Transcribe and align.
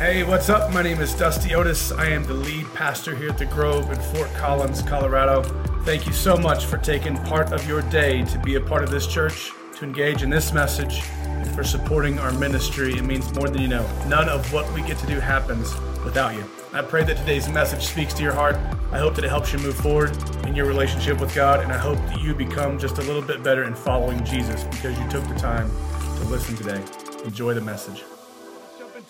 Hey, 0.00 0.22
what's 0.22 0.48
up? 0.48 0.72
My 0.72 0.80
name 0.80 0.98
is 1.02 1.12
Dusty 1.12 1.54
Otis. 1.54 1.92
I 1.92 2.06
am 2.06 2.24
the 2.24 2.32
lead 2.32 2.64
pastor 2.72 3.14
here 3.14 3.28
at 3.28 3.36
the 3.36 3.44
Grove 3.44 3.90
in 3.92 4.00
Fort 4.00 4.32
Collins, 4.32 4.80
Colorado. 4.80 5.42
Thank 5.84 6.06
you 6.06 6.14
so 6.14 6.38
much 6.38 6.64
for 6.64 6.78
taking 6.78 7.18
part 7.24 7.52
of 7.52 7.68
your 7.68 7.82
day 7.82 8.24
to 8.24 8.38
be 8.38 8.54
a 8.54 8.60
part 8.62 8.82
of 8.82 8.90
this 8.90 9.06
church, 9.06 9.52
to 9.76 9.84
engage 9.84 10.22
in 10.22 10.30
this 10.30 10.54
message, 10.54 11.02
and 11.18 11.54
for 11.54 11.62
supporting 11.62 12.18
our 12.18 12.32
ministry. 12.32 12.94
It 12.94 13.04
means 13.04 13.30
more 13.34 13.50
than 13.50 13.60
you 13.60 13.68
know. 13.68 13.86
None 14.06 14.30
of 14.30 14.50
what 14.54 14.72
we 14.72 14.80
get 14.84 14.96
to 15.00 15.06
do 15.06 15.20
happens 15.20 15.74
without 16.02 16.34
you. 16.34 16.46
I 16.72 16.80
pray 16.80 17.04
that 17.04 17.18
today's 17.18 17.50
message 17.50 17.82
speaks 17.82 18.14
to 18.14 18.22
your 18.22 18.32
heart. 18.32 18.56
I 18.92 18.98
hope 18.98 19.14
that 19.16 19.24
it 19.26 19.28
helps 19.28 19.52
you 19.52 19.58
move 19.58 19.76
forward 19.76 20.16
in 20.46 20.56
your 20.56 20.64
relationship 20.64 21.20
with 21.20 21.34
God, 21.34 21.60
and 21.60 21.70
I 21.70 21.76
hope 21.76 21.98
that 22.06 22.22
you 22.22 22.34
become 22.34 22.78
just 22.78 22.96
a 22.96 23.02
little 23.02 23.20
bit 23.20 23.42
better 23.42 23.64
in 23.64 23.74
following 23.74 24.24
Jesus 24.24 24.64
because 24.64 24.98
you 24.98 25.06
took 25.10 25.28
the 25.28 25.34
time 25.34 25.70
to 26.16 26.24
listen 26.24 26.56
today. 26.56 26.82
Enjoy 27.26 27.52
the 27.52 27.60
message 27.60 28.02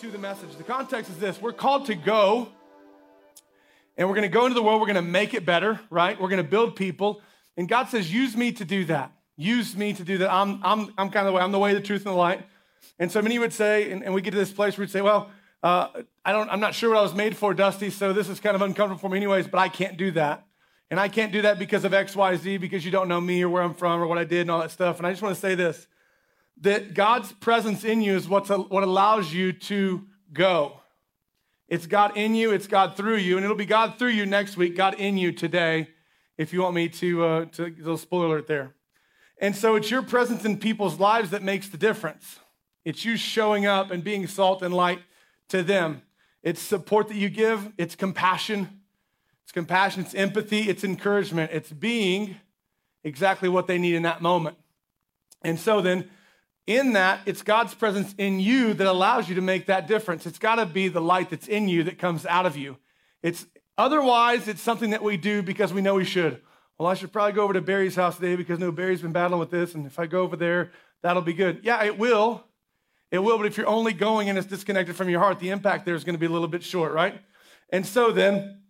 to 0.01 0.11
the 0.11 0.17
message. 0.17 0.57
The 0.57 0.65
context 0.65 1.11
is 1.11 1.19
this 1.19 1.43
we're 1.43 1.53
called 1.53 1.85
to 1.87 1.95
go, 1.95 2.49
and 3.99 4.09
we're 4.09 4.15
going 4.15 4.29
to 4.29 4.33
go 4.33 4.47
into 4.47 4.55
the 4.55 4.63
world. 4.63 4.81
We're 4.81 4.87
going 4.87 4.97
to 4.97 5.03
make 5.03 5.35
it 5.35 5.45
better, 5.45 5.79
right? 5.91 6.19
We're 6.19 6.31
going 6.31 6.43
to 6.43 6.49
build 6.49 6.75
people. 6.75 7.21
And 7.59 7.69
God 7.69 7.91
says, 7.91 8.11
use 8.11 8.35
me 8.35 8.51
to 8.53 8.65
do 8.65 8.87
that. 8.87 9.13
Use 9.37 9.77
me 9.77 9.93
to 9.93 10.03
do 10.03 10.17
that. 10.19 10.33
I'm, 10.33 10.59
I'm, 10.65 10.95
I'm 10.97 11.11
kind 11.11 11.27
of 11.27 11.33
the 11.33 11.33
way, 11.33 11.43
I'm 11.43 11.53
the 11.53 11.59
way, 11.59 11.75
the 11.75 11.83
truth, 11.83 12.07
and 12.07 12.15
the 12.15 12.19
light. 12.19 12.47
And 12.99 13.13
so 13.13 13.21
many 13.21 13.39
would 13.39 13.53
say, 13.53 13.93
and, 13.93 14.03
and 14.03 14.15
we 14.15 14.23
get 14.23 14.31
to 14.31 14.39
this 14.39 14.53
place 14.53 14.79
where 14.79 14.85
we'd 14.85 14.91
say, 14.91 15.03
well, 15.03 15.31
uh, 15.63 15.89
I 16.25 16.33
don't, 16.33 16.49
I'm 16.49 16.61
not 16.61 16.75
sure 16.75 16.91
what 16.91 16.99
I 16.99 17.03
was 17.03 17.15
made 17.15 17.37
for, 17.37 17.53
Dusty, 17.53 17.91
so 17.91 18.15
this 18.15 18.31
is 18.31 18.41
kind 18.41 18.57
of 18.57 18.63
uncomfortable 18.63 19.01
for 19.01 19.11
me 19.11 19.19
anyways, 19.19 19.49
but 19.49 19.59
I 19.59 19.69
can't 19.69 19.99
do 19.99 20.13
that. 20.13 20.47
And 20.91 20.99
I 20.99 21.09
can't 21.09 21.31
do 21.31 21.43
that 21.43 21.59
because 21.59 21.85
of 21.85 21.93
X, 21.93 22.17
Y, 22.17 22.37
Z, 22.37 22.57
because 22.57 22.87
you 22.87 22.91
don't 22.91 23.07
know 23.07 23.21
me 23.21 23.43
or 23.43 23.51
where 23.51 23.63
I'm 23.63 23.75
from 23.75 24.01
or 24.01 24.07
what 24.07 24.17
I 24.17 24.25
did 24.25 24.43
and 24.43 24.51
all 24.51 24.61
that 24.61 24.71
stuff. 24.71 24.97
And 24.97 25.07
I 25.07 25.11
just 25.11 25.21
want 25.21 25.35
to 25.35 25.41
say 25.41 25.55
this 25.55 25.87
that 26.61 26.95
God's 26.95 27.33
presence 27.33 27.85
in 27.85 28.03
you 28.03 28.15
is 28.15 28.29
what's, 28.29 28.51
what 28.51 28.83
allows 28.83 29.33
you 29.33 29.53
to 29.53 30.07
go. 30.33 30.81
It's 31.69 31.87
God 31.87 32.17
in 32.17 32.35
you, 32.35 32.53
it's 32.53 32.67
God 32.67 32.97
through 32.97 33.17
you, 33.17 33.37
and 33.37 33.45
it'll 33.45 33.57
be 33.57 33.67
God 33.67 33.99
through 33.99 34.09
you 34.09 34.27
next 34.27 34.57
week, 34.57 34.77
God 34.77 34.95
in 34.95 35.17
you 35.17 35.33
today, 35.33 35.89
if 36.37 36.53
you 36.53 36.63
want 36.63 36.75
me 36.75 36.89
to, 36.89 37.25
uh, 37.25 37.45
to 37.47 37.63
little 37.63 37.97
spoiler 37.97 38.27
alert 38.27 38.47
there. 38.47 38.75
And 39.39 39.55
so 39.57 39.77
it's 39.77 39.91
your 39.91 40.03
presence 40.03 40.45
in 40.45 40.59
people's 40.59 40.99
lives 40.99 41.31
that 41.31 41.43
makes 41.43 41.69
the 41.69 41.79
difference. 41.79 42.41
It's 42.85 43.05
you 43.05 43.17
showing 43.17 43.67
up 43.67 43.91
and 43.91 44.03
being 44.03 44.27
salt 44.27 44.63
and 44.63 44.75
light 44.75 45.01
to 45.49 45.63
them. 45.63 46.03
It's 46.43 46.61
support 46.61 47.09
that 47.09 47.17
you 47.17 47.29
give, 47.29 47.73
it's 47.79 47.95
compassion. 47.95 48.81
It's 49.51 49.53
compassion, 49.53 50.03
it's 50.03 50.15
empathy, 50.15 50.69
it's 50.69 50.85
encouragement, 50.85 51.51
it's 51.53 51.73
being 51.73 52.37
exactly 53.03 53.49
what 53.49 53.67
they 53.67 53.79
need 53.79 53.97
in 53.97 54.05
that 54.05 54.23
moment. 54.23 54.57
And 55.43 55.59
so 55.59 55.81
then, 55.81 56.09
in 56.71 56.93
that, 56.93 57.21
it's 57.27 57.43
God's 57.43 57.75
presence 57.75 58.15
in 58.17 58.39
you 58.39 58.75
that 58.75 58.87
allows 58.87 59.29
you 59.29 59.35
to 59.35 59.41
make 59.41 59.67
that 59.67 59.89
difference. 59.89 60.25
It's 60.25 60.39
got 60.39 60.57
to 60.57 60.67
be 60.67 60.89
the 60.89 61.01
light 61.01 61.31
that's 61.31 61.49
in 61.49 61.69
you 61.69 61.83
that 61.85 61.99
comes 61.99 62.25
out 62.27 62.47
of 62.47 62.57
you. 62.57 62.77
It's 63.23 63.47
otherwise, 63.77 64.47
it's 64.47 64.63
something 64.63 64.91
that 64.91 65.03
we 65.03 65.17
do 65.17 65.43
because 65.43 65.73
we 65.73 65.83
know 65.83 65.95
we 65.95 66.05
should. 66.05 66.41
Well, 66.79 66.89
I 66.89 66.95
should 66.95 67.13
probably 67.13 67.33
go 67.33 67.43
over 67.43 67.53
to 67.53 67.61
Barry's 67.61 67.97
house 67.97 68.17
today 68.17 68.37
because 68.37 68.59
no 68.59 68.71
Barry's 68.73 69.03
been 69.03 69.13
battling 69.13 69.41
with 69.41 69.51
this, 69.51 69.75
and 69.75 69.85
if 69.85 69.99
I 69.99 70.07
go 70.07 70.23
over 70.23 70.37
there, 70.37 70.71
that'll 71.03 71.23
be 71.23 71.35
good. 71.35 71.61
Yeah, 71.63 71.83
it 71.85 71.99
will. 71.99 72.45
It 73.11 73.19
will, 73.19 73.37
but 73.37 73.47
if 73.47 73.57
you're 73.57 73.67
only 73.67 73.93
going 73.93 74.29
and 74.29 74.39
it's 74.39 74.47
disconnected 74.47 74.95
from 74.95 75.11
your 75.11 75.19
heart, 75.19 75.41
the 75.41 75.51
impact 75.51 75.85
there 75.85 75.97
is 75.97 76.05
going 76.05 76.15
to 76.15 76.21
be 76.21 76.27
a 76.27 76.31
little 76.31 76.49
bit 76.49 76.63
short, 76.63 76.93
right? 76.93 77.21
And 77.71 77.85
so 77.85 78.13
then, 78.13 78.63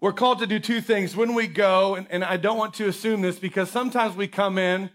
we're 0.00 0.12
called 0.12 0.38
to 0.40 0.46
do 0.46 0.60
two 0.60 0.80
things 0.80 1.16
when 1.16 1.34
we 1.34 1.46
go, 1.46 1.96
and, 1.96 2.06
and 2.10 2.22
I 2.22 2.36
don't 2.36 2.58
want 2.58 2.74
to 2.74 2.88
assume 2.88 3.22
this 3.22 3.38
because 3.38 3.70
sometimes 3.70 4.14
we 4.14 4.28
come 4.28 4.58
in 4.58 4.90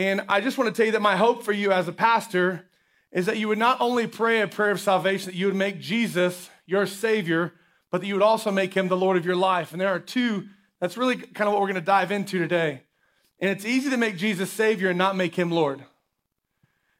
and 0.00 0.22
I 0.30 0.40
just 0.40 0.56
want 0.56 0.74
to 0.74 0.74
tell 0.74 0.86
you 0.86 0.92
that 0.92 1.02
my 1.02 1.14
hope 1.14 1.42
for 1.42 1.52
you 1.52 1.72
as 1.72 1.86
a 1.86 1.92
pastor 1.92 2.64
is 3.12 3.26
that 3.26 3.36
you 3.36 3.48
would 3.48 3.58
not 3.58 3.82
only 3.82 4.06
pray 4.06 4.40
a 4.40 4.48
prayer 4.48 4.70
of 4.70 4.80
salvation, 4.80 5.26
that 5.26 5.34
you 5.34 5.44
would 5.44 5.54
make 5.54 5.78
Jesus 5.78 6.48
your 6.64 6.86
Savior, 6.86 7.52
but 7.90 8.00
that 8.00 8.06
you 8.06 8.14
would 8.14 8.22
also 8.22 8.50
make 8.50 8.72
him 8.72 8.88
the 8.88 8.96
Lord 8.96 9.18
of 9.18 9.26
your 9.26 9.36
life. 9.36 9.72
And 9.72 9.80
there 9.80 9.90
are 9.90 9.98
two, 9.98 10.46
that's 10.80 10.96
really 10.96 11.16
kind 11.16 11.48
of 11.48 11.52
what 11.52 11.60
we're 11.60 11.66
going 11.66 11.74
to 11.74 11.82
dive 11.82 12.10
into 12.10 12.38
today. 12.38 12.84
And 13.40 13.50
it's 13.50 13.66
easy 13.66 13.90
to 13.90 13.98
make 13.98 14.16
Jesus 14.16 14.50
Savior 14.50 14.88
and 14.88 14.96
not 14.96 15.16
make 15.16 15.34
him 15.34 15.50
Lord. 15.50 15.84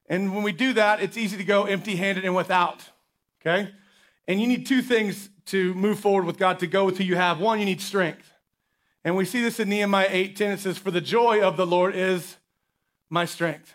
And 0.06 0.34
when 0.34 0.42
we 0.42 0.52
do 0.52 0.74
that, 0.74 1.00
it's 1.00 1.16
easy 1.16 1.38
to 1.38 1.44
go 1.44 1.64
empty 1.64 1.96
handed 1.96 2.26
and 2.26 2.36
without, 2.36 2.82
okay? 3.40 3.70
And 4.28 4.42
you 4.42 4.46
need 4.46 4.66
two 4.66 4.82
things 4.82 5.30
to 5.46 5.72
move 5.72 6.00
forward 6.00 6.26
with 6.26 6.36
God 6.36 6.58
to 6.58 6.66
go 6.66 6.84
with 6.84 6.98
who 6.98 7.04
you 7.04 7.16
have. 7.16 7.40
One, 7.40 7.60
you 7.60 7.64
need 7.64 7.80
strength. 7.80 8.30
And 9.04 9.16
we 9.16 9.24
see 9.24 9.40
this 9.40 9.58
in 9.58 9.70
Nehemiah 9.70 10.08
8 10.10 10.36
10. 10.36 10.52
It 10.52 10.60
says, 10.60 10.76
For 10.76 10.90
the 10.90 11.00
joy 11.00 11.40
of 11.40 11.56
the 11.56 11.66
Lord 11.66 11.96
is 11.96 12.36
my 13.10 13.24
strength. 13.24 13.74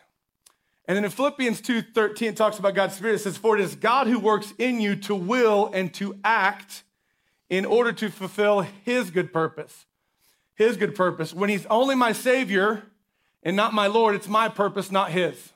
And 0.88 0.96
then 0.96 1.04
in 1.04 1.12
Philippians 1.12 1.62
2:13 1.62 2.30
it 2.30 2.38
talks 2.38 2.58
about 2.58 2.76
God's 2.76 2.96
Spirit. 2.96 3.16
It 3.16 3.20
says, 3.20 3.38
For 3.38 3.58
it 3.58 3.62
is 3.62 3.76
God 3.76 4.08
who 4.08 4.20
works 4.20 4.54
in 4.58 4.80
you 4.80 4.96
to 4.98 5.16
will 5.16 5.70
and 5.74 5.94
to 5.96 6.18
act 6.24 6.84
in 7.50 7.66
order 7.66 7.92
to 7.94 8.10
fulfill 8.10 8.62
his 8.62 9.12
good 9.12 9.34
purpose. 9.34 9.86
His 10.56 10.78
good 10.78 10.96
purpose. 10.96 11.34
When 11.34 11.50
he's 11.50 11.66
only 11.68 11.96
my 11.96 12.12
Savior 12.12 12.84
and 13.44 13.56
not 13.56 13.74
my 13.74 13.88
Lord, 13.88 14.16
it's 14.16 14.28
my 14.28 14.48
purpose, 14.48 14.92
not 14.92 15.12
his. 15.12 15.52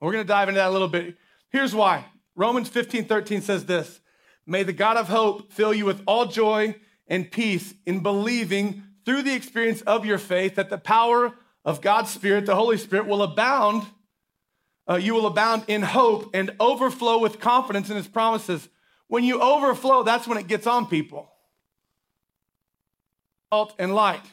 We're 0.00 0.12
gonna 0.12 0.24
dive 0.24 0.48
into 0.48 0.58
that 0.58 0.68
a 0.68 0.72
little 0.72 0.88
bit. 0.88 1.16
Here's 1.50 1.74
why. 1.74 2.04
Romans 2.36 2.68
15, 2.68 3.06
13 3.06 3.40
says 3.42 3.64
this 3.64 4.00
May 4.46 4.62
the 4.62 4.72
God 4.72 4.96
of 4.96 5.08
hope 5.08 5.52
fill 5.52 5.72
you 5.72 5.86
with 5.86 6.02
all 6.06 6.26
joy 6.26 6.76
and 7.08 7.30
peace 7.30 7.74
in 7.86 8.00
believing 8.00 8.82
through 9.04 9.22
the 9.22 9.34
experience 9.34 9.82
of 9.82 10.04
your 10.04 10.18
faith 10.18 10.56
that 10.56 10.70
the 10.70 10.78
power 10.78 11.34
of 11.64 11.80
God's 11.80 12.10
Spirit, 12.10 12.46
the 12.46 12.54
Holy 12.54 12.76
Spirit, 12.76 13.06
will 13.06 13.22
abound. 13.22 13.84
Uh, 14.88 14.96
you 14.96 15.14
will 15.14 15.26
abound 15.26 15.64
in 15.66 15.82
hope 15.82 16.30
and 16.34 16.54
overflow 16.60 17.18
with 17.18 17.40
confidence 17.40 17.90
in 17.90 17.96
His 17.96 18.08
promises. 18.08 18.68
When 19.08 19.24
you 19.24 19.40
overflow, 19.40 20.02
that's 20.02 20.26
when 20.26 20.38
it 20.38 20.46
gets 20.46 20.66
on 20.66 20.86
people. 20.86 21.30
Salt 23.52 23.74
and 23.78 23.94
light, 23.94 24.24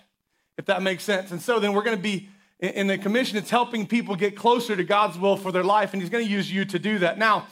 if 0.57 0.65
that 0.65 0.81
makes 0.81 1.03
sense. 1.03 1.31
And 1.31 1.41
so 1.41 1.59
then 1.59 1.73
we're 1.73 1.83
going 1.83 1.97
to 1.97 2.03
be 2.03 2.29
in 2.59 2.85
the 2.85 2.97
commission, 2.97 3.37
it's 3.37 3.49
helping 3.49 3.87
people 3.87 4.15
get 4.15 4.35
closer 4.35 4.75
to 4.75 4.83
God's 4.83 5.17
will 5.17 5.35
for 5.35 5.51
their 5.51 5.63
life, 5.63 5.93
and 5.93 6.01
He's 6.01 6.11
going 6.11 6.23
to 6.23 6.31
use 6.31 6.51
you 6.51 6.63
to 6.65 6.77
do 6.77 6.99
that. 6.99 7.17
Now, 7.17 7.47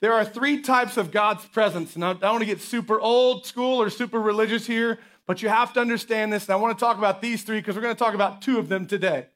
there 0.00 0.12
are 0.12 0.24
three 0.24 0.60
types 0.60 0.96
of 0.96 1.10
God's 1.10 1.46
presence. 1.46 1.94
And 1.94 2.04
I 2.04 2.12
don't 2.12 2.22
want 2.22 2.40
to 2.40 2.46
get 2.46 2.60
super 2.60 3.00
old 3.00 3.46
school 3.46 3.80
or 3.80 3.88
super 3.88 4.20
religious 4.20 4.66
here. 4.66 4.98
But 5.26 5.42
you 5.42 5.48
have 5.48 5.72
to 5.74 5.80
understand 5.80 6.32
this, 6.32 6.44
and 6.44 6.52
I 6.52 6.56
want 6.56 6.78
to 6.78 6.84
talk 6.84 6.98
about 6.98 7.22
these 7.22 7.42
three 7.42 7.58
because 7.58 7.76
we're 7.76 7.82
going 7.82 7.94
to 7.94 7.98
talk 7.98 8.14
about 8.14 8.42
two 8.42 8.58
of 8.58 8.68
them 8.68 8.86
today. 8.86 9.26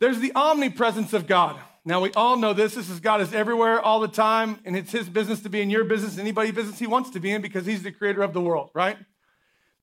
There's 0.00 0.18
the 0.18 0.32
omnipresence 0.34 1.12
of 1.12 1.26
God. 1.26 1.60
Now, 1.84 2.00
we 2.00 2.10
all 2.12 2.36
know 2.36 2.52
this. 2.52 2.74
This 2.74 2.90
is 2.90 3.00
God 3.00 3.20
is 3.20 3.32
everywhere 3.32 3.80
all 3.80 4.00
the 4.00 4.08
time, 4.08 4.58
and 4.64 4.76
it's 4.76 4.92
his 4.92 5.08
business 5.08 5.40
to 5.40 5.48
be 5.48 5.60
in 5.60 5.70
your 5.70 5.84
business, 5.84 6.18
anybody's 6.18 6.52
business 6.52 6.78
he 6.78 6.86
wants 6.86 7.10
to 7.10 7.20
be 7.20 7.30
in 7.30 7.40
because 7.40 7.66
he's 7.66 7.82
the 7.82 7.92
creator 7.92 8.22
of 8.22 8.32
the 8.32 8.40
world, 8.40 8.70
right? 8.74 8.98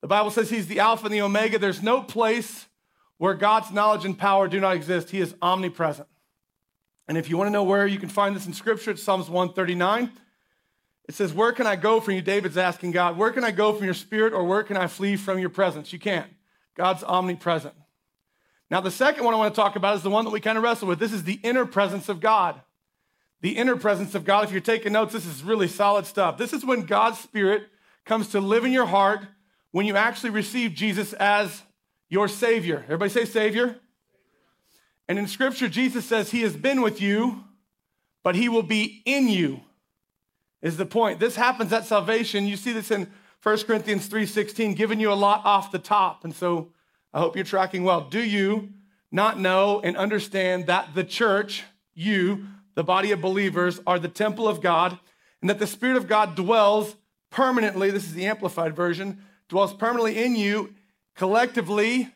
The 0.02 0.08
Bible 0.08 0.30
says 0.30 0.50
he's 0.50 0.68
the 0.68 0.80
Alpha 0.80 1.06
and 1.06 1.14
the 1.14 1.22
Omega. 1.22 1.58
There's 1.58 1.82
no 1.82 2.02
place 2.02 2.68
where 3.18 3.34
God's 3.34 3.72
knowledge 3.72 4.06
and 4.06 4.18
power 4.18 4.48
do 4.48 4.60
not 4.60 4.76
exist. 4.76 5.10
He 5.10 5.22
is 5.22 5.34
omnipresent. 5.42 6.08
And 7.08 7.18
if 7.18 7.30
you 7.30 7.38
want 7.38 7.48
to 7.48 7.52
know 7.52 7.64
where 7.64 7.88
you 7.88 7.98
can 7.98 8.10
find 8.10 8.36
this 8.36 8.46
in 8.46 8.54
Scripture, 8.54 8.92
it's 8.92 9.02
Psalms 9.02 9.30
139. 9.30 10.12
It 11.08 11.16
says, 11.16 11.34
Where 11.34 11.52
can 11.52 11.68
I 11.68 11.76
go 11.76 12.00
from 12.00 12.16
you? 12.16 12.22
David's 12.22 12.58
asking 12.58 12.92
God, 12.92 13.18
Where 13.18 13.32
can 13.32 13.44
I 13.44 13.52
go 13.52 13.74
from 13.74 13.86
your 13.86 13.94
spirit 13.94 14.34
or 14.34 14.44
where 14.44 14.64
can 14.64 14.78
I 14.78 14.88
flee 14.88 15.16
from 15.16 15.40
your 15.40 15.50
presence? 15.50 15.94
You 15.94 16.00
can't. 16.00 16.30
God's 16.76 17.04
omnipresent. 17.04 17.74
Now, 18.70 18.82
the 18.82 18.92
second 18.92 19.24
one 19.24 19.34
I 19.34 19.38
want 19.38 19.54
to 19.54 19.60
talk 19.60 19.78
about 19.78 19.96
is 19.96 20.04
the 20.04 20.10
one 20.10 20.26
that 20.26 20.32
we 20.32 20.42
kind 20.42 20.58
of 20.58 20.64
wrestle 20.64 20.90
with. 20.90 21.00
This 21.00 21.14
is 21.14 21.24
the 21.24 21.40
inner 21.42 21.66
presence 21.66 22.10
of 22.10 22.20
God. 22.20 22.62
The 23.42 23.56
inner 23.58 23.78
presence 23.78 24.14
of 24.14 24.26
God. 24.26 24.44
If 24.44 24.52
you're 24.52 24.60
taking 24.60 24.94
notes, 24.94 25.14
this 25.14 25.26
is 25.26 25.44
really 25.44 25.70
solid 25.70 26.06
stuff. 26.06 26.38
This 26.38 26.52
is 26.52 26.66
when 26.66 26.82
God's 26.82 27.20
Spirit 27.20 27.64
comes 28.06 28.30
to 28.30 28.42
live 28.42 28.66
in 28.66 28.74
your 28.74 28.86
heart 28.86 29.22
when 29.72 29.86
you 29.86 29.96
actually 29.96 30.32
receive 30.32 30.74
Jesus 30.74 31.14
as 31.14 31.62
your 32.10 32.28
Savior. 32.28 32.84
Everybody 32.86 33.10
say 33.10 33.26
Savior. 33.26 33.78
And 35.08 35.18
in 35.18 35.28
Scripture, 35.28 35.70
Jesus 35.70 36.06
says 36.06 36.32
He 36.32 36.42
has 36.42 36.56
been 36.56 36.82
with 36.82 37.00
you, 37.00 37.46
but 38.24 38.36
He 38.36 38.50
will 38.50 38.64
be 38.64 39.02
in 39.06 39.30
you 39.30 39.62
is 40.62 40.78
the 40.78 40.86
point. 40.86 41.20
This 41.20 41.36
happens 41.36 41.72
at 41.74 41.86
salvation. 41.86 42.46
You 42.46 42.58
see 42.58 42.74
this 42.74 42.92
in 42.92 43.12
1 43.42 43.66
Corinthians 43.66 44.08
3:16, 44.08 44.74
giving 44.76 45.00
you 45.00 45.12
a 45.12 45.14
lot 45.14 45.46
off 45.46 45.72
the 45.72 45.80
top. 45.80 46.24
And 46.24 46.36
so 46.36 46.72
I 47.14 47.20
hope 47.20 47.36
you're 47.36 47.46
tracking 47.46 47.84
well. 47.84 48.02
Do 48.02 48.22
you 48.22 48.70
not 49.12 49.40
know 49.40 49.80
and 49.82 49.96
understand 49.96 50.68
that 50.68 50.94
the 50.96 51.04
church, 51.04 51.64
you, 51.94 52.48
the 52.76 52.84
body 52.84 53.12
of 53.12 53.22
believers, 53.22 53.80
are 53.88 54.00
the 54.00 54.10
temple 54.10 54.48
of 54.48 54.62
God, 54.62 55.00
and 55.42 55.50
that 55.50 55.60
the 55.60 55.68
Spirit 55.68 55.98
of 55.98 56.08
God 56.08 56.36
dwells 56.36 56.96
permanently, 57.30 57.92
this 57.92 58.06
is 58.06 58.14
the 58.14 58.26
amplified 58.26 58.76
version, 58.76 59.24
dwells 59.50 59.74
permanently 59.74 60.24
in 60.24 60.36
you 60.36 60.74
collectively 61.16 62.14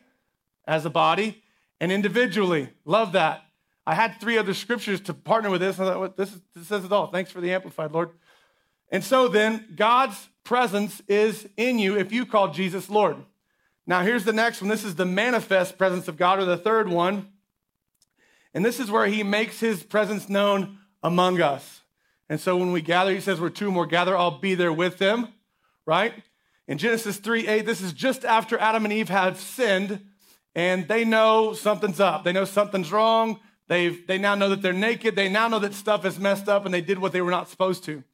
as 0.66 0.84
a 0.84 0.90
body 0.90 1.42
and 1.80 1.90
individually. 1.90 2.68
Love 2.84 3.12
that. 3.12 3.44
I 3.86 3.94
had 3.94 4.20
three 4.20 4.38
other 4.38 4.54
scriptures 4.54 5.00
to 5.02 5.14
partner 5.14 5.50
with 5.50 5.60
this. 5.60 5.80
I 5.80 5.92
thought, 5.92 6.16
this, 6.16 6.32
is, 6.32 6.40
this 6.54 6.68
says 6.68 6.84
it 6.84 6.92
all. 6.92 7.08
Thanks 7.08 7.32
for 7.32 7.40
the 7.40 7.52
amplified, 7.52 7.90
Lord. 7.90 8.10
And 8.92 9.02
so 9.02 9.26
then, 9.26 9.66
God's 9.74 10.28
presence 10.44 11.00
is 11.08 11.48
in 11.56 11.78
you 11.78 11.98
if 11.98 12.12
you 12.12 12.26
call 12.26 12.52
Jesus 12.52 12.90
Lord. 12.90 13.16
Now, 13.86 14.02
here's 14.02 14.24
the 14.24 14.34
next 14.34 14.60
one. 14.60 14.68
This 14.68 14.84
is 14.84 14.94
the 14.94 15.06
manifest 15.06 15.78
presence 15.78 16.06
of 16.06 16.18
God, 16.18 16.38
or 16.38 16.44
the 16.44 16.58
third 16.58 16.88
one. 16.88 17.28
And 18.54 18.64
this 18.64 18.78
is 18.78 18.90
where 18.90 19.06
he 19.06 19.22
makes 19.22 19.60
his 19.60 19.82
presence 19.82 20.28
known 20.28 20.78
among 21.02 21.40
us. 21.40 21.80
And 22.28 22.38
so 22.38 22.56
when 22.56 22.70
we 22.70 22.82
gather, 22.82 23.12
he 23.12 23.20
says, 23.20 23.40
Where 23.40 23.50
two 23.50 23.72
more 23.72 23.86
gather, 23.86 24.16
I'll 24.16 24.38
be 24.38 24.54
there 24.54 24.72
with 24.72 24.98
them, 24.98 25.28
right? 25.86 26.12
In 26.68 26.76
Genesis 26.78 27.16
3 27.16 27.48
8, 27.48 27.66
this 27.66 27.80
is 27.80 27.94
just 27.94 28.26
after 28.26 28.58
Adam 28.58 28.84
and 28.84 28.92
Eve 28.92 29.08
had 29.08 29.38
sinned, 29.38 30.00
and 30.54 30.86
they 30.86 31.04
know 31.04 31.54
something's 31.54 31.98
up. 31.98 32.24
They 32.24 32.32
know 32.32 32.44
something's 32.44 32.92
wrong. 32.92 33.40
They've, 33.68 34.06
they 34.06 34.18
now 34.18 34.34
know 34.34 34.50
that 34.50 34.60
they're 34.60 34.74
naked. 34.74 35.16
They 35.16 35.30
now 35.30 35.48
know 35.48 35.58
that 35.60 35.72
stuff 35.72 36.04
is 36.04 36.18
messed 36.18 36.48
up, 36.48 36.66
and 36.66 36.74
they 36.74 36.82
did 36.82 36.98
what 36.98 37.12
they 37.12 37.22
were 37.22 37.30
not 37.30 37.48
supposed 37.48 37.84
to. 37.84 38.04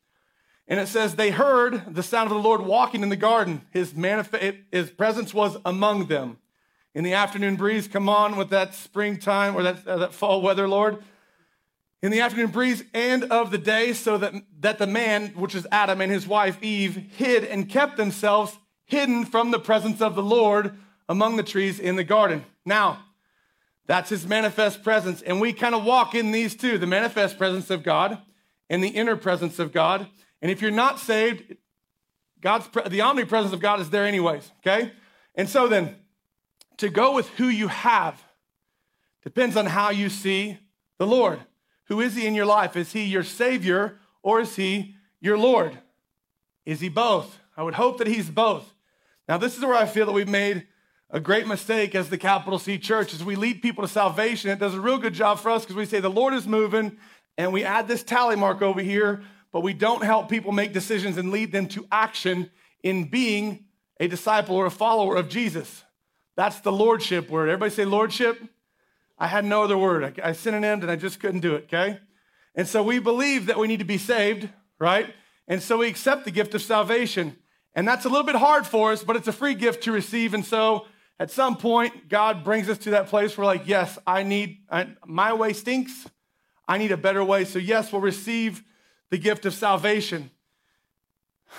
And 0.69 0.79
it 0.79 0.87
says, 0.87 1.17
They 1.17 1.31
heard 1.31 1.95
the 1.95 2.03
sound 2.03 2.31
of 2.31 2.37
the 2.37 2.43
Lord 2.43 2.61
walking 2.61 3.03
in 3.03 3.09
the 3.09 3.17
garden. 3.17 3.63
His, 3.71 3.95
manif- 3.95 4.63
his 4.71 4.91
presence 4.91 5.35
was 5.35 5.57
among 5.65 6.07
them. 6.07 6.39
In 6.95 7.03
the 7.03 7.15
afternoon 7.15 7.57
breeze, 7.57 7.89
come 7.89 8.09
on 8.09 8.37
with 8.37 8.51
that 8.51 8.75
springtime 8.75 9.57
or 9.57 9.63
that, 9.63 9.87
uh, 9.87 9.99
that 9.99 10.15
fall 10.15 10.41
weather, 10.43 10.69
Lord 10.69 11.03
in 12.03 12.13
the 12.13 12.21
afternoon 12.21 12.51
breeze 12.51 12.85
and 12.95 13.25
of 13.25 13.51
the 13.51 13.59
day, 13.59 13.93
so 13.93 14.19
that, 14.19 14.33
that 14.61 14.79
the 14.79 14.87
man, 14.87 15.29
which 15.31 15.55
is 15.55 15.67
Adam, 15.73 16.01
and 16.01 16.13
his 16.13 16.27
wife 16.27 16.63
Eve, 16.63 16.95
hid 17.17 17.45
and 17.45 17.69
kept 17.69 17.97
themselves 17.97 18.57
hidden 18.85 19.25
from 19.25 19.51
the 19.51 19.59
presence 19.59 20.01
of 20.01 20.15
the 20.15 20.23
Lord 20.23 20.77
among 21.09 21.37
the 21.37 21.43
trees 21.43 21.81
in 21.81 21.97
the 21.97 22.05
garden. 22.05 22.45
Now, 22.65 23.05
that's 23.87 24.11
his 24.11 24.27
manifest 24.27 24.85
presence. 24.85 25.23
And 25.23 25.41
we 25.41 25.53
kind 25.53 25.75
of 25.75 25.85
walk 25.85 26.15
in 26.15 26.31
these 26.31 26.55
two 26.55 26.79
the 26.79 26.87
manifest 26.87 27.37
presence 27.37 27.71
of 27.71 27.83
God 27.83 28.19
and 28.71 28.85
the 28.85 28.89
inner 28.89 29.17
presence 29.17 29.59
of 29.59 29.73
God. 29.73 30.07
And 30.41 30.51
if 30.51 30.63
you're 30.63 30.71
not 30.71 30.99
saved, 30.99 31.57
God's 32.41 32.69
the 32.89 33.01
omnipresence 33.01 33.53
of 33.53 33.61
God 33.61 33.81
is 33.81 33.91
there 33.91 34.07
anyways, 34.07 34.51
okay? 34.59 34.93
And 35.35 35.49
so 35.49 35.69
then, 35.69 35.97
to 36.79 36.89
go 36.89 37.13
with 37.15 37.29
who 37.31 37.49
you 37.49 37.69
have 37.69 38.23
depends 39.23 39.57
on 39.57 39.67
how 39.67 39.91
you 39.91 40.09
see 40.09 40.59
the 40.99 41.07
Lord. 41.07 41.41
Who 41.87 42.01
is 42.01 42.15
he 42.15 42.27
in 42.27 42.35
your 42.35 42.47
life? 42.47 42.77
Is 42.77 42.93
he 42.93 43.05
your 43.05 43.25
Savior 43.25 43.99
or 44.23 44.41
is 44.41 44.57
he 44.57 44.95
your 45.21 45.39
Lord? 45.39 45.79
Is 46.65 46.81
he 46.81 46.89
both? 46.89 47.39
I 47.57 47.63
would 47.63 47.75
hope 47.75 47.99
that 47.99 48.07
he's 48.07 48.31
both. 48.31 48.73
Now, 49.29 49.39
this 49.39 49.57
is 49.57 49.65
where 49.65 49.75
I 49.75 49.87
feel 49.87 50.07
that 50.07 50.13
we've 50.13 50.29
made 50.29 50.67
a 51.11 51.21
great 51.21 51.47
mistake 51.47 51.95
as 51.95 52.11
the 52.11 52.19
capital 52.19 52.59
C 52.59 52.79
church 52.79 53.15
as 53.15 53.25
we 53.25 53.37
lead 53.37 53.63
people 53.63 53.83
to 53.83 53.89
salvation. 53.89 54.51
It 54.51 54.59
does 54.59 54.75
a 54.75 54.81
real 54.81 54.99
good 54.99 55.15
job 55.15 55.39
for 55.39 55.51
us 55.51 55.63
because 55.63 55.77
we 55.77 55.87
say 55.87 56.01
the 56.01 56.11
Lord 56.11 56.35
is 56.35 56.47
moving 56.47 56.99
and 57.37 57.53
we 57.53 57.65
add 57.65 57.89
this 57.89 58.03
tally 58.03 58.37
mark 58.37 58.63
over 58.63 58.81
here, 58.81 59.23
but 59.53 59.61
we 59.61 59.73
don't 59.73 60.05
help 60.05 60.29
people 60.29 60.53
make 60.53 60.73
decisions 60.73 61.17
and 61.17 61.31
lead 61.31 61.53
them 61.53 61.69
to 61.69 61.87
action 61.91 62.51
in 62.83 63.09
being 63.09 63.65
a 64.01 64.09
disciple 64.09 64.57
or 64.57 64.67
a 64.67 64.71
follower 64.71 65.17
of 65.17 65.29
Jesus. 65.29 65.85
That's 66.37 66.61
the 66.61 66.73
lordship 66.73 67.31
word. 67.31 67.49
Everybody 67.49 67.71
say 67.71 67.85
lordship. 67.85 68.41
I 69.19 69.27
had 69.27 69.45
no 69.45 69.65
other 69.65 69.77
word. 69.77 70.05
I, 70.05 70.29
I 70.29 70.31
synonymed 70.31 70.83
and 70.83 70.91
I 70.91 70.97
just 70.97 71.19
couldn't 71.19 71.41
do 71.41 71.55
it, 71.57 71.65
okay? 71.65 71.99
And 72.55 72.69
so 72.69 72.83
we 72.83 72.99
believe 72.99 73.47
that 73.47 73.59
we 73.59 73.67
need 73.67 73.81
to 73.81 73.85
be 73.85 73.99
saved, 73.99 74.49
right? 74.79 75.13
And 75.49 75.63
so 75.63 75.79
we 75.79 75.89
accept 75.89 76.25
the 76.25 76.31
gift 76.31 76.55
of 76.55 76.63
salvation. 76.63 77.37
And 77.75 77.87
that's 77.87 78.05
a 78.05 78.09
little 78.09 78.27
bit 78.27 78.37
hard 78.37 78.67
for 78.67 78.93
us, 78.93 79.03
but 79.03 79.17
it's 79.17 79.29
a 79.29 79.33
free 79.33 79.55
gift 79.55 79.85
to 79.85 79.93
receive. 79.93 80.35
And 80.35 80.45
so 80.45 80.87
at 81.19 81.31
some 81.31 81.57
point, 81.57 82.09
God 82.09 82.45
brings 82.45 82.69
us 82.69 82.79
to 82.79 82.91
that 82.91 83.09
place 83.09 83.37
where, 83.37 83.45
like, 83.45 83.67
yes, 83.67 83.99
I 84.07 84.23
need, 84.23 84.59
I, 84.71 84.89
my 85.05 85.33
way 85.33 85.53
stinks. 85.53 86.09
I 86.67 86.79
need 86.79 86.93
a 86.93 86.97
better 86.97 87.25
way. 87.25 87.45
So, 87.45 87.59
yes, 87.59 87.93
we'll 87.93 88.01
receive 88.01 88.63
the 89.11 89.19
gift 89.19 89.47
of 89.47 89.55
salvation. 89.55 90.31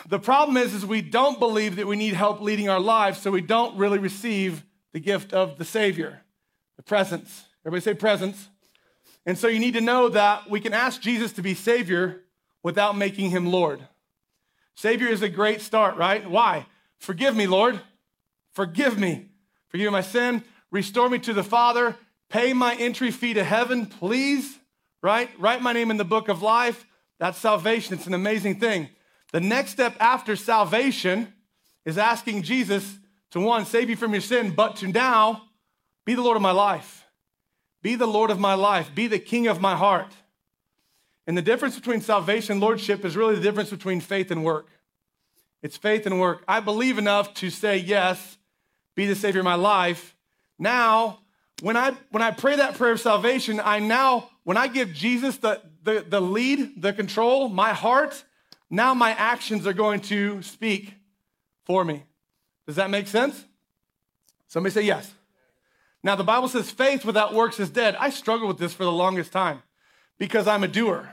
The 0.08 0.20
problem 0.20 0.58
is, 0.58 0.74
is 0.74 0.86
we 0.86 1.02
don't 1.02 1.40
believe 1.40 1.76
that 1.78 1.88
we 1.88 1.96
need 1.96 2.14
help 2.14 2.42
leading 2.42 2.70
our 2.70 2.80
lives, 2.80 3.20
so 3.20 3.32
we 3.32 3.42
don't 3.42 3.78
really 3.78 3.98
receive 3.98 4.64
the 4.94 5.00
gift 5.00 5.34
of 5.34 5.58
the 5.58 5.66
Savior, 5.66 6.22
the 6.78 6.84
presence. 6.84 7.46
Everybody 7.66 7.82
say 7.82 7.94
presence. 7.94 8.50
And 9.26 9.38
so 9.38 9.48
you 9.48 9.60
need 9.60 9.74
to 9.74 9.82
know 9.82 10.10
that 10.10 10.50
we 10.50 10.60
can 10.60 10.74
ask 10.74 11.02
Jesus 11.02 11.34
to 11.34 11.42
be 11.42 11.54
Savior 11.54 12.22
without 12.64 12.98
making 12.98 13.32
him 13.32 13.48
Lord. 13.48 13.82
Savior 14.76 15.08
is 15.08 15.22
a 15.22 15.30
great 15.30 15.62
start, 15.62 15.98
right? 15.98 16.30
Why? 16.30 16.66
Forgive 17.00 17.36
me, 17.36 17.48
Lord. 17.48 17.80
Forgive 18.54 18.98
me. 18.98 19.28
Forgive 19.68 19.92
my 19.92 20.02
sin. 20.02 20.44
Restore 20.72 21.10
me 21.10 21.20
to 21.20 21.34
the 21.34 21.44
Father. 21.44 21.96
Pay 22.30 22.54
my 22.54 22.76
entry 22.76 23.12
fee 23.12 23.34
to 23.34 23.44
heaven, 23.44 23.86
please. 23.86 24.58
Right? 25.02 25.30
Write 25.38 25.62
my 25.62 25.74
name 25.74 25.92
in 25.92 25.98
the 25.98 26.06
book 26.06 26.30
of 26.30 26.42
life. 26.42 26.86
That's 27.20 27.38
salvation. 27.38 27.94
It's 27.94 28.08
an 28.08 28.14
amazing 28.14 28.60
thing. 28.60 28.90
The 29.32 29.42
next 29.42 29.72
step 29.72 29.96
after 30.00 30.36
salvation 30.36 31.34
is 31.86 31.98
asking 31.98 32.44
Jesus 32.44 32.98
to 33.32 33.40
one, 33.40 33.66
save 33.66 33.90
you 33.90 33.96
from 33.96 34.14
your 34.14 34.22
sin, 34.22 34.52
but 34.56 34.78
to 34.78 34.88
now 34.88 35.44
be 36.06 36.16
the 36.16 36.22
Lord 36.22 36.36
of 36.36 36.42
my 36.42 36.52
life. 36.52 37.06
Be 37.82 37.96
the 37.96 38.08
Lord 38.08 38.32
of 38.32 38.40
my 38.40 38.56
life. 38.56 38.94
Be 38.96 39.08
the 39.08 39.20
king 39.20 39.48
of 39.48 39.62
my 39.62 39.76
heart. 39.76 40.12
And 41.28 41.38
the 41.38 41.42
difference 41.42 41.76
between 41.76 42.02
salvation 42.02 42.54
and 42.54 42.62
lordship 42.62 43.06
is 43.06 43.16
really 43.16 43.36
the 43.36 43.42
difference 43.42 43.70
between 43.70 44.02
faith 44.02 44.32
and 44.32 44.44
work. 44.44 44.68
It's 45.62 45.78
faith 45.78 46.06
and 46.06 46.20
work. 46.20 46.44
I 46.48 46.60
believe 46.60 46.98
enough 46.98 47.34
to 47.36 47.50
say, 47.50 47.78
yes, 47.78 48.38
be 48.96 49.06
the 49.06 49.16
Savior 49.16 49.42
of 49.42 49.46
my 49.46 49.56
life. 49.56 50.16
Now, 50.58 51.20
when 51.62 51.78
I, 51.78 51.92
when 52.10 52.24
I 52.24 52.32
pray 52.32 52.56
that 52.56 52.76
prayer 52.76 52.94
of 52.94 53.00
salvation, 53.00 53.62
I 53.64 53.80
now, 53.80 54.30
when 54.44 54.58
I 54.58 54.68
give 54.68 54.94
Jesus 54.94 55.38
the, 55.38 55.62
the, 55.84 56.06
the 56.08 56.22
lead, 56.22 56.82
the 56.82 56.94
control, 56.94 57.50
my 57.50 57.74
heart, 57.74 58.24
now 58.70 58.94
my 58.94 59.12
actions 59.12 59.66
are 59.66 59.74
going 59.74 60.02
to 60.02 60.42
speak 60.42 60.94
for 61.66 61.84
me. 61.84 62.04
Does 62.68 62.76
that 62.76 62.90
make 62.90 63.08
sense? 63.08 63.46
Somebody 64.48 64.74
say 64.74 64.82
yes. 64.84 65.14
Now, 66.04 66.16
the 66.16 66.24
Bible 66.24 66.48
says 66.48 66.72
faith 66.72 67.04
without 67.04 67.34
works 67.34 67.60
is 67.60 67.70
dead. 67.70 67.96
I 68.00 68.10
struggled 68.10 68.48
with 68.48 68.58
this 68.58 68.74
for 68.74 68.84
the 68.84 68.92
longest 68.92 69.32
time 69.32 69.62
because 70.18 70.48
I'm 70.48 70.64
a 70.64 70.68
doer. 70.68 71.10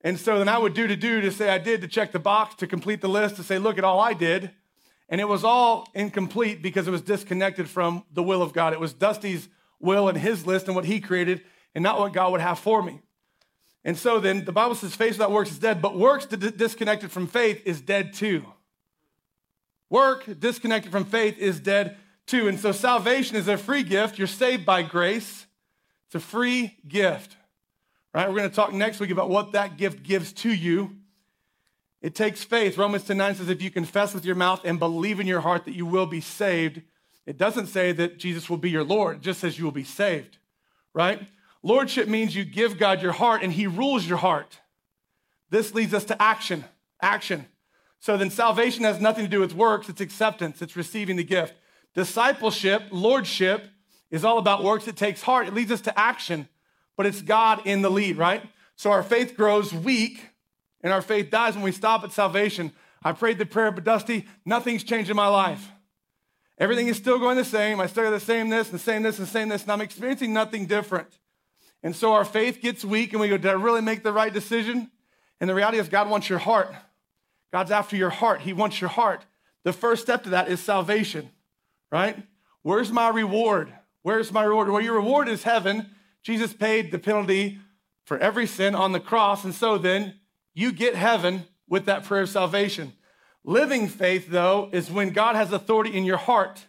And 0.00 0.18
so 0.18 0.38
then 0.38 0.48
I 0.48 0.58
would 0.58 0.74
do 0.74 0.86
to 0.86 0.96
do 0.96 1.20
to 1.20 1.30
say 1.30 1.50
I 1.50 1.58
did 1.58 1.80
to 1.82 1.88
check 1.88 2.12
the 2.12 2.18
box, 2.18 2.54
to 2.56 2.66
complete 2.66 3.00
the 3.00 3.08
list, 3.08 3.36
to 3.36 3.42
say, 3.42 3.58
look 3.58 3.78
at 3.78 3.84
all 3.84 4.00
I 4.00 4.14
did. 4.14 4.50
And 5.08 5.20
it 5.20 5.28
was 5.28 5.44
all 5.44 5.88
incomplete 5.94 6.62
because 6.62 6.86
it 6.86 6.90
was 6.90 7.02
disconnected 7.02 7.68
from 7.68 8.04
the 8.12 8.22
will 8.22 8.42
of 8.42 8.52
God. 8.52 8.72
It 8.72 8.80
was 8.80 8.92
Dusty's 8.92 9.48
will 9.80 10.08
and 10.08 10.16
his 10.16 10.46
list 10.46 10.66
and 10.66 10.76
what 10.76 10.84
he 10.84 11.00
created 11.00 11.42
and 11.74 11.82
not 11.82 11.98
what 11.98 12.12
God 12.12 12.32
would 12.32 12.40
have 12.40 12.58
for 12.58 12.82
me. 12.82 13.00
And 13.88 13.96
so 13.96 14.20
then 14.20 14.44
the 14.44 14.52
Bible 14.52 14.74
says 14.74 14.94
faith 14.94 15.12
without 15.12 15.32
works 15.32 15.50
is 15.50 15.58
dead, 15.58 15.80
but 15.80 15.96
works 15.96 16.26
disconnected 16.26 17.10
from 17.10 17.26
faith 17.26 17.62
is 17.64 17.80
dead 17.80 18.12
too. 18.12 18.44
Work 19.88 20.28
disconnected 20.38 20.92
from 20.92 21.06
faith 21.06 21.38
is 21.38 21.58
dead 21.58 21.96
too. 22.26 22.48
And 22.48 22.60
so 22.60 22.70
salvation 22.70 23.34
is 23.34 23.48
a 23.48 23.56
free 23.56 23.82
gift. 23.82 24.18
You're 24.18 24.26
saved 24.26 24.66
by 24.66 24.82
grace. 24.82 25.46
It's 26.04 26.16
a 26.16 26.20
free 26.20 26.76
gift. 26.86 27.38
Right? 28.12 28.28
We're 28.28 28.36
going 28.36 28.50
to 28.50 28.54
talk 28.54 28.74
next 28.74 29.00
week 29.00 29.08
about 29.08 29.30
what 29.30 29.52
that 29.52 29.78
gift 29.78 30.02
gives 30.02 30.34
to 30.34 30.50
you. 30.50 30.94
It 32.02 32.14
takes 32.14 32.44
faith. 32.44 32.76
Romans 32.76 33.04
10 33.04 33.16
9 33.16 33.36
says, 33.36 33.48
if 33.48 33.62
you 33.62 33.70
confess 33.70 34.12
with 34.12 34.26
your 34.26 34.36
mouth 34.36 34.60
and 34.66 34.78
believe 34.78 35.18
in 35.18 35.26
your 35.26 35.40
heart 35.40 35.64
that 35.64 35.74
you 35.74 35.86
will 35.86 36.04
be 36.04 36.20
saved, 36.20 36.82
it 37.24 37.38
doesn't 37.38 37.68
say 37.68 37.92
that 37.92 38.18
Jesus 38.18 38.50
will 38.50 38.58
be 38.58 38.68
your 38.68 38.84
Lord. 38.84 39.16
It 39.16 39.22
just 39.22 39.40
says 39.40 39.58
you 39.58 39.64
will 39.64 39.72
be 39.72 39.82
saved. 39.82 40.36
Right? 40.92 41.26
Lordship 41.62 42.08
means 42.08 42.34
you 42.34 42.44
give 42.44 42.78
God 42.78 43.02
your 43.02 43.12
heart 43.12 43.42
and 43.42 43.52
he 43.52 43.66
rules 43.66 44.06
your 44.06 44.18
heart. 44.18 44.60
This 45.50 45.74
leads 45.74 45.94
us 45.94 46.04
to 46.06 46.22
action. 46.22 46.64
Action. 47.02 47.46
So 48.00 48.16
then 48.16 48.30
salvation 48.30 48.84
has 48.84 49.00
nothing 49.00 49.24
to 49.24 49.30
do 49.30 49.40
with 49.40 49.54
works, 49.54 49.88
it's 49.88 50.00
acceptance, 50.00 50.62
it's 50.62 50.76
receiving 50.76 51.16
the 51.16 51.24
gift. 51.24 51.54
Discipleship, 51.94 52.84
lordship, 52.90 53.66
is 54.10 54.24
all 54.24 54.38
about 54.38 54.62
works. 54.62 54.86
It 54.86 54.96
takes 54.96 55.22
heart, 55.22 55.48
it 55.48 55.54
leads 55.54 55.72
us 55.72 55.80
to 55.82 55.98
action, 55.98 56.48
but 56.96 57.06
it's 57.06 57.22
God 57.22 57.66
in 57.66 57.82
the 57.82 57.90
lead, 57.90 58.16
right? 58.16 58.42
So 58.76 58.92
our 58.92 59.02
faith 59.02 59.36
grows 59.36 59.72
weak 59.72 60.30
and 60.82 60.92
our 60.92 61.02
faith 61.02 61.30
dies 61.30 61.54
when 61.54 61.64
we 61.64 61.72
stop 61.72 62.04
at 62.04 62.12
salvation. 62.12 62.72
I 63.02 63.12
prayed 63.12 63.38
the 63.38 63.46
prayer, 63.46 63.72
but 63.72 63.84
Dusty, 63.84 64.26
nothing's 64.44 64.84
changed 64.84 65.10
in 65.10 65.16
my 65.16 65.26
life. 65.28 65.72
Everything 66.58 66.88
is 66.88 66.96
still 66.96 67.18
going 67.18 67.36
the 67.36 67.44
same. 67.44 67.80
I 67.80 67.86
still 67.86 68.04
got 68.04 68.10
the 68.10 68.20
same 68.20 68.48
this, 68.48 68.70
and 68.70 68.78
the 68.78 68.82
same 68.82 69.02
this, 69.02 69.18
and 69.18 69.26
the 69.26 69.30
same 69.30 69.48
this, 69.48 69.62
and 69.62 69.72
I'm 69.72 69.80
experiencing 69.80 70.32
nothing 70.32 70.66
different. 70.66 71.08
And 71.82 71.94
so 71.94 72.12
our 72.12 72.24
faith 72.24 72.60
gets 72.60 72.84
weak, 72.84 73.12
and 73.12 73.20
we 73.20 73.28
go, 73.28 73.36
Did 73.36 73.50
I 73.50 73.54
really 73.54 73.82
make 73.82 74.02
the 74.02 74.12
right 74.12 74.32
decision? 74.32 74.90
And 75.40 75.48
the 75.48 75.54
reality 75.54 75.78
is, 75.78 75.88
God 75.88 76.10
wants 76.10 76.28
your 76.28 76.38
heart. 76.38 76.74
God's 77.52 77.70
after 77.70 77.96
your 77.96 78.10
heart. 78.10 78.40
He 78.42 78.52
wants 78.52 78.80
your 78.80 78.90
heart. 78.90 79.24
The 79.64 79.72
first 79.72 80.02
step 80.02 80.24
to 80.24 80.30
that 80.30 80.48
is 80.48 80.60
salvation 80.60 81.30
right? 81.90 82.16
Where's 82.62 82.92
my 82.92 83.08
reward? 83.08 83.72
Where's 84.02 84.32
my 84.32 84.44
reward? 84.44 84.68
Well, 84.68 84.80
your 84.80 84.96
reward 84.96 85.28
is 85.28 85.42
heaven. 85.42 85.90
Jesus 86.22 86.52
paid 86.52 86.90
the 86.90 86.98
penalty 86.98 87.58
for 88.04 88.18
every 88.18 88.46
sin 88.46 88.74
on 88.74 88.92
the 88.92 89.00
cross. 89.00 89.44
And 89.44 89.54
so 89.54 89.78
then 89.78 90.14
you 90.54 90.72
get 90.72 90.94
heaven 90.94 91.44
with 91.68 91.86
that 91.86 92.04
prayer 92.04 92.22
of 92.22 92.28
salvation. 92.28 92.92
Living 93.44 93.88
faith, 93.88 94.28
though, 94.28 94.68
is 94.72 94.90
when 94.90 95.10
God 95.10 95.36
has 95.36 95.52
authority 95.52 95.96
in 95.96 96.04
your 96.04 96.16
heart, 96.16 96.66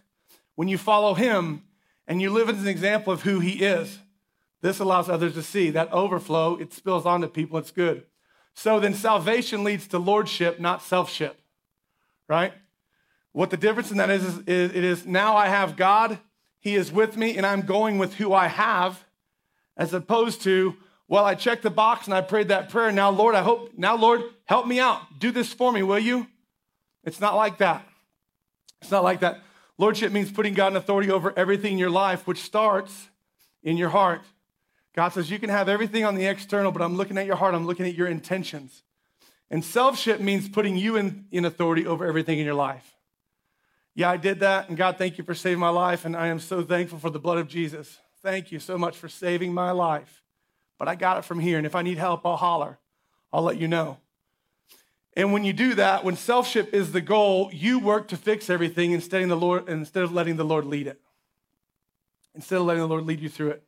when 0.56 0.68
you 0.68 0.78
follow 0.78 1.13
Him 1.13 1.63
and 2.08 2.22
you 2.22 2.30
live 2.30 2.50
as 2.50 2.62
an 2.62 2.68
example 2.68 3.12
of 3.12 3.24
who 3.24 3.39
He 3.39 3.63
is. 3.63 4.00
This 4.62 4.80
allows 4.80 5.10
others 5.10 5.34
to 5.34 5.44
see 5.44 5.70
that 5.72 5.92
overflow, 5.92 6.58
it 6.58 6.74
spills 6.74 7.06
onto 7.06 7.28
people, 7.28 7.58
it's 7.58 7.72
good. 7.72 8.04
So 8.54 8.80
then 8.80 8.94
salvation 8.94 9.63
leads 9.63 9.88
to 9.89 10.00
lordship, 10.00 10.60
not 10.60 10.82
selfship, 10.82 11.39
right? 12.28 12.54
What 13.32 13.51
the 13.51 13.58
difference 13.58 13.92
in 13.92 13.98
that 13.98 14.10
is, 14.10 14.25
is, 14.25 14.38
is 14.39 14.72
it 14.75 14.84
is 14.84 15.06
now 15.06 15.38
I 15.38 15.48
have 15.48 15.78
God, 15.78 16.20
He 16.60 16.75
is 16.75 16.92
with 16.92 17.16
me, 17.16 17.38
and 17.38 17.46
I'm 17.46 17.62
going 17.62 17.98
with 17.98 18.16
who 18.16 18.34
I 18.34 18.48
have, 18.48 19.06
as 19.78 19.94
opposed 19.94 20.42
to, 20.42 20.75
well, 21.08 21.24
I 21.24 21.36
checked 21.36 21.63
the 21.63 21.70
box 21.70 22.06
and 22.06 22.13
I 22.13 22.22
prayed 22.22 22.50
that 22.50 22.70
prayer. 22.70 22.92
Now, 22.92 23.10
Lord, 23.12 23.34
I 23.34 23.42
hope, 23.42 23.72
now, 23.78 23.96
Lord, 23.96 24.22
help 24.46 24.68
me 24.68 24.80
out. 24.80 25.01
Do 25.20 25.32
this 25.32 25.54
for 25.54 25.72
me, 25.72 25.82
will 25.82 26.00
you? 26.00 26.28
It's 27.06 27.22
not 27.22 27.36
like 27.36 27.60
that. 27.60 27.88
It's 28.82 28.92
not 28.92 29.04
like 29.04 29.22
that. 29.22 29.42
Lordship 29.78 30.12
means 30.12 30.32
putting 30.32 30.54
God 30.54 30.74
in 30.74 30.75
authority 30.78 31.10
over 31.10 31.34
everything 31.38 31.74
in 31.74 31.80
your 31.80 31.89
life, 31.89 32.28
which 32.28 32.42
starts 32.42 33.08
in 33.63 33.78
your 33.78 33.89
heart. 33.89 34.22
God 35.00 35.13
says, 35.13 35.29
You 35.29 35.39
can 35.39 35.50
have 35.50 35.70
everything 35.70 36.06
on 36.06 36.15
the 36.15 36.25
external, 36.25 36.72
but 36.72 36.82
I'm 36.82 36.96
looking 36.96 37.18
at 37.18 37.25
your 37.25 37.36
heart, 37.36 37.56
I'm 37.56 37.65
looking 37.65 37.86
at 37.86 37.96
your 37.96 38.08
intentions. 38.08 38.84
And 39.50 39.63
selfship 39.63 40.20
means 40.20 40.48
putting 40.48 40.77
you 40.77 40.96
in, 40.96 41.25
in 41.32 41.46
authority 41.46 41.88
over 41.88 42.06
everything 42.06 42.39
in 42.39 42.46
your 42.46 42.53
life. 42.53 42.96
Yeah, 43.96 44.12
I 44.12 44.18
did 44.18 44.41
that, 44.41 44.70
and 44.70 44.77
God, 44.77 44.98
thank 44.98 45.18
you 45.18 45.24
for 45.24 45.34
saving 45.34 45.60
my 45.60 45.70
life, 45.70 46.06
and 46.06 46.15
I 46.15 46.27
am 46.27 46.39
so 46.39 46.62
thankful 46.62 47.00
for 47.00 47.10
the 47.10 47.20
blood 47.20 47.38
of 47.39 47.48
Jesus. 47.48 47.98
Thank 48.22 48.51
you 48.51 48.60
so 48.60 48.77
much 48.77 48.96
for 48.96 49.10
saving 49.10 49.53
my 49.53 49.72
life 49.72 50.20
but 50.79 50.88
I 50.88 50.96
got 50.96 51.18
it 51.18 51.25
from 51.25 51.39
here. 51.39 51.58
And 51.58 51.68
if 51.68 51.75
I 51.75 51.84
need 51.84 52.00
help, 52.00 52.25
I'll 52.25 52.38
holler. 52.38 52.79
I'll 53.32 53.44
let 53.44 53.60
you 53.60 53.68
know. 53.68 53.98
And 55.15 55.34
when 55.34 55.44
you 55.44 55.51
do 55.51 55.75
that, 55.75 56.06
when 56.06 56.15
selfship 56.15 56.74
is 56.74 56.94
the 56.94 57.01
goal, 57.01 57.50
you 57.53 57.79
work 57.79 58.08
to 58.08 58.18
fix 58.18 58.50
everything 58.50 58.94
instead 58.94 59.22
of, 59.22 59.29
the 59.29 59.36
Lord, 59.36 59.68
instead 59.68 60.03
of 60.03 60.13
letting 60.13 60.38
the 60.38 60.46
Lord 60.46 60.65
lead 60.65 60.88
it. 60.88 61.00
Instead 62.34 62.60
of 62.60 62.65
letting 62.65 62.82
the 62.82 62.88
Lord 62.88 63.06
lead 63.06 63.20
you 63.20 63.27
through 63.27 63.50
it. 63.50 63.63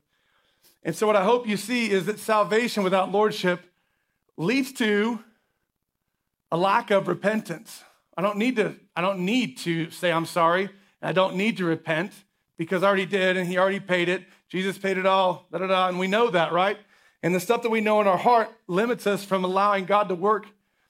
And 0.84 0.96
so, 0.96 1.06
what 1.06 1.16
I 1.16 1.24
hope 1.24 1.48
you 1.48 1.58
see 1.58 1.92
is 1.92 2.06
that 2.08 2.20
salvation 2.20 2.84
without 2.84 3.12
lordship 3.12 3.62
leads 4.38 4.72
to 4.74 5.20
a 6.52 6.58
lack 6.58 6.92
of 6.92 7.08
repentance. 7.08 7.84
I 8.18 8.22
don't 8.22 8.38
need 8.38 8.56
to, 8.58 8.76
I 8.96 9.02
don't 9.02 9.20
need 9.20 9.58
to 9.60 9.90
say 9.92 10.12
I'm 10.12 10.26
sorry. 10.26 10.70
I 11.02 11.14
don't 11.14 11.36
need 11.36 11.58
to 11.58 11.66
repent 11.66 12.12
because 12.58 12.84
I 12.84 12.88
already 12.88 13.06
did 13.06 13.38
and 13.38 13.48
he 13.48 13.58
already 13.58 13.80
paid 13.80 14.10
it. 14.10 14.24
Jesus 14.50 14.78
paid 14.78 14.98
it 14.98 15.06
all, 15.06 15.48
da 15.52 15.60
da 15.60 15.68
da. 15.68 15.88
And 15.88 15.98
we 15.98 16.08
know 16.08 16.30
that, 16.30 16.52
right? 16.52 16.78
And 17.24 17.34
the 17.34 17.40
stuff 17.40 17.62
that 17.64 17.70
we 17.70 17.82
know 17.82 18.02
in 18.02 18.08
our 18.08 18.18
heart 18.18 18.50
limits 18.68 19.08
us 19.08 19.24
from 19.24 19.44
allowing 19.44 19.86
God 19.86 20.10
to 20.10 20.16
work. 20.16 20.48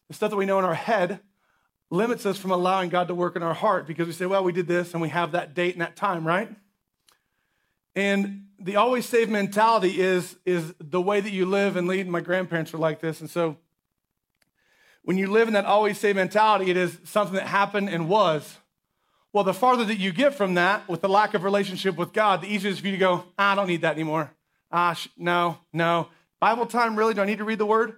The 0.07 0.13
stuff 0.13 0.31
that 0.31 0.38
we 0.38 0.45
know 0.45 0.60
in 0.60 0.65
our 0.65 0.74
head 0.74 1.19
limits 1.89 2.25
us 2.25 2.38
from 2.38 2.51
allowing 2.51 2.89
God 2.89 3.07
to 3.10 3.15
work 3.15 3.36
in 3.36 3.43
our 3.43 3.53
heart 3.53 3.86
because 3.86 4.07
we 4.07 4.13
say, 4.13 4.25
well, 4.25 4.43
we 4.43 4.51
did 4.51 4.67
this 4.67 4.93
and 4.93 5.01
we 5.01 5.10
have 5.10 5.33
that 5.33 5.53
date 5.53 5.74
and 5.74 5.81
that 5.81 5.95
time, 5.95 6.25
right? 6.25 6.50
And 7.95 8.48
the 8.60 8.75
always 8.75 9.05
save 9.05 9.29
mentality 9.29 10.00
is, 10.00 10.36
is 10.45 10.74
the 10.79 11.01
way 11.01 11.19
that 11.19 11.31
you 11.31 11.45
live 11.45 11.75
and 11.75 11.88
lead. 11.88 12.07
My 12.07 12.21
grandparents 12.21 12.71
were 12.71 12.79
like 12.79 13.00
this. 13.00 13.21
And 13.21 13.29
so 13.29 13.57
when 15.03 15.17
you 15.17 15.27
live 15.27 15.48
in 15.48 15.55
that 15.55 15.65
always 15.65 16.00
save 16.00 16.15
mentality, 16.15 16.69
it 16.69 16.77
is 16.77 16.98
something 17.03 17.36
that 17.36 17.48
happened 17.48 17.89
and 17.89 18.07
was. 18.07 18.57
Well, 19.33 19.43
the 19.43 19.53
farther 19.53 19.86
that 19.86 19.98
you 19.98 20.12
get 20.12 20.36
from 20.36 20.55
that 20.55 20.88
with 20.88 21.01
the 21.01 21.10
lack 21.10 21.33
of 21.33 21.43
relationship 21.43 21.95
with 21.95 22.13
God, 22.13 22.41
the 22.41 22.48
easier 22.48 22.69
it 22.69 22.74
is 22.74 22.79
for 22.79 22.88
you 22.88 22.91
to 22.93 22.98
go, 22.98 23.24
I 23.38 23.55
don't 23.55 23.67
need 23.67 23.81
that 23.81 23.93
anymore. 23.95 24.31
Ah, 24.71 24.93
sh- 24.93 25.07
no, 25.17 25.57
no. 25.74 26.10
Bible 26.39 26.65
time, 26.65 26.95
really? 26.95 27.13
Do 27.13 27.21
I 27.21 27.25
need 27.25 27.38
to 27.38 27.43
read 27.43 27.60
the 27.60 27.65
word? 27.65 27.95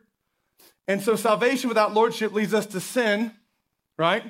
And 0.87 1.01
so 1.01 1.15
salvation 1.15 1.69
without 1.69 1.93
lordship 1.93 2.33
leads 2.33 2.53
us 2.53 2.65
to 2.67 2.79
sin, 2.79 3.31
right? 3.97 4.23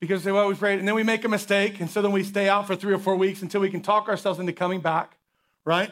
Because 0.00 0.24
they, 0.24 0.32
well, 0.32 0.48
we 0.48 0.54
prayed, 0.54 0.78
and 0.78 0.88
then 0.88 0.94
we 0.94 1.02
make 1.02 1.24
a 1.24 1.28
mistake, 1.28 1.78
and 1.78 1.90
so 1.90 2.00
then 2.00 2.10
we 2.10 2.24
stay 2.24 2.48
out 2.48 2.66
for 2.66 2.74
three 2.74 2.94
or 2.94 2.98
four 2.98 3.16
weeks 3.16 3.42
until 3.42 3.60
we 3.60 3.70
can 3.70 3.82
talk 3.82 4.08
ourselves 4.08 4.40
into 4.40 4.52
coming 4.52 4.80
back, 4.80 5.18
right? 5.64 5.90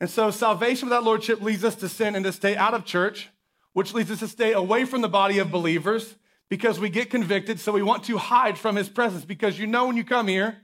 And 0.00 0.10
so 0.10 0.30
salvation 0.30 0.88
without 0.88 1.04
lordship 1.04 1.40
leads 1.40 1.64
us 1.64 1.74
to 1.76 1.88
sin 1.88 2.14
and 2.14 2.24
to 2.24 2.32
stay 2.32 2.56
out 2.56 2.74
of 2.74 2.84
church, 2.84 3.30
which 3.72 3.94
leads 3.94 4.10
us 4.10 4.18
to 4.18 4.28
stay 4.28 4.52
away 4.52 4.84
from 4.84 5.00
the 5.00 5.08
body 5.08 5.38
of 5.38 5.50
believers 5.50 6.16
because 6.50 6.78
we 6.78 6.90
get 6.90 7.08
convicted, 7.08 7.58
so 7.58 7.72
we 7.72 7.82
want 7.82 8.04
to 8.04 8.18
hide 8.18 8.58
from 8.58 8.76
his 8.76 8.88
presence. 8.90 9.24
Because 9.24 9.58
you 9.58 9.66
know 9.66 9.86
when 9.86 9.96
you 9.96 10.04
come 10.04 10.28
here, 10.28 10.58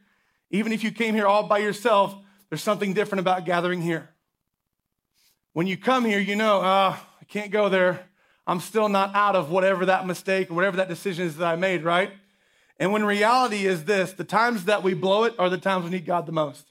even 0.50 0.72
if 0.72 0.84
you 0.84 0.90
came 0.90 1.14
here 1.14 1.26
all 1.26 1.44
by 1.44 1.58
yourself, 1.58 2.14
there's 2.50 2.62
something 2.62 2.92
different 2.92 3.20
about 3.20 3.46
gathering 3.46 3.80
here. 3.80 4.10
When 5.54 5.66
you 5.66 5.78
come 5.78 6.04
here, 6.04 6.18
you 6.18 6.36
know, 6.36 6.60
uh, 6.60 6.96
I 6.98 7.24
can't 7.28 7.50
go 7.50 7.68
there. 7.68 8.06
I'm 8.46 8.60
still 8.60 8.88
not 8.88 9.14
out 9.14 9.36
of 9.36 9.50
whatever 9.50 9.86
that 9.86 10.06
mistake 10.06 10.50
or 10.50 10.54
whatever 10.54 10.76
that 10.78 10.88
decision 10.88 11.26
is 11.26 11.36
that 11.36 11.46
I 11.46 11.56
made, 11.56 11.84
right? 11.84 12.10
And 12.78 12.92
when 12.92 13.04
reality 13.04 13.66
is 13.66 13.84
this, 13.84 14.12
the 14.12 14.24
times 14.24 14.66
that 14.66 14.82
we 14.82 14.94
blow 14.94 15.24
it 15.24 15.34
are 15.38 15.50
the 15.50 15.58
times 15.58 15.84
we 15.84 15.90
need 15.90 16.06
God 16.06 16.26
the 16.26 16.32
most. 16.32 16.66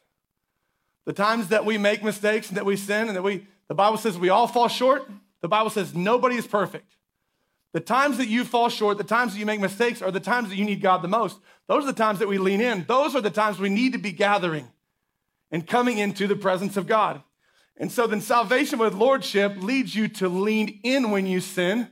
The 1.05 1.13
times 1.13 1.49
that 1.49 1.65
we 1.65 1.77
make 1.77 2.03
mistakes 2.03 2.47
and 2.49 2.57
that 2.57 2.65
we 2.65 2.77
sin 2.77 3.07
and 3.07 3.15
that 3.15 3.23
we, 3.23 3.45
the 3.67 3.75
Bible 3.75 3.97
says 3.97 4.17
we 4.17 4.29
all 4.29 4.47
fall 4.47 4.67
short. 4.67 5.09
The 5.41 5.47
Bible 5.47 5.69
says 5.69 5.93
nobody 5.93 6.35
is 6.35 6.47
perfect. 6.47 6.95
The 7.73 7.79
times 7.81 8.17
that 8.17 8.27
you 8.27 8.43
fall 8.43 8.69
short, 8.69 8.97
the 8.97 9.03
times 9.03 9.33
that 9.33 9.39
you 9.39 9.45
make 9.45 9.59
mistakes 9.59 10.01
are 10.01 10.11
the 10.11 10.19
times 10.19 10.49
that 10.49 10.55
you 10.55 10.65
need 10.65 10.81
God 10.81 11.01
the 11.01 11.07
most. 11.07 11.37
Those 11.67 11.83
are 11.83 11.87
the 11.87 11.93
times 11.93 12.19
that 12.19 12.27
we 12.27 12.37
lean 12.37 12.61
in. 12.61 12.85
Those 12.87 13.13
are 13.15 13.21
the 13.21 13.29
times 13.29 13.59
we 13.59 13.69
need 13.69 13.91
to 13.93 13.99
be 13.99 14.11
gathering 14.11 14.67
and 15.51 15.67
coming 15.67 15.97
into 15.97 16.27
the 16.27 16.35
presence 16.35 16.77
of 16.77 16.87
God. 16.87 17.21
And 17.77 17.91
so 17.91 18.07
then 18.07 18.21
salvation 18.21 18.79
with 18.79 18.93
lordship 18.93 19.57
leads 19.57 19.95
you 19.95 20.07
to 20.07 20.29
lean 20.29 20.79
in 20.83 21.11
when 21.11 21.27
you 21.27 21.39
sin 21.39 21.89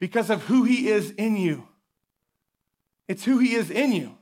because 0.00 0.28
of 0.30 0.44
who 0.44 0.64
he 0.64 0.88
is 0.88 1.12
in 1.12 1.36
you. 1.36 1.66
It's 3.08 3.24
who 3.24 3.38
he 3.38 3.54
is 3.54 3.70
in 3.70 3.92
you. 3.92 4.16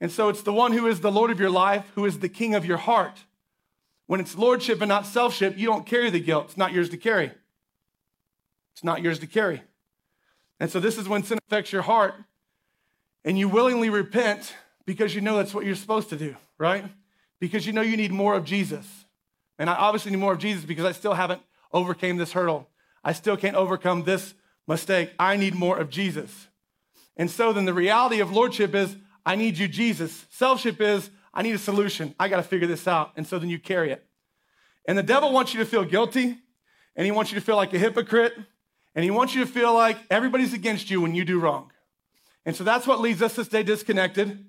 And 0.00 0.12
so 0.12 0.28
it's 0.28 0.42
the 0.42 0.52
one 0.52 0.72
who 0.72 0.86
is 0.86 1.00
the 1.00 1.10
Lord 1.10 1.30
of 1.30 1.40
your 1.40 1.50
life, 1.50 1.90
who 1.94 2.04
is 2.04 2.20
the 2.20 2.28
king 2.28 2.54
of 2.54 2.64
your 2.64 2.76
heart. 2.76 3.24
When 4.06 4.20
it's 4.20 4.36
lordship 4.36 4.80
and 4.80 4.88
not 4.88 5.06
selfship, 5.06 5.58
you 5.58 5.66
don't 5.66 5.86
carry 5.86 6.10
the 6.10 6.20
guilt. 6.20 6.46
It's 6.46 6.56
not 6.56 6.72
yours 6.72 6.88
to 6.90 6.96
carry. 6.96 7.32
It's 8.74 8.84
not 8.84 9.02
yours 9.02 9.18
to 9.18 9.26
carry. 9.26 9.62
And 10.60 10.70
so 10.70 10.80
this 10.80 10.98
is 10.98 11.08
when 11.08 11.22
sin 11.22 11.38
affects 11.46 11.72
your 11.72 11.82
heart 11.82 12.14
and 13.24 13.38
you 13.38 13.48
willingly 13.48 13.90
repent 13.90 14.54
because 14.86 15.14
you 15.14 15.20
know 15.20 15.36
that's 15.36 15.52
what 15.52 15.66
you're 15.66 15.74
supposed 15.74 16.08
to 16.10 16.16
do, 16.16 16.36
right? 16.58 16.84
Because 17.40 17.66
you 17.66 17.72
know 17.72 17.82
you 17.82 17.96
need 17.96 18.12
more 18.12 18.34
of 18.34 18.44
Jesus. 18.44 18.86
And 19.58 19.68
I 19.68 19.74
obviously 19.74 20.12
need 20.12 20.18
more 20.18 20.32
of 20.32 20.38
Jesus 20.38 20.64
because 20.64 20.84
I 20.84 20.92
still 20.92 21.14
haven't 21.14 21.42
overcame 21.72 22.16
this 22.16 22.32
hurdle. 22.32 22.68
I 23.04 23.12
still 23.12 23.36
can't 23.36 23.56
overcome 23.56 24.04
this 24.04 24.34
mistake. 24.66 25.12
I 25.18 25.36
need 25.36 25.54
more 25.54 25.76
of 25.76 25.90
Jesus. 25.90 26.48
And 27.18 27.30
so 27.30 27.52
then 27.52 27.64
the 27.64 27.74
reality 27.74 28.20
of 28.20 28.32
lordship 28.32 28.74
is 28.74 28.96
I 29.26 29.34
need 29.34 29.58
you, 29.58 29.68
Jesus. 29.68 30.24
Selfship 30.30 30.80
is 30.80 31.10
I 31.34 31.42
need 31.42 31.54
a 31.54 31.58
solution. 31.58 32.14
I 32.18 32.28
got 32.28 32.36
to 32.36 32.42
figure 32.42 32.66
this 32.66 32.88
out. 32.88 33.12
And 33.16 33.26
so 33.26 33.38
then 33.38 33.50
you 33.50 33.58
carry 33.58 33.90
it. 33.90 34.06
And 34.86 34.96
the 34.96 35.02
devil 35.02 35.32
wants 35.32 35.52
you 35.52 35.60
to 35.60 35.66
feel 35.66 35.84
guilty 35.84 36.38
and 36.96 37.04
he 37.04 37.10
wants 37.10 37.30
you 37.30 37.38
to 37.38 37.44
feel 37.44 37.56
like 37.56 37.74
a 37.74 37.78
hypocrite 37.78 38.32
and 38.94 39.04
he 39.04 39.10
wants 39.10 39.34
you 39.34 39.44
to 39.44 39.50
feel 39.50 39.74
like 39.74 39.98
everybody's 40.10 40.54
against 40.54 40.90
you 40.90 41.00
when 41.00 41.14
you 41.14 41.24
do 41.24 41.38
wrong. 41.38 41.70
And 42.46 42.56
so 42.56 42.64
that's 42.64 42.86
what 42.86 43.00
leads 43.00 43.20
us 43.20 43.34
to 43.34 43.44
stay 43.44 43.62
disconnected. 43.62 44.46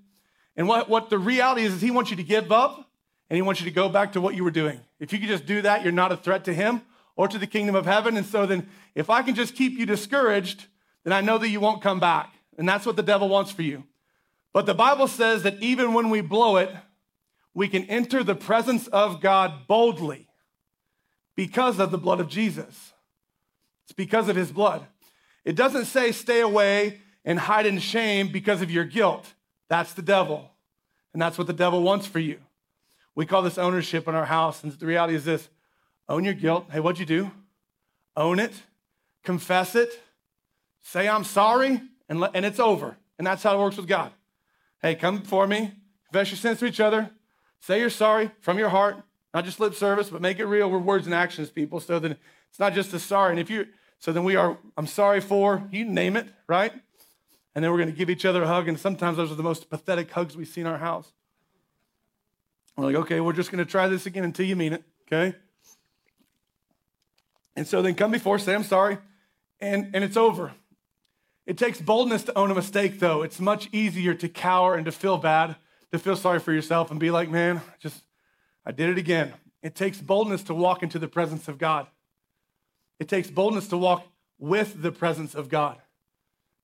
And 0.55 0.67
what, 0.67 0.89
what 0.89 1.09
the 1.09 1.19
reality 1.19 1.63
is, 1.63 1.73
is 1.73 1.81
he 1.81 1.91
wants 1.91 2.11
you 2.11 2.17
to 2.17 2.23
give 2.23 2.51
up 2.51 2.89
and 3.29 3.35
he 3.35 3.41
wants 3.41 3.59
you 3.59 3.65
to 3.65 3.73
go 3.73 3.89
back 3.89 4.13
to 4.13 4.21
what 4.21 4.35
you 4.35 4.43
were 4.43 4.51
doing. 4.51 4.79
If 4.99 5.11
you 5.11 5.19
could 5.19 5.27
just 5.27 5.45
do 5.45 5.61
that, 5.61 5.83
you're 5.83 5.91
not 5.91 6.11
a 6.11 6.17
threat 6.17 6.45
to 6.45 6.53
him 6.53 6.81
or 7.15 7.27
to 7.27 7.37
the 7.37 7.47
kingdom 7.47 7.75
of 7.75 7.85
heaven. 7.85 8.15
And 8.15 8.25
so 8.25 8.45
then, 8.45 8.69
if 8.95 9.09
I 9.09 9.21
can 9.21 9.35
just 9.35 9.55
keep 9.55 9.77
you 9.77 9.85
discouraged, 9.85 10.65
then 11.03 11.13
I 11.13 11.21
know 11.21 11.37
that 11.37 11.49
you 11.49 11.59
won't 11.59 11.81
come 11.81 11.99
back. 11.99 12.33
And 12.59 12.67
that's 12.67 12.85
what 12.85 12.97
the 12.97 13.01
devil 13.01 13.29
wants 13.29 13.51
for 13.51 13.61
you. 13.61 13.85
But 14.53 14.65
the 14.65 14.73
Bible 14.73 15.07
says 15.07 15.43
that 15.43 15.63
even 15.63 15.93
when 15.93 16.09
we 16.09 16.19
blow 16.19 16.57
it, 16.57 16.69
we 17.53 17.69
can 17.69 17.85
enter 17.85 18.21
the 18.21 18.35
presence 18.35 18.87
of 18.87 19.21
God 19.21 19.65
boldly 19.65 20.27
because 21.37 21.79
of 21.79 21.89
the 21.89 21.97
blood 21.97 22.19
of 22.19 22.27
Jesus. 22.27 22.91
It's 23.85 23.93
because 23.93 24.27
of 24.27 24.35
his 24.35 24.51
blood. 24.51 24.85
It 25.45 25.55
doesn't 25.55 25.85
say 25.85 26.11
stay 26.11 26.41
away 26.41 26.99
and 27.23 27.39
hide 27.39 27.65
in 27.65 27.79
shame 27.79 28.27
because 28.27 28.61
of 28.61 28.69
your 28.69 28.83
guilt. 28.83 29.33
That's 29.69 29.93
the 29.93 30.01
devil. 30.01 30.51
And 31.13 31.21
that's 31.21 31.37
what 31.37 31.47
the 31.47 31.53
devil 31.53 31.81
wants 31.81 32.07
for 32.07 32.19
you. 32.19 32.39
We 33.15 33.25
call 33.25 33.41
this 33.41 33.57
ownership 33.57 34.05
in 34.05 34.15
our 34.15 34.25
house. 34.25 34.63
And 34.63 34.73
the 34.73 34.85
reality 34.85 35.15
is 35.15 35.23
this 35.23 35.47
own 36.09 36.25
your 36.25 36.33
guilt. 36.33 36.65
Hey, 36.71 36.81
what'd 36.81 36.99
you 36.99 37.05
do? 37.05 37.31
Own 38.17 38.37
it, 38.37 38.51
confess 39.23 39.75
it, 39.75 39.97
say, 40.81 41.07
I'm 41.07 41.23
sorry, 41.23 41.81
and, 42.09 42.27
and 42.33 42.45
it's 42.45 42.59
over. 42.59 42.97
And 43.17 43.25
that's 43.25 43.43
how 43.43 43.55
it 43.55 43.59
works 43.59 43.77
with 43.77 43.87
God. 43.87 44.11
Hey, 44.81 44.95
come 44.95 45.19
before 45.19 45.47
me, 45.47 45.73
confess 46.05 46.31
your 46.31 46.37
sins 46.37 46.59
to 46.59 46.65
each 46.65 46.79
other, 46.79 47.11
say 47.59 47.79
you're 47.79 47.89
sorry 47.89 48.31
from 48.41 48.57
your 48.57 48.69
heart, 48.69 49.03
not 49.33 49.45
just 49.45 49.59
lip 49.59 49.75
service, 49.75 50.09
but 50.09 50.21
make 50.21 50.39
it 50.39 50.45
real 50.45 50.69
with 50.69 50.81
words 50.81 51.05
and 51.05 51.13
actions, 51.13 51.49
people. 51.49 51.79
So 51.79 51.99
then 51.99 52.17
it's 52.49 52.59
not 52.59 52.73
just 52.73 52.93
a 52.93 52.99
sorry. 52.99 53.31
And 53.31 53.39
if 53.39 53.49
you, 53.49 53.67
so 53.99 54.11
then 54.11 54.23
we 54.23 54.35
are, 54.35 54.57
I'm 54.77 54.87
sorry 54.87 55.21
for, 55.21 55.67
you 55.71 55.85
name 55.85 56.17
it, 56.17 56.27
right? 56.47 56.73
And 57.53 57.63
then 57.63 57.71
we're 57.71 57.77
going 57.77 57.91
to 57.91 57.95
give 57.95 58.09
each 58.09 58.25
other 58.25 58.43
a 58.43 58.47
hug. 58.47 58.67
And 58.67 58.79
sometimes 58.79 59.17
those 59.17 59.31
are 59.31 59.35
the 59.35 59.43
most 59.43 59.69
pathetic 59.69 60.09
hugs 60.11 60.35
we 60.35 60.45
see 60.45 60.61
in 60.61 60.67
our 60.67 60.77
house. 60.77 61.11
We're 62.77 62.85
like, 62.85 62.95
okay, 62.95 63.19
we're 63.19 63.33
just 63.33 63.51
going 63.51 63.63
to 63.63 63.69
try 63.69 63.87
this 63.89 64.05
again 64.05 64.23
until 64.23 64.45
you 64.45 64.55
mean 64.55 64.73
it, 64.73 64.83
okay? 65.07 65.37
And 67.57 67.67
so 67.67 67.81
then 67.81 67.93
come 67.95 68.11
before, 68.11 68.39
say, 68.39 68.55
I'm 68.55 68.63
sorry, 68.63 68.97
and, 69.59 69.93
and 69.93 70.01
it's 70.01 70.15
over. 70.15 70.53
It 71.49 71.57
takes 71.57 71.81
boldness 71.81 72.25
to 72.25 72.37
own 72.37 72.51
a 72.51 72.53
mistake, 72.53 72.99
though. 72.99 73.23
It's 73.23 73.39
much 73.39 73.69
easier 73.71 74.13
to 74.13 74.29
cower 74.29 74.75
and 74.75 74.85
to 74.85 74.91
feel 74.91 75.17
bad, 75.17 75.55
to 75.91 75.97
feel 75.97 76.15
sorry 76.15 76.37
for 76.37 76.53
yourself 76.53 76.91
and 76.91 76.99
be 76.99 77.09
like, 77.09 77.27
man, 77.27 77.61
just, 77.79 78.03
I 78.67 78.71
did 78.71 78.87
it 78.87 78.99
again. 78.99 79.33
It 79.63 79.73
takes 79.73 79.99
boldness 79.99 80.43
to 80.43 80.53
walk 80.53 80.83
into 80.83 80.99
the 80.99 81.07
presence 81.07 81.47
of 81.47 81.57
God. 81.57 81.87
It 82.99 83.07
takes 83.07 83.31
boldness 83.31 83.67
to 83.69 83.77
walk 83.77 84.05
with 84.37 84.83
the 84.83 84.91
presence 84.91 85.33
of 85.33 85.49
God. 85.49 85.77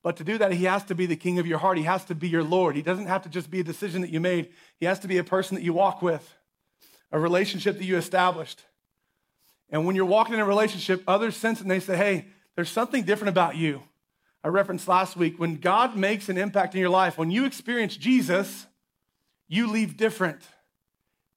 But 0.03 0.17
to 0.17 0.23
do 0.23 0.37
that, 0.37 0.51
he 0.51 0.65
has 0.65 0.83
to 0.83 0.93
be 0.93 1.07
the 1.07 1.15
king 1.15 1.39
of 1.39 1.47
your 1.47 1.57
heart. 1.57 1.79
He 1.79 1.85
has 1.85 2.05
to 2.05 2.13
be 2.13 2.29
your 2.29 2.43
Lord. 2.43 2.75
He 2.75 2.83
doesn't 2.83 3.07
have 3.07 3.23
to 3.23 3.29
just 3.29 3.49
be 3.49 3.61
a 3.61 3.63
decision 3.63 4.01
that 4.01 4.11
you 4.11 4.19
made, 4.19 4.49
he 4.79 4.85
has 4.85 4.99
to 4.99 5.07
be 5.07 5.17
a 5.17 5.23
person 5.23 5.55
that 5.55 5.63
you 5.63 5.73
walk 5.73 6.03
with, 6.03 6.31
a 7.11 7.19
relationship 7.19 7.79
that 7.79 7.85
you 7.85 7.97
established. 7.97 8.61
And 9.71 9.87
when 9.87 9.95
you're 9.95 10.05
walking 10.05 10.35
in 10.35 10.41
a 10.41 10.45
relationship, 10.45 11.01
others 11.07 11.35
sense 11.35 11.57
it 11.57 11.63
and 11.63 11.71
they 11.71 11.79
say, 11.79 11.97
hey, 11.97 12.27
there's 12.55 12.69
something 12.69 13.01
different 13.01 13.29
about 13.29 13.55
you. 13.55 13.81
I 14.45 14.49
referenced 14.49 14.87
last 14.87 15.15
week 15.15 15.39
when 15.39 15.55
God 15.55 15.97
makes 15.97 16.29
an 16.29 16.37
impact 16.37 16.75
in 16.75 16.79
your 16.79 16.91
life, 16.91 17.17
when 17.17 17.31
you 17.31 17.45
experience 17.45 17.97
Jesus, 17.97 18.67
you 19.47 19.65
leave 19.71 19.97
different. 19.97 20.39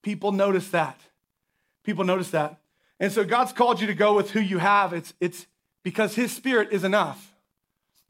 People 0.02 0.30
notice 0.30 0.68
that. 0.72 1.00
People 1.84 2.04
notice 2.04 2.30
that. 2.32 2.60
And 3.00 3.10
so 3.10 3.24
God's 3.24 3.54
called 3.54 3.80
you 3.80 3.86
to 3.86 3.94
go 3.94 4.12
with 4.14 4.32
who 4.32 4.40
you 4.40 4.58
have. 4.58 4.92
It's, 4.92 5.14
it's 5.20 5.46
because 5.82 6.16
His 6.16 6.32
Spirit 6.32 6.68
is 6.70 6.84
enough. 6.84 7.34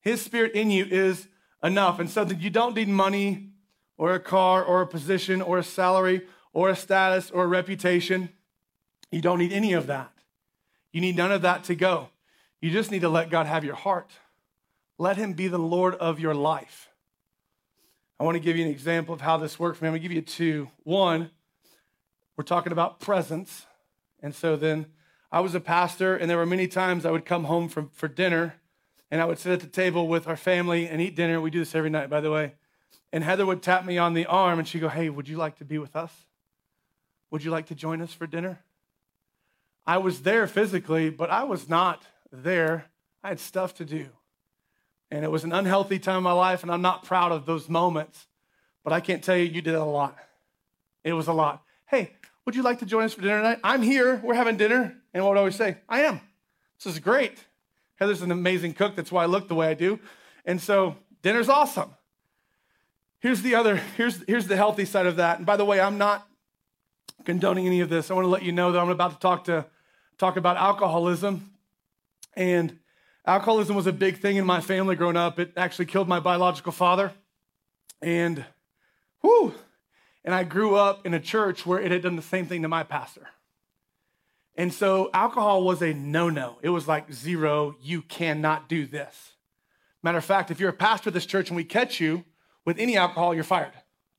His 0.00 0.20
Spirit 0.20 0.54
in 0.54 0.68
you 0.68 0.84
is 0.84 1.28
enough. 1.62 2.00
And 2.00 2.10
so 2.10 2.24
that 2.24 2.40
you 2.40 2.50
don't 2.50 2.74
need 2.74 2.88
money 2.88 3.50
or 3.98 4.14
a 4.14 4.20
car 4.20 4.64
or 4.64 4.82
a 4.82 4.86
position 4.88 5.40
or 5.40 5.58
a 5.58 5.64
salary 5.64 6.22
or 6.52 6.70
a 6.70 6.76
status 6.76 7.30
or 7.30 7.44
a 7.44 7.46
reputation. 7.46 8.30
You 9.12 9.20
don't 9.20 9.38
need 9.38 9.52
any 9.52 9.74
of 9.74 9.86
that. 9.86 10.10
You 10.90 11.00
need 11.00 11.16
none 11.16 11.30
of 11.30 11.42
that 11.42 11.62
to 11.64 11.76
go. 11.76 12.08
You 12.60 12.72
just 12.72 12.90
need 12.90 13.02
to 13.02 13.08
let 13.08 13.30
God 13.30 13.46
have 13.46 13.64
your 13.64 13.76
heart. 13.76 14.10
Let 14.98 15.16
Him 15.16 15.32
be 15.32 15.48
the 15.48 15.58
Lord 15.58 15.94
of 15.94 16.18
your 16.18 16.34
life. 16.34 16.90
I 18.20 18.24
want 18.24 18.34
to 18.34 18.40
give 18.40 18.56
you 18.56 18.64
an 18.64 18.70
example 18.70 19.14
of 19.14 19.20
how 19.20 19.36
this 19.36 19.58
works 19.58 19.78
for 19.78 19.84
me. 19.84 19.88
I'm 19.88 19.92
going 19.92 20.02
to 20.02 20.08
give 20.08 20.14
you 20.14 20.22
two. 20.22 20.68
One, 20.82 21.30
we're 22.36 22.44
talking 22.44 22.72
about 22.72 22.98
presence. 22.98 23.66
And 24.20 24.34
so 24.34 24.56
then 24.56 24.86
I 25.30 25.40
was 25.40 25.54
a 25.54 25.60
pastor, 25.60 26.16
and 26.16 26.28
there 26.28 26.36
were 26.36 26.46
many 26.46 26.66
times 26.66 27.06
I 27.06 27.12
would 27.12 27.24
come 27.24 27.44
home 27.44 27.68
from, 27.68 27.90
for 27.90 28.08
dinner, 28.08 28.56
and 29.10 29.20
I 29.20 29.24
would 29.24 29.38
sit 29.38 29.52
at 29.52 29.60
the 29.60 29.68
table 29.68 30.08
with 30.08 30.26
our 30.26 30.36
family 30.36 30.88
and 30.88 31.00
eat 31.00 31.14
dinner. 31.14 31.40
We 31.40 31.50
do 31.50 31.60
this 31.60 31.74
every 31.74 31.90
night, 31.90 32.10
by 32.10 32.20
the 32.20 32.30
way. 32.30 32.54
And 33.12 33.22
Heather 33.22 33.46
would 33.46 33.62
tap 33.62 33.84
me 33.84 33.98
on 33.98 34.14
the 34.14 34.26
arm, 34.26 34.58
and 34.58 34.66
she'd 34.66 34.80
go, 34.80 34.88
Hey, 34.88 35.10
would 35.10 35.28
you 35.28 35.36
like 35.36 35.58
to 35.58 35.64
be 35.64 35.78
with 35.78 35.94
us? 35.94 36.12
Would 37.30 37.44
you 37.44 37.50
like 37.50 37.66
to 37.66 37.74
join 37.74 38.00
us 38.00 38.12
for 38.12 38.26
dinner? 38.26 38.60
I 39.86 39.98
was 39.98 40.22
there 40.22 40.46
physically, 40.46 41.08
but 41.08 41.30
I 41.30 41.44
was 41.44 41.68
not 41.68 42.02
there. 42.32 42.86
I 43.22 43.28
had 43.28 43.40
stuff 43.40 43.74
to 43.74 43.84
do. 43.84 44.08
And 45.10 45.24
it 45.24 45.30
was 45.30 45.44
an 45.44 45.52
unhealthy 45.52 45.98
time 45.98 46.18
in 46.18 46.22
my 46.22 46.32
life, 46.32 46.62
and 46.62 46.70
I'm 46.70 46.82
not 46.82 47.04
proud 47.04 47.32
of 47.32 47.46
those 47.46 47.68
moments. 47.68 48.26
But 48.84 48.92
I 48.92 49.00
can't 49.00 49.22
tell 49.22 49.36
you, 49.36 49.44
you 49.44 49.62
did 49.62 49.74
a 49.74 49.84
lot. 49.84 50.16
It 51.04 51.12
was 51.12 51.28
a 51.28 51.32
lot. 51.32 51.62
Hey, 51.86 52.12
would 52.44 52.54
you 52.54 52.62
like 52.62 52.78
to 52.80 52.86
join 52.86 53.04
us 53.04 53.14
for 53.14 53.22
dinner 53.22 53.38
tonight? 53.38 53.60
I'm 53.64 53.82
here. 53.82 54.20
We're 54.22 54.34
having 54.34 54.56
dinner. 54.56 54.96
And 55.12 55.24
what 55.24 55.30
would 55.30 55.36
I 55.36 55.40
always 55.40 55.56
say? 55.56 55.78
I 55.88 56.02
am. 56.02 56.20
This 56.78 56.94
is 56.94 56.98
great. 56.98 57.44
Heather's 57.96 58.22
an 58.22 58.30
amazing 58.30 58.74
cook. 58.74 58.96
That's 58.96 59.10
why 59.10 59.24
I 59.24 59.26
look 59.26 59.48
the 59.48 59.54
way 59.54 59.68
I 59.68 59.74
do. 59.74 59.98
And 60.44 60.60
so 60.60 60.96
dinner's 61.22 61.48
awesome. 61.48 61.90
Here's 63.20 63.42
the 63.42 63.56
other, 63.56 63.76
here's, 63.96 64.22
here's 64.26 64.46
the 64.46 64.56
healthy 64.56 64.84
side 64.84 65.06
of 65.06 65.16
that. 65.16 65.38
And 65.38 65.46
by 65.46 65.56
the 65.56 65.64
way, 65.64 65.80
I'm 65.80 65.98
not 65.98 66.26
condoning 67.24 67.66
any 67.66 67.80
of 67.80 67.88
this. 67.88 68.10
I 68.10 68.14
want 68.14 68.24
to 68.24 68.30
let 68.30 68.42
you 68.42 68.52
know 68.52 68.72
that 68.72 68.78
I'm 68.78 68.90
about 68.90 69.12
to 69.12 69.18
talk 69.18 69.44
to 69.44 69.66
talk 70.18 70.36
about 70.36 70.56
alcoholism. 70.56 71.50
And 72.36 72.78
alcoholism 73.26 73.76
was 73.76 73.86
a 73.86 73.92
big 73.92 74.18
thing 74.18 74.36
in 74.36 74.46
my 74.46 74.60
family 74.60 74.96
growing 74.96 75.16
up. 75.16 75.38
It 75.38 75.52
actually 75.56 75.86
killed 75.86 76.08
my 76.08 76.20
biological 76.20 76.72
father. 76.72 77.12
And 78.00 78.44
whoo, 79.22 79.54
and 80.24 80.34
I 80.34 80.44
grew 80.44 80.74
up 80.74 81.06
in 81.06 81.14
a 81.14 81.20
church 81.20 81.66
where 81.66 81.80
it 81.80 81.90
had 81.90 82.02
done 82.02 82.16
the 82.16 82.22
same 82.22 82.46
thing 82.46 82.62
to 82.62 82.68
my 82.68 82.82
pastor. 82.82 83.28
And 84.56 84.74
so 84.74 85.08
alcohol 85.14 85.62
was 85.62 85.82
a 85.82 85.94
no 85.94 86.28
no. 86.30 86.58
It 86.62 86.70
was 86.70 86.88
like 86.88 87.12
zero, 87.12 87.76
you 87.80 88.02
cannot 88.02 88.68
do 88.68 88.86
this. 88.86 89.34
Matter 90.02 90.18
of 90.18 90.24
fact, 90.24 90.50
if 90.50 90.60
you're 90.60 90.70
a 90.70 90.74
pastor 90.74 91.10
of 91.10 91.14
this 91.14 91.26
church 91.26 91.48
and 91.48 91.56
we 91.56 91.64
catch 91.64 92.00
you 92.00 92.24
with 92.64 92.78
any 92.78 92.96
alcohol, 92.96 93.34
you're 93.34 93.44
fired. 93.44 93.72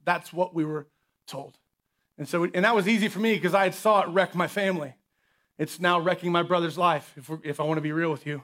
That's 0.04 0.34
what 0.34 0.54
we 0.54 0.66
were 0.66 0.88
told. 1.28 1.58
And 2.18 2.28
so, 2.28 2.44
and 2.44 2.66
that 2.66 2.76
was 2.76 2.88
easy 2.88 3.08
for 3.08 3.20
me 3.20 3.36
because 3.36 3.54
I 3.54 3.64
had 3.64 3.76
saw 3.76 4.02
it 4.02 4.10
wreck 4.10 4.36
my 4.36 4.48
family. 4.48 4.94
It's 5.58 5.80
now 5.80 6.00
wrecking 6.00 6.32
my 6.32 6.44
brother's 6.44 6.78
life, 6.78 7.14
if, 7.18 7.30
if 7.44 7.60
I 7.60 7.64
want 7.64 7.78
to 7.78 7.82
be 7.82 7.92
real 7.92 8.12
with 8.12 8.26
you. 8.26 8.44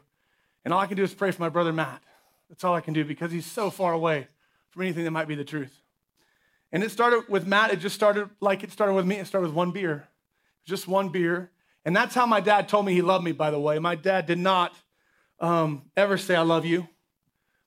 And 0.65 0.73
all 0.73 0.79
I 0.81 0.87
can 0.87 0.97
do 0.97 1.03
is 1.03 1.13
pray 1.13 1.31
for 1.31 1.41
my 1.41 1.49
brother 1.49 1.71
Matt. 1.71 2.01
That's 2.49 2.63
all 2.63 2.73
I 2.73 2.81
can 2.81 2.93
do 2.93 3.05
because 3.05 3.31
he's 3.31 3.45
so 3.45 3.69
far 3.69 3.93
away 3.93 4.27
from 4.71 4.81
anything 4.81 5.05
that 5.05 5.11
might 5.11 5.27
be 5.27 5.35
the 5.35 5.45
truth. 5.45 5.81
And 6.71 6.83
it 6.83 6.91
started 6.91 7.29
with 7.29 7.47
Matt, 7.47 7.71
it 7.71 7.77
just 7.77 7.95
started 7.95 8.29
like 8.41 8.63
it 8.63 8.71
started 8.71 8.93
with 8.93 9.05
me. 9.05 9.15
It 9.15 9.27
started 9.27 9.47
with 9.47 9.55
one 9.55 9.71
beer, 9.71 10.07
just 10.65 10.87
one 10.87 11.09
beer. 11.09 11.51
And 11.85 11.95
that's 11.95 12.15
how 12.15 12.25
my 12.25 12.41
dad 12.41 12.67
told 12.67 12.85
me 12.85 12.93
he 12.93 13.03
loved 13.03 13.23
me, 13.23 13.31
by 13.31 13.51
the 13.51 13.59
way. 13.59 13.77
My 13.77 13.95
dad 13.95 14.25
did 14.25 14.39
not 14.39 14.73
um, 15.39 15.83
ever 15.95 16.17
say, 16.17 16.35
I 16.35 16.41
love 16.41 16.65
you. 16.65 16.87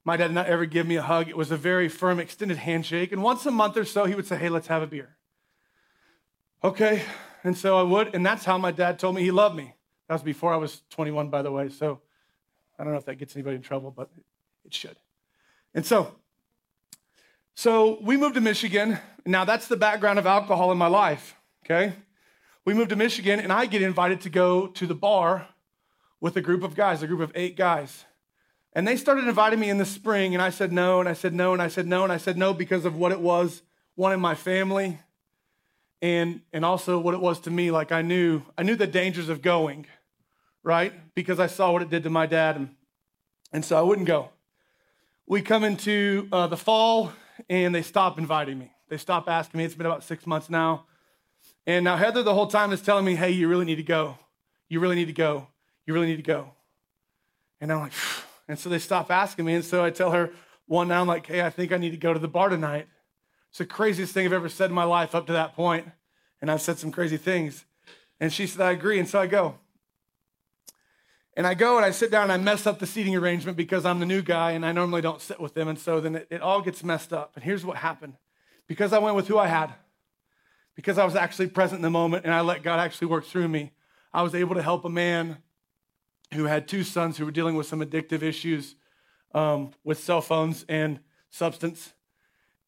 My 0.05 0.17
dad 0.17 0.29
did 0.29 0.35
not 0.35 0.47
ever 0.47 0.67
give 0.67 0.87
me 0.87 0.97
a 0.97 1.03
hug. 1.03 1.29
It 1.29 1.37
was 1.37 1.51
a 1.51 1.57
very 1.57 1.89
firm, 1.89 2.19
extended 2.19 2.57
handshake. 2.57 3.13
And 3.13 3.23
once 3.23 3.47
a 3.47 3.51
month 3.51 3.77
or 3.77 3.85
so, 3.85 4.07
he 4.07 4.15
would 4.15 4.27
say, 4.27 4.37
Hey, 4.37 4.49
let's 4.49 4.67
have 4.67 4.83
a 4.83 4.87
beer. 4.87 5.17
Okay. 6.65 7.03
And 7.45 7.57
so 7.57 7.79
I 7.79 7.83
would. 7.83 8.15
And 8.15 8.27
that's 8.27 8.45
how 8.45 8.59
my 8.59 8.73
dad 8.73 8.99
told 8.99 9.15
me 9.15 9.23
he 9.23 9.31
loved 9.31 9.55
me. 9.55 9.75
That 10.09 10.15
was 10.15 10.23
before 10.23 10.53
I 10.53 10.57
was 10.57 10.83
21, 10.91 11.29
by 11.29 11.43
the 11.43 11.53
way. 11.53 11.69
So 11.69 12.01
I 12.79 12.85
don't 12.85 12.93
know 12.93 12.99
if 12.99 13.07
that 13.07 13.17
gets 13.17 13.35
anybody 13.35 13.57
in 13.57 13.63
trouble, 13.63 13.91
but 13.91 14.11
it 14.65 14.73
should. 14.73 14.97
And 15.75 15.85
so, 15.85 16.15
so 17.55 17.99
we 18.03 18.17
moved 18.17 18.35
to 18.37 18.41
Michigan. 18.41 18.99
Now 19.27 19.45
that's 19.45 19.69
the 19.69 19.77
background 19.77 20.19
of 20.19 20.27
alcohol 20.27 20.71
in 20.73 20.79
my 20.79 20.87
life. 20.87 21.35
Okay. 21.65 21.93
We 22.65 22.75
moved 22.75 22.91
to 22.91 22.97
Michigan, 22.97 23.41
and 23.41 23.53
I 23.53 23.67
get 23.67 23.83
invited 23.83 24.21
to 24.23 24.31
go 24.31 24.67
to 24.69 24.87
the 24.87 24.95
bar 24.95 25.49
with 26.21 26.37
a 26.37 26.41
group 26.41 26.63
of 26.63 26.75
guys, 26.75 27.03
a 27.03 27.07
group 27.07 27.21
of 27.21 27.33
eight 27.35 27.57
guys. 27.57 28.05
And 28.75 28.87
they 28.87 28.97
started 28.97 29.27
inviting 29.27 29.59
me 29.59 29.71
in 29.71 29.79
the 29.79 29.87
spring, 29.87 30.35
and 30.35 30.43
I 30.43 30.51
said 30.51 30.73
no, 30.73 31.01
and 31.01 31.09
I 31.09 31.15
said 31.15 31.35
no, 31.35 31.53
and 31.53 31.63
I 31.63 31.69
said 31.69 31.87
no, 31.87 32.05
and 32.05 32.13
I 32.13 32.19
said 32.19 32.37
no 32.37 32.53
because 32.53 32.85
of 32.85 32.97
what 32.97 33.13
it 33.13 33.21
was, 33.21 33.63
one 33.95 34.13
in 34.13 34.21
my 34.21 34.35
family, 34.35 34.99
and 36.01 36.41
and 36.53 36.65
also 36.65 36.99
what 36.99 37.15
it 37.15 37.21
was 37.21 37.41
to 37.41 37.51
me 37.51 37.71
like 37.71 37.91
i 37.91 38.03
knew 38.03 38.43
i 38.57 38.63
knew 38.63 38.77
the 38.77 38.87
dangers 38.87 39.29
of 39.29 39.43
going 39.43 39.87
right 40.69 40.93
because 41.15 41.41
i 41.41 41.47
saw 41.47 41.73
what 41.73 41.83
it 41.83 41.89
did 41.89 42.03
to 42.03 42.11
my 42.11 42.27
dad 42.27 42.57
and 42.57 42.69
and 43.53 43.65
so 43.65 43.77
i 43.79 43.81
wouldn't 43.81 44.07
go 44.07 44.29
we 45.27 45.41
come 45.41 45.65
into 45.65 46.29
uh, 46.33 46.47
the 46.47 46.57
fall 46.57 47.13
and 47.49 47.75
they 47.75 47.83
stop 47.83 48.19
inviting 48.19 48.59
me 48.59 48.71
they 48.89 48.97
stop 48.97 49.29
asking 49.29 49.59
me 49.59 49.65
it's 49.65 49.75
been 49.75 49.87
about 49.87 50.05
six 50.05 50.27
months 50.27 50.51
now 50.51 50.85
and 51.67 51.85
now 51.85 51.97
heather 51.97 52.23
the 52.23 52.35
whole 52.35 52.47
time 52.47 52.73
is 52.73 52.83
telling 52.83 53.05
me 53.05 53.15
hey 53.15 53.31
you 53.31 53.49
really 53.49 53.65
need 53.65 53.77
to 53.77 53.83
go 53.83 54.19
you 54.69 54.79
really 54.79 54.97
need 54.97 55.07
to 55.07 55.13
go 55.13 55.47
you 55.87 55.95
really 55.95 56.07
need 56.07 56.17
to 56.17 56.23
go 56.23 56.53
and 57.61 57.73
i'm 57.73 57.81
like 57.81 57.93
Phew. 57.93 58.25
and 58.49 58.59
so 58.59 58.69
they 58.69 58.79
stop 58.79 59.11
asking 59.11 59.45
me 59.45 59.55
and 59.55 59.65
so 59.65 59.83
i 59.85 59.91
tell 59.91 60.11
her 60.11 60.31
one 60.67 60.89
now 60.89 61.01
i'm 61.01 61.07
like 61.07 61.27
hey 61.27 61.43
i 61.43 61.51
think 61.51 61.73
i 61.73 61.79
need 61.79 61.91
to 61.91 61.97
go 61.97 62.13
to 62.13 62.21
the 62.21 62.29
bar 62.29 62.49
tonight 62.51 62.87
it's 63.51 63.59
the 63.59 63.67
craziest 63.67 64.13
thing 64.13 64.27
I've 64.27 64.33
ever 64.33 64.49
said 64.49 64.71
in 64.71 64.75
my 64.75 64.85
life 64.85 65.15
up 65.15 65.27
to 65.27 65.33
that 65.33 65.55
point. 65.55 65.89
And 66.41 66.51
I've 66.51 66.63
said 66.63 66.79
some 66.79 66.93
crazy 66.93 67.17
things. 67.17 67.65
And 68.21 68.33
she 68.33 68.47
said, 68.47 68.61
I 68.61 68.73
agree. 68.73 68.99
And 68.99 69.09
so 69.09 69.21
I 69.21 69.27
go. 69.27 69.59
And 71.39 71.47
I 71.47 71.55
go 71.55 71.77
and 71.77 71.87
I 71.87 71.93
sit 71.93 72.11
down 72.11 72.25
and 72.25 72.33
I 72.33 72.37
mess 72.37 72.67
up 72.67 72.81
the 72.81 72.87
seating 72.87 73.15
arrangement 73.15 73.57
because 73.57 73.87
I'm 73.87 74.01
the 74.01 74.07
new 74.07 74.23
guy 74.23 74.51
and 74.51 74.67
I 74.67 74.73
normally 74.73 75.03
don't 75.03 75.23
sit 75.23 75.39
with 75.39 75.55
them. 75.55 75.69
And 75.69 75.79
so 75.79 76.01
then 76.01 76.17
it, 76.17 76.27
it 76.31 76.43
all 76.43 76.61
gets 76.61 76.83
messed 76.83 77.13
up. 77.13 77.31
And 77.37 77.45
here's 77.45 77.65
what 77.65 77.77
happened 77.77 78.15
because 78.67 78.93
I 78.93 78.99
went 78.99 79.15
with 79.15 79.29
who 79.29 79.39
I 79.39 79.47
had, 79.47 79.73
because 80.75 80.99
I 80.99 81.05
was 81.05 81.15
actually 81.15 81.47
present 81.47 81.79
in 81.79 81.83
the 81.83 81.91
moment 81.91 82.25
and 82.25 82.35
I 82.35 82.41
let 82.41 82.65
God 82.65 82.81
actually 82.81 83.07
work 83.07 83.25
through 83.25 83.47
me, 83.47 83.71
I 84.13 84.23
was 84.23 84.35
able 84.35 84.57
to 84.57 84.63
help 84.63 84.85
a 84.85 84.89
man 84.89 85.39
who 86.35 86.47
had 86.47 86.67
two 86.67 86.83
sons 86.83 87.17
who 87.17 87.25
were 87.25 87.31
dealing 87.31 87.55
with 87.55 87.69
some 87.69 87.79
addictive 87.79 88.23
issues 88.23 88.75
um, 89.33 89.71
with 89.85 90.01
cell 90.01 90.21
phones 90.21 90.65
and 90.69 90.99
substance 91.31 91.93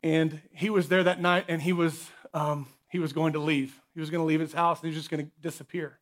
and 0.03 0.43
he 0.53 0.71
was 0.71 0.89
there 0.89 1.03
that 1.03 1.21
night 1.21 1.47
and 1.49 1.61
he 1.61 1.73
was 1.73 2.09
um, 2.35 2.69
he 2.89 3.01
was 3.01 3.13
going 3.13 3.33
to 3.33 3.41
leave 3.41 3.81
he 3.95 4.01
was 4.01 4.11
going 4.11 4.21
to 4.21 4.27
leave 4.27 4.41
his 4.41 4.53
house 4.53 4.79
and 4.79 4.91
he 4.91 4.95
was 4.95 5.03
just 5.03 5.11
going 5.11 5.25
to 5.25 5.33
disappear 5.41 5.99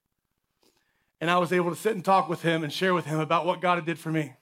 and 1.20 1.30
i 1.30 1.38
was 1.38 1.52
able 1.52 1.70
to 1.70 1.76
sit 1.76 1.94
and 1.94 2.04
talk 2.04 2.28
with 2.28 2.42
him 2.42 2.62
and 2.62 2.72
share 2.72 2.94
with 2.94 3.06
him 3.06 3.20
about 3.20 3.46
what 3.46 3.60
god 3.60 3.76
had 3.76 3.86
did 3.86 3.98
for 3.98 4.10
me 4.10 4.34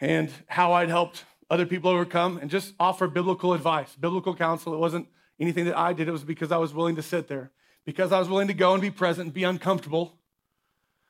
and 0.00 0.30
how 0.46 0.72
i'd 0.72 0.88
helped 0.88 1.24
other 1.50 1.66
people 1.66 1.90
overcome 1.90 2.38
and 2.38 2.50
just 2.50 2.74
offer 2.80 3.06
biblical 3.06 3.52
advice 3.52 3.94
biblical 3.96 4.34
counsel. 4.34 4.74
It 4.74 4.78
wasn't 4.78 5.06
anything 5.38 5.66
that 5.66 5.76
i 5.76 5.92
did. 5.92 6.08
It 6.08 6.12
was 6.12 6.24
because 6.24 6.50
i 6.50 6.56
was 6.56 6.72
willing 6.72 6.96
to 6.96 7.02
sit 7.02 7.28
there. 7.28 7.50
Because 7.84 8.12
i 8.12 8.18
was 8.18 8.28
willing 8.28 8.48
to 8.48 8.54
go 8.54 8.72
and 8.72 8.80
be 8.80 8.90
present 8.90 9.26
and 9.26 9.34
be 9.34 9.44
uncomfortable 9.44 10.18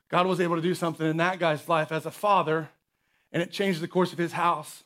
god 0.09 0.27
was 0.27 0.39
able 0.39 0.55
to 0.55 0.61
do 0.61 0.75
something 0.75 1.07
in 1.07 1.17
that 1.17 1.39
guy's 1.39 1.67
life 1.69 1.91
as 1.91 2.05
a 2.05 2.11
father 2.11 2.69
and 3.35 3.43
it 3.43 3.51
changed 3.51 3.81
the 3.81 3.87
course 3.87 4.13
of 4.13 4.17
his 4.17 4.31
house. 4.31 4.85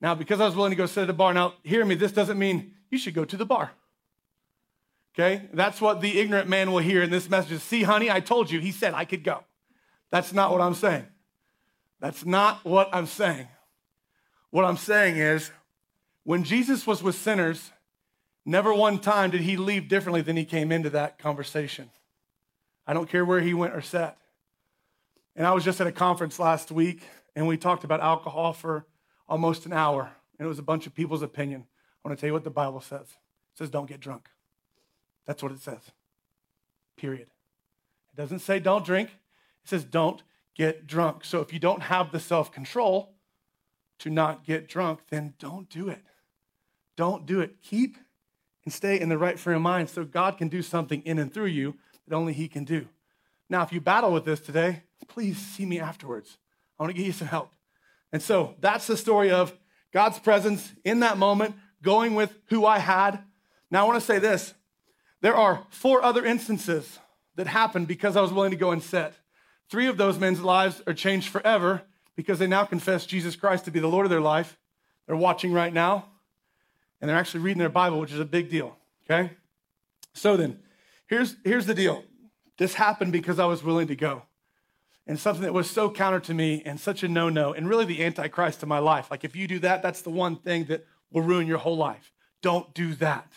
Now, 0.00 0.14
because 0.14 0.40
I 0.40 0.46
was 0.46 0.54
willing 0.54 0.70
to 0.70 0.76
go 0.76 0.86
sit 0.86 1.02
at 1.02 1.10
a 1.10 1.12
bar, 1.12 1.34
now 1.34 1.54
hear 1.64 1.84
me, 1.84 1.96
this 1.96 2.12
doesn't 2.12 2.38
mean 2.38 2.72
you 2.88 2.98
should 2.98 3.14
go 3.14 3.24
to 3.24 3.36
the 3.36 3.44
bar. 3.44 3.72
Okay? 5.14 5.48
That's 5.52 5.80
what 5.80 6.00
the 6.00 6.18
ignorant 6.18 6.48
man 6.48 6.72
will 6.72 6.80
hear 6.80 7.02
in 7.02 7.10
this 7.10 7.30
message. 7.30 7.60
See, 7.60 7.82
honey, 7.82 8.10
I 8.10 8.20
told 8.20 8.50
you, 8.50 8.60
he 8.60 8.72
said 8.72 8.94
I 8.94 9.04
could 9.04 9.22
go. 9.22 9.44
That's 10.10 10.32
not 10.32 10.50
what 10.50 10.60
I'm 10.60 10.74
saying. 10.74 11.06
That's 12.00 12.24
not 12.26 12.64
what 12.64 12.88
I'm 12.92 13.06
saying. 13.06 13.48
What 14.50 14.64
I'm 14.64 14.76
saying 14.76 15.16
is, 15.16 15.50
when 16.24 16.44
Jesus 16.44 16.86
was 16.86 17.02
with 17.02 17.14
sinners, 17.14 17.70
never 18.44 18.74
one 18.74 18.98
time 18.98 19.30
did 19.30 19.42
he 19.42 19.56
leave 19.56 19.88
differently 19.88 20.20
than 20.20 20.36
he 20.36 20.44
came 20.44 20.72
into 20.72 20.90
that 20.90 21.18
conversation. 21.18 21.90
I 22.86 22.92
don't 22.92 23.08
care 23.08 23.24
where 23.24 23.40
he 23.40 23.54
went 23.54 23.74
or 23.74 23.80
sat. 23.80 24.18
And 25.36 25.46
I 25.46 25.52
was 25.52 25.64
just 25.64 25.80
at 25.80 25.86
a 25.86 25.92
conference 25.92 26.38
last 26.38 26.70
week, 26.70 27.02
and 27.34 27.46
we 27.46 27.56
talked 27.56 27.84
about 27.84 28.00
alcohol 28.00 28.52
for 28.52 28.86
almost 29.28 29.66
an 29.66 29.72
hour, 29.72 30.12
and 30.38 30.46
it 30.46 30.48
was 30.48 30.58
a 30.58 30.62
bunch 30.62 30.86
of 30.86 30.94
people's 30.94 31.22
opinion. 31.22 31.66
I 32.04 32.08
want 32.08 32.16
to 32.16 32.20
tell 32.20 32.28
you 32.28 32.34
what 32.34 32.44
the 32.44 32.50
Bible 32.50 32.80
says. 32.80 33.08
It 33.08 33.58
says, 33.58 33.70
don't 33.70 33.88
get 33.88 34.00
drunk. 34.00 34.28
That's 35.26 35.42
what 35.42 35.52
it 35.52 35.60
says. 35.60 35.80
Period. 36.96 37.28
It 38.12 38.16
doesn't 38.16 38.40
say 38.40 38.58
don't 38.58 38.84
drink, 38.84 39.10
it 39.62 39.68
says 39.68 39.84
don't 39.84 40.22
get 40.54 40.86
drunk. 40.86 41.24
So 41.24 41.40
if 41.40 41.52
you 41.52 41.58
don't 41.58 41.82
have 41.82 42.12
the 42.12 42.20
self 42.20 42.52
control 42.52 43.14
to 44.00 44.10
not 44.10 44.44
get 44.44 44.68
drunk, 44.68 45.00
then 45.10 45.34
don't 45.38 45.68
do 45.68 45.88
it. 45.88 46.02
Don't 46.96 47.26
do 47.26 47.40
it. 47.40 47.62
Keep 47.62 47.96
and 48.64 48.72
stay 48.72 48.98
in 48.98 49.08
the 49.08 49.18
right 49.18 49.38
frame 49.38 49.56
of 49.56 49.62
mind 49.62 49.90
so 49.90 50.04
God 50.04 50.38
can 50.38 50.48
do 50.48 50.62
something 50.62 51.02
in 51.02 51.18
and 51.18 51.32
through 51.32 51.46
you 51.46 51.74
that 52.06 52.14
only 52.14 52.32
He 52.32 52.48
can 52.48 52.64
do. 52.64 52.88
Now, 53.50 53.62
if 53.62 53.72
you 53.72 53.80
battle 53.80 54.12
with 54.12 54.24
this 54.24 54.40
today, 54.40 54.82
please 55.06 55.36
see 55.38 55.66
me 55.66 55.78
afterwards. 55.78 56.38
I 56.78 56.82
want 56.82 56.94
to 56.94 56.96
give 56.96 57.06
you 57.06 57.12
some 57.12 57.28
help. 57.28 57.52
And 58.12 58.22
so 58.22 58.54
that's 58.60 58.86
the 58.86 58.96
story 58.96 59.30
of 59.30 59.52
God's 59.92 60.18
presence 60.18 60.72
in 60.84 61.00
that 61.00 61.18
moment, 61.18 61.56
going 61.82 62.14
with 62.14 62.32
who 62.46 62.64
I 62.64 62.78
had. 62.78 63.22
Now, 63.70 63.84
I 63.84 63.88
want 63.88 64.00
to 64.00 64.06
say 64.06 64.18
this 64.18 64.54
there 65.24 65.34
are 65.34 65.64
four 65.70 66.04
other 66.04 66.22
instances 66.22 66.98
that 67.36 67.46
happened 67.46 67.88
because 67.88 68.14
I 68.14 68.20
was 68.20 68.30
willing 68.30 68.50
to 68.50 68.58
go 68.58 68.72
and 68.72 68.82
sit. 68.82 69.14
Three 69.70 69.86
of 69.86 69.96
those 69.96 70.18
men's 70.18 70.42
lives 70.42 70.82
are 70.86 70.92
changed 70.92 71.30
forever 71.30 71.80
because 72.14 72.38
they 72.38 72.46
now 72.46 72.66
confess 72.66 73.06
Jesus 73.06 73.34
Christ 73.34 73.64
to 73.64 73.70
be 73.70 73.80
the 73.80 73.88
Lord 73.88 74.04
of 74.04 74.10
their 74.10 74.20
life. 74.20 74.58
They're 75.06 75.16
watching 75.16 75.50
right 75.54 75.72
now, 75.72 76.04
and 77.00 77.08
they're 77.08 77.16
actually 77.16 77.40
reading 77.40 77.60
their 77.60 77.70
Bible, 77.70 78.00
which 78.00 78.12
is 78.12 78.20
a 78.20 78.26
big 78.26 78.50
deal. 78.50 78.76
Okay? 79.04 79.30
So 80.12 80.36
then, 80.36 80.58
here's, 81.06 81.36
here's 81.42 81.64
the 81.64 81.74
deal 81.74 82.04
this 82.58 82.74
happened 82.74 83.12
because 83.12 83.38
I 83.38 83.46
was 83.46 83.64
willing 83.64 83.86
to 83.86 83.96
go. 83.96 84.24
And 85.06 85.18
something 85.18 85.44
that 85.44 85.54
was 85.54 85.70
so 85.70 85.90
counter 85.90 86.20
to 86.20 86.34
me 86.34 86.60
and 86.66 86.78
such 86.78 87.02
a 87.02 87.08
no 87.08 87.30
no, 87.30 87.54
and 87.54 87.66
really 87.66 87.86
the 87.86 88.04
antichrist 88.04 88.60
to 88.60 88.66
my 88.66 88.78
life. 88.78 89.10
Like, 89.10 89.24
if 89.24 89.34
you 89.34 89.48
do 89.48 89.58
that, 89.60 89.80
that's 89.80 90.02
the 90.02 90.10
one 90.10 90.36
thing 90.36 90.66
that 90.66 90.84
will 91.10 91.22
ruin 91.22 91.46
your 91.46 91.56
whole 91.56 91.78
life. 91.78 92.12
Don't 92.42 92.74
do 92.74 92.92
that. 92.96 93.32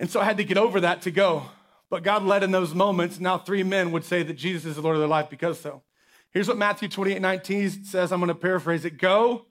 And 0.00 0.10
so 0.10 0.20
I 0.20 0.24
had 0.24 0.36
to 0.36 0.44
get 0.44 0.58
over 0.58 0.80
that 0.80 1.02
to 1.02 1.10
go. 1.10 1.44
But 1.90 2.02
God 2.02 2.22
led 2.22 2.42
in 2.42 2.50
those 2.50 2.74
moments. 2.74 3.18
Now, 3.18 3.38
three 3.38 3.62
men 3.62 3.92
would 3.92 4.04
say 4.04 4.22
that 4.22 4.34
Jesus 4.34 4.64
is 4.64 4.76
the 4.76 4.82
Lord 4.82 4.96
of 4.96 5.00
their 5.00 5.08
life 5.08 5.30
because 5.30 5.58
so. 5.60 5.82
Here's 6.30 6.48
what 6.48 6.58
Matthew 6.58 6.88
28 6.88 7.20
19 7.20 7.84
says. 7.84 8.12
I'm 8.12 8.20
going 8.20 8.28
to 8.28 8.34
paraphrase 8.34 8.84
it 8.84 8.98
Go, 8.98 9.46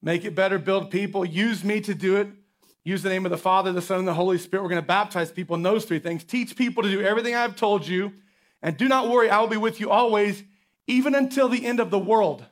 make 0.00 0.24
it 0.24 0.34
better, 0.34 0.58
build 0.58 0.90
people, 0.90 1.24
use 1.24 1.64
me 1.64 1.80
to 1.80 1.94
do 1.94 2.16
it. 2.16 2.28
Use 2.84 3.02
the 3.02 3.08
name 3.08 3.24
of 3.24 3.30
the 3.30 3.38
Father, 3.38 3.72
the 3.72 3.82
Son, 3.82 4.00
and 4.00 4.08
the 4.08 4.14
Holy 4.14 4.38
Spirit. 4.38 4.62
We're 4.64 4.70
going 4.70 4.82
to 4.82 4.86
baptize 4.86 5.30
people 5.30 5.54
in 5.54 5.62
those 5.62 5.84
three 5.84 6.00
things. 6.00 6.24
Teach 6.24 6.56
people 6.56 6.82
to 6.82 6.90
do 6.90 7.00
everything 7.00 7.34
I've 7.34 7.54
told 7.54 7.86
you. 7.86 8.12
And 8.60 8.76
do 8.76 8.88
not 8.88 9.08
worry, 9.08 9.30
I 9.30 9.40
will 9.40 9.48
be 9.48 9.56
with 9.56 9.78
you 9.78 9.90
always, 9.90 10.42
even 10.86 11.14
until 11.14 11.48
the 11.48 11.64
end 11.64 11.78
of 11.78 11.90
the 11.90 11.98
world. 11.98 12.44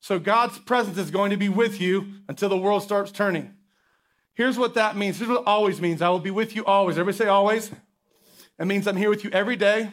So 0.00 0.18
God's 0.18 0.58
presence 0.58 0.96
is 0.98 1.10
going 1.10 1.30
to 1.30 1.36
be 1.36 1.48
with 1.48 1.80
you 1.80 2.06
until 2.28 2.48
the 2.48 2.56
world 2.56 2.82
starts 2.82 3.10
turning. 3.10 3.55
Here's 4.36 4.58
what 4.58 4.74
that 4.74 4.96
means. 4.96 5.16
Here's 5.16 5.30
what 5.30 5.44
always 5.46 5.80
means. 5.80 6.02
I 6.02 6.10
will 6.10 6.20
be 6.20 6.30
with 6.30 6.54
you 6.54 6.62
always. 6.66 6.98
Everybody 6.98 7.24
say 7.24 7.28
always. 7.28 7.70
It 8.58 8.66
means 8.66 8.86
I'm 8.86 8.96
here 8.96 9.08
with 9.08 9.24
you 9.24 9.30
every 9.32 9.56
day. 9.56 9.90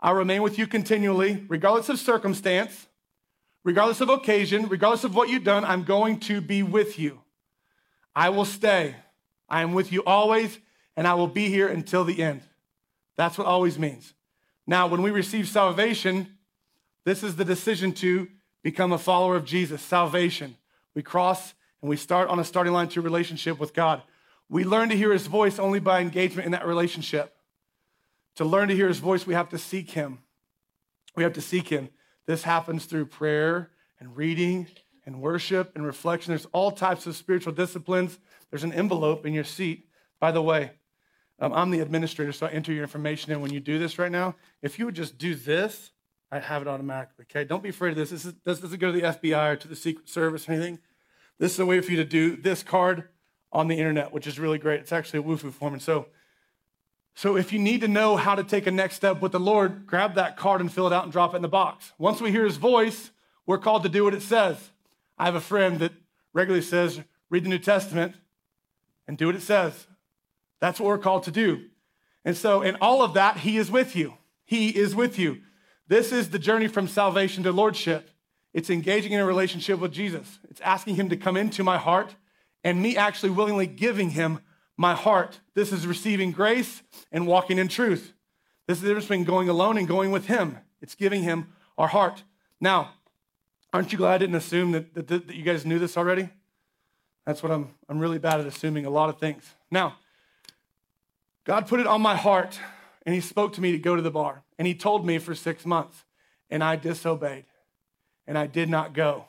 I'll 0.00 0.14
remain 0.14 0.42
with 0.42 0.58
you 0.58 0.66
continually, 0.66 1.44
regardless 1.48 1.88
of 1.88 2.00
circumstance, 2.00 2.88
regardless 3.62 4.00
of 4.00 4.10
occasion, 4.10 4.66
regardless 4.66 5.04
of 5.04 5.14
what 5.14 5.28
you've 5.28 5.44
done. 5.44 5.64
I'm 5.64 5.84
going 5.84 6.18
to 6.20 6.40
be 6.40 6.64
with 6.64 6.98
you. 6.98 7.20
I 8.16 8.30
will 8.30 8.44
stay. 8.44 8.96
I 9.48 9.62
am 9.62 9.74
with 9.74 9.92
you 9.92 10.02
always, 10.04 10.58
and 10.96 11.06
I 11.06 11.14
will 11.14 11.28
be 11.28 11.48
here 11.48 11.68
until 11.68 12.02
the 12.02 12.20
end. 12.20 12.42
That's 13.16 13.38
what 13.38 13.46
always 13.46 13.78
means. 13.78 14.12
Now, 14.66 14.88
when 14.88 15.02
we 15.02 15.12
receive 15.12 15.46
salvation, 15.46 16.36
this 17.04 17.22
is 17.22 17.36
the 17.36 17.44
decision 17.44 17.92
to 17.92 18.26
become 18.64 18.90
a 18.90 18.98
follower 18.98 19.36
of 19.36 19.44
Jesus, 19.44 19.82
salvation. 19.82 20.56
We 20.96 21.02
cross 21.02 21.54
and 21.84 21.90
we 21.90 21.98
start 21.98 22.30
on 22.30 22.38
a 22.38 22.44
starting 22.44 22.72
line 22.72 22.88
to 22.88 23.02
relationship 23.02 23.60
with 23.60 23.74
God. 23.74 24.00
We 24.48 24.64
learn 24.64 24.88
to 24.88 24.96
hear 24.96 25.12
his 25.12 25.26
voice 25.26 25.58
only 25.58 25.80
by 25.80 26.00
engagement 26.00 26.46
in 26.46 26.52
that 26.52 26.66
relationship. 26.66 27.36
To 28.36 28.44
learn 28.46 28.68
to 28.68 28.74
hear 28.74 28.88
his 28.88 29.00
voice, 29.00 29.26
we 29.26 29.34
have 29.34 29.50
to 29.50 29.58
seek 29.58 29.90
him. 29.90 30.20
We 31.14 31.24
have 31.24 31.34
to 31.34 31.42
seek 31.42 31.68
him. 31.68 31.90
This 32.24 32.44
happens 32.44 32.86
through 32.86 33.04
prayer 33.04 33.70
and 34.00 34.16
reading 34.16 34.66
and 35.04 35.20
worship 35.20 35.72
and 35.74 35.84
reflection. 35.84 36.30
There's 36.30 36.46
all 36.52 36.70
types 36.70 37.06
of 37.06 37.16
spiritual 37.16 37.52
disciplines. 37.52 38.18
There's 38.48 38.64
an 38.64 38.72
envelope 38.72 39.26
in 39.26 39.34
your 39.34 39.44
seat. 39.44 39.86
By 40.18 40.32
the 40.32 40.40
way, 40.40 40.70
um, 41.38 41.52
I'm 41.52 41.70
the 41.70 41.80
administrator, 41.80 42.32
so 42.32 42.46
I 42.46 42.50
enter 42.52 42.72
your 42.72 42.84
information 42.84 43.30
in 43.30 43.42
when 43.42 43.52
you 43.52 43.60
do 43.60 43.78
this 43.78 43.98
right 43.98 44.10
now. 44.10 44.36
If 44.62 44.78
you 44.78 44.86
would 44.86 44.94
just 44.94 45.18
do 45.18 45.34
this, 45.34 45.90
I'd 46.32 46.44
have 46.44 46.62
it 46.62 46.68
automatically. 46.68 47.26
Okay, 47.30 47.44
don't 47.44 47.62
be 47.62 47.68
afraid 47.68 47.90
of 47.90 47.96
this. 47.96 48.08
This, 48.08 48.24
is, 48.24 48.32
this 48.42 48.60
doesn't 48.60 48.80
go 48.80 48.90
to 48.90 48.98
the 48.98 49.06
FBI 49.06 49.52
or 49.52 49.56
to 49.56 49.68
the 49.68 49.76
Secret 49.76 50.08
Service 50.08 50.48
or 50.48 50.52
anything. 50.52 50.78
This 51.38 51.52
is 51.52 51.60
a 51.60 51.66
way 51.66 51.80
for 51.80 51.90
you 51.90 51.96
to 51.98 52.04
do 52.04 52.36
this 52.36 52.62
card 52.62 53.08
on 53.52 53.68
the 53.68 53.76
internet, 53.76 54.12
which 54.12 54.26
is 54.26 54.38
really 54.38 54.58
great. 54.58 54.80
It's 54.80 54.92
actually 54.92 55.20
a 55.20 55.22
Wufoo 55.22 55.52
form. 55.52 55.74
And 55.74 55.82
so, 55.82 56.06
so 57.14 57.36
if 57.36 57.52
you 57.52 57.58
need 57.58 57.80
to 57.82 57.88
know 57.88 58.16
how 58.16 58.34
to 58.34 58.44
take 58.44 58.66
a 58.66 58.70
next 58.70 58.96
step 58.96 59.20
with 59.20 59.32
the 59.32 59.40
Lord, 59.40 59.86
grab 59.86 60.14
that 60.14 60.36
card 60.36 60.60
and 60.60 60.72
fill 60.72 60.86
it 60.86 60.92
out 60.92 61.04
and 61.04 61.12
drop 61.12 61.32
it 61.32 61.36
in 61.36 61.42
the 61.42 61.48
box. 61.48 61.92
Once 61.98 62.20
we 62.20 62.30
hear 62.30 62.44
his 62.44 62.56
voice, 62.56 63.10
we're 63.46 63.58
called 63.58 63.82
to 63.84 63.88
do 63.88 64.04
what 64.04 64.14
it 64.14 64.22
says. 64.22 64.70
I 65.18 65.26
have 65.26 65.34
a 65.34 65.40
friend 65.40 65.78
that 65.78 65.92
regularly 66.32 66.64
says, 66.64 67.00
read 67.30 67.44
the 67.44 67.48
New 67.48 67.58
Testament 67.58 68.14
and 69.06 69.16
do 69.16 69.26
what 69.26 69.36
it 69.36 69.42
says. 69.42 69.86
That's 70.60 70.80
what 70.80 70.86
we're 70.86 70.98
called 70.98 71.24
to 71.24 71.30
do. 71.30 71.66
And 72.24 72.36
so, 72.36 72.62
in 72.62 72.76
all 72.80 73.02
of 73.02 73.14
that, 73.14 73.38
He 73.38 73.58
is 73.58 73.70
with 73.70 73.94
you. 73.94 74.14
He 74.44 74.70
is 74.70 74.94
with 74.94 75.18
you. 75.18 75.42
This 75.86 76.10
is 76.10 76.30
the 76.30 76.38
journey 76.38 76.68
from 76.68 76.88
salvation 76.88 77.42
to 77.44 77.52
lordship. 77.52 78.10
It's 78.54 78.70
engaging 78.70 79.12
in 79.12 79.20
a 79.20 79.26
relationship 79.26 79.80
with 79.80 79.92
Jesus. 79.92 80.38
It's 80.48 80.60
asking 80.60 80.94
Him 80.94 81.08
to 81.10 81.16
come 81.16 81.36
into 81.36 81.64
my 81.64 81.76
heart 81.76 82.14
and 82.62 82.80
me 82.80 82.96
actually 82.96 83.30
willingly 83.30 83.66
giving 83.66 84.10
Him 84.10 84.38
my 84.76 84.94
heart. 84.94 85.40
This 85.54 85.72
is 85.72 85.86
receiving 85.86 86.30
grace 86.30 86.82
and 87.10 87.26
walking 87.26 87.58
in 87.58 87.66
truth. 87.66 88.14
This 88.66 88.78
is 88.78 88.82
the 88.82 88.88
difference 88.88 89.06
between 89.06 89.24
going 89.24 89.48
alone 89.48 89.76
and 89.76 89.88
going 89.88 90.12
with 90.12 90.26
Him. 90.26 90.58
It's 90.80 90.94
giving 90.94 91.24
Him 91.24 91.48
our 91.76 91.88
heart. 91.88 92.22
Now, 92.60 92.92
aren't 93.72 93.90
you 93.90 93.98
glad 93.98 94.14
I 94.14 94.18
didn't 94.18 94.36
assume 94.36 94.70
that, 94.72 94.94
that, 94.94 95.08
that 95.08 95.34
you 95.34 95.42
guys 95.42 95.66
knew 95.66 95.80
this 95.80 95.96
already? 95.96 96.30
That's 97.26 97.42
what 97.42 97.50
I'm, 97.50 97.74
I'm 97.88 97.98
really 97.98 98.18
bad 98.18 98.38
at 98.38 98.46
assuming 98.46 98.86
a 98.86 98.90
lot 98.90 99.08
of 99.08 99.18
things. 99.18 99.52
Now, 99.70 99.96
God 101.44 101.66
put 101.66 101.80
it 101.80 101.86
on 101.86 102.00
my 102.00 102.14
heart 102.14 102.58
and 103.04 103.14
he 103.14 103.20
spoke 103.20 103.52
to 103.54 103.60
me 103.60 103.72
to 103.72 103.78
go 103.78 103.96
to 103.96 104.02
the 104.02 104.10
bar. 104.10 104.44
And 104.58 104.68
he 104.68 104.74
told 104.74 105.04
me 105.04 105.18
for 105.18 105.34
six 105.34 105.66
months, 105.66 106.04
and 106.48 106.62
I 106.62 106.76
disobeyed 106.76 107.44
and 108.26 108.38
I 108.38 108.46
did 108.46 108.68
not 108.68 108.92
go. 108.92 109.26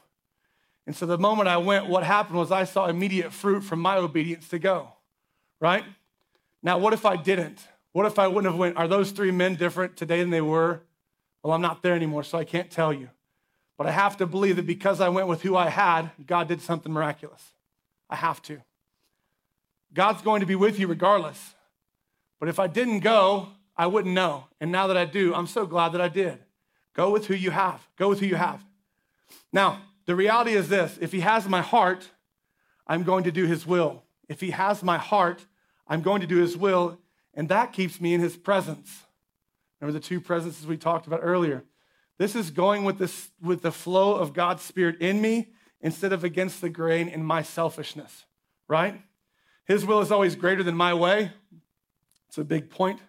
And 0.87 0.95
so 0.95 1.05
the 1.05 1.17
moment 1.17 1.47
I 1.47 1.57
went, 1.57 1.87
what 1.87 2.03
happened 2.03 2.37
was 2.37 2.51
I 2.51 2.63
saw 2.63 2.87
immediate 2.87 3.33
fruit 3.33 3.61
from 3.61 3.79
my 3.79 3.97
obedience 3.97 4.47
to 4.49 4.59
go, 4.59 4.89
right? 5.59 5.83
Now, 6.61 6.77
what 6.77 6.93
if 6.93 7.05
I 7.05 7.15
didn't? 7.15 7.59
What 7.91 8.05
if 8.05 8.19
I 8.19 8.27
wouldn't 8.27 8.51
have 8.51 8.59
went? 8.59 8.77
Are 8.77 8.87
those 8.87 9.11
three 9.11 9.31
men 9.31 9.55
different 9.55 9.97
today 9.97 10.19
than 10.19 10.29
they 10.29 10.41
were? 10.41 10.81
Well, 11.43 11.53
I'm 11.53 11.61
not 11.61 11.81
there 11.81 11.95
anymore, 11.95 12.23
so 12.23 12.37
I 12.37 12.43
can't 12.43 12.69
tell 12.69 12.91
you. 12.91 13.09
But 13.77 13.87
I 13.87 13.91
have 13.91 14.17
to 14.17 14.25
believe 14.25 14.55
that 14.55 14.67
because 14.67 15.01
I 15.01 15.09
went 15.09 15.27
with 15.27 15.41
who 15.41 15.55
I 15.55 15.69
had, 15.69 16.11
God 16.25 16.47
did 16.47 16.61
something 16.61 16.91
miraculous. 16.91 17.53
I 18.09 18.15
have 18.15 18.41
to. 18.43 18.61
God's 19.93 20.21
going 20.21 20.41
to 20.41 20.45
be 20.45 20.55
with 20.55 20.79
you 20.79 20.87
regardless. 20.87 21.55
But 22.39 22.49
if 22.49 22.59
I 22.59 22.67
didn't 22.67 22.99
go, 22.99 23.49
I 23.77 23.87
wouldn't 23.87 24.13
know. 24.13 24.45
And 24.59 24.71
now 24.71 24.87
that 24.87 24.97
I 24.97 25.05
do, 25.05 25.33
I'm 25.33 25.47
so 25.47 25.65
glad 25.65 25.93
that 25.93 26.01
I 26.01 26.07
did. 26.07 26.39
Go 26.93 27.09
with 27.09 27.27
who 27.27 27.33
you 27.33 27.51
have. 27.51 27.87
Go 27.97 28.09
with 28.09 28.19
who 28.19 28.25
you 28.25 28.35
have. 28.35 28.63
Now, 29.51 29.81
the 30.05 30.15
reality 30.15 30.53
is 30.53 30.69
this 30.69 30.97
if 31.01 31.11
he 31.11 31.21
has 31.21 31.47
my 31.47 31.61
heart, 31.61 32.09
I'm 32.87 33.03
going 33.03 33.23
to 33.23 33.31
do 33.31 33.45
his 33.45 33.65
will. 33.65 34.03
If 34.27 34.41
he 34.41 34.51
has 34.51 34.83
my 34.83 34.97
heart, 34.97 35.45
I'm 35.87 36.01
going 36.01 36.21
to 36.21 36.27
do 36.27 36.37
his 36.37 36.57
will, 36.57 36.99
and 37.33 37.49
that 37.49 37.73
keeps 37.73 38.01
me 38.01 38.13
in 38.13 38.21
his 38.21 38.37
presence. 38.37 39.03
Remember 39.79 39.99
the 39.99 40.05
two 40.05 40.19
presences 40.19 40.65
we 40.65 40.77
talked 40.77 41.05
about 41.05 41.19
earlier. 41.21 41.63
This 42.17 42.35
is 42.35 42.49
going 42.49 42.85
with, 42.85 42.97
this, 42.97 43.29
with 43.41 43.61
the 43.61 43.71
flow 43.71 44.15
of 44.15 44.33
God's 44.33 44.63
Spirit 44.63 45.01
in 45.01 45.21
me 45.21 45.49
instead 45.81 46.13
of 46.13 46.23
against 46.23 46.61
the 46.61 46.69
grain 46.69 47.07
in 47.07 47.23
my 47.23 47.41
selfishness, 47.41 48.25
right? 48.67 49.01
His 49.65 49.85
will 49.85 49.99
is 49.99 50.11
always 50.11 50.35
greater 50.35 50.63
than 50.63 50.75
my 50.75 50.93
way. 50.93 51.31
It's 52.27 52.37
a 52.37 52.43
big 52.43 52.69
point. 52.69 52.99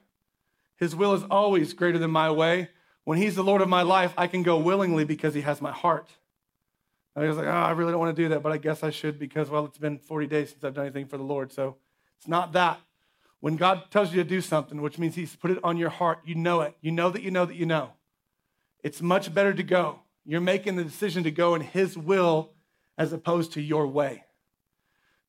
His 0.76 0.94
will 0.94 1.14
is 1.14 1.22
always 1.30 1.72
greater 1.72 1.98
than 1.98 2.10
my 2.10 2.30
way. 2.30 2.68
When 3.06 3.18
He's 3.18 3.36
the 3.36 3.44
Lord 3.44 3.62
of 3.62 3.68
my 3.68 3.82
life, 3.82 4.12
I 4.18 4.26
can 4.26 4.42
go 4.42 4.58
willingly 4.58 5.04
because 5.04 5.32
He 5.32 5.42
has 5.42 5.62
my 5.62 5.70
heart. 5.70 6.10
And 7.14 7.24
I 7.24 7.28
was 7.28 7.36
like, 7.36 7.46
oh, 7.46 7.50
I 7.50 7.70
really 7.70 7.92
don't 7.92 8.00
want 8.00 8.14
to 8.14 8.22
do 8.22 8.28
that, 8.30 8.42
but 8.42 8.52
I 8.52 8.58
guess 8.58 8.82
I 8.82 8.90
should 8.90 9.18
because, 9.18 9.48
well, 9.48 9.64
it's 9.64 9.78
been 9.78 9.96
40 9.96 10.26
days 10.26 10.50
since 10.50 10.64
I've 10.64 10.74
done 10.74 10.86
anything 10.86 11.06
for 11.06 11.16
the 11.16 11.22
Lord. 11.22 11.52
So 11.52 11.76
it's 12.18 12.26
not 12.26 12.52
that. 12.52 12.80
When 13.40 13.56
God 13.56 13.90
tells 13.92 14.12
you 14.12 14.22
to 14.22 14.28
do 14.28 14.40
something, 14.40 14.82
which 14.82 14.98
means 14.98 15.14
He's 15.14 15.36
put 15.36 15.52
it 15.52 15.58
on 15.62 15.76
your 15.76 15.88
heart, 15.88 16.18
you 16.24 16.34
know 16.34 16.62
it. 16.62 16.76
You 16.80 16.90
know 16.90 17.08
that 17.10 17.22
you 17.22 17.30
know 17.30 17.46
that 17.46 17.54
you 17.54 17.64
know. 17.64 17.92
It's 18.82 19.00
much 19.00 19.32
better 19.32 19.54
to 19.54 19.62
go. 19.62 20.00
You're 20.24 20.40
making 20.40 20.76
the 20.76 20.84
decision 20.84 21.22
to 21.22 21.30
go 21.30 21.54
in 21.54 21.62
His 21.62 21.96
will 21.96 22.50
as 22.98 23.12
opposed 23.12 23.52
to 23.52 23.62
your 23.62 23.86
way. 23.86 24.24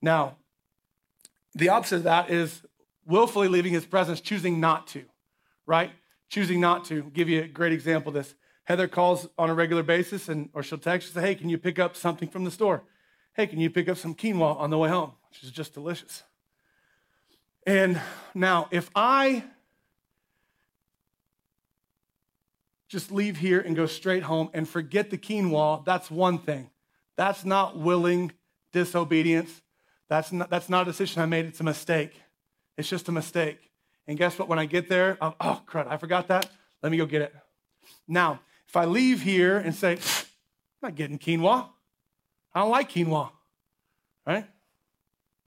Now, 0.02 0.38
the 1.54 1.70
opposite 1.70 1.98
of 1.98 2.04
that 2.04 2.30
is 2.30 2.64
willfully 3.06 3.48
leaving 3.48 3.74
his 3.74 3.86
presence, 3.86 4.22
choosing 4.22 4.60
not 4.60 4.88
to, 4.88 5.06
right? 5.66 5.92
Choosing 6.30 6.60
not 6.60 6.86
to. 6.86 7.04
I'll 7.04 7.10
give 7.10 7.30
you 7.30 7.44
a 7.44 7.48
great 7.48 7.74
example 7.74 8.10
of 8.10 8.16
this. 8.16 8.36
Heather 8.66 8.88
calls 8.88 9.28
on 9.38 9.50
a 9.50 9.54
regular 9.54 9.84
basis, 9.84 10.28
and 10.28 10.50
or 10.54 10.62
she'll 10.62 10.78
text 10.78 11.10
and 11.10 11.16
say, 11.16 11.30
Hey, 11.30 11.36
can 11.36 11.50
you 11.50 11.58
pick 11.58 11.80
up 11.80 11.96
something 11.96 12.28
from 12.28 12.44
the 12.44 12.52
store? 12.52 12.84
Hey, 13.34 13.48
can 13.48 13.60
you 13.60 13.70
pick 13.70 13.88
up 13.88 13.98
some 13.98 14.14
quinoa 14.14 14.58
on 14.58 14.70
the 14.70 14.78
way 14.78 14.90
home? 14.90 15.14
Which 15.30 15.44
is 15.44 15.52
just 15.52 15.74
delicious. 15.74 16.24
And 17.66 18.02
now, 18.34 18.68
if 18.72 18.90
I 18.96 19.44
just 22.88 23.12
leave 23.12 23.38
here 23.38 23.60
and 23.60 23.76
go 23.76 23.86
straight 23.86 24.24
home 24.24 24.50
and 24.54 24.68
forget 24.68 25.10
the 25.10 25.18
quinoa, 25.18 25.84
that's 25.86 26.10
one 26.10 26.40
thing. 26.40 26.70
That's 27.16 27.44
not 27.44 27.78
willing 27.78 28.32
disobedience. 28.72 29.62
That's 30.08 30.32
not, 30.32 30.50
that's 30.50 30.70
not 30.70 30.84
a 30.84 30.92
decision 30.92 31.22
I 31.22 31.26
made. 31.26 31.46
It's 31.46 31.60
a 31.60 31.64
mistake. 31.64 32.22
It's 32.78 32.90
just 32.90 33.10
a 33.10 33.12
mistake. 33.12 33.60
And 34.08 34.18
guess 34.18 34.40
what? 34.40 34.48
When 34.48 34.60
I 34.60 34.66
get 34.66 34.88
there, 34.88 35.18
I'm, 35.22 35.34
oh, 35.40 35.62
crud, 35.68 35.88
I 35.88 35.98
forgot 35.98 36.30
that. 36.30 36.50
Let 36.82 36.92
me 36.92 36.98
go 36.98 37.06
get 37.06 37.22
it. 37.22 37.36
Now, 38.08 38.40
if 38.68 38.76
I 38.76 38.86
leave 38.86 39.22
here 39.22 39.58
and 39.58 39.76
say, 39.76 39.94
I'm 39.94 40.00
not 40.82 40.96
getting 40.96 41.20
quinoa, 41.20 41.68
I 42.54 42.62
don't 42.62 42.72
like 42.72 42.92
quinoa, 42.92 43.32
right? 44.26 44.46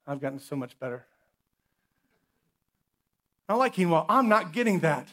I've 0.05 0.19
gotten 0.19 0.39
so 0.39 0.55
much 0.55 0.77
better. 0.79 1.05
I 3.47 3.53
don't 3.53 3.59
like 3.59 3.75
quinoa. 3.75 4.05
I'm 4.07 4.29
not 4.29 4.53
getting 4.53 4.79
that. 4.79 5.07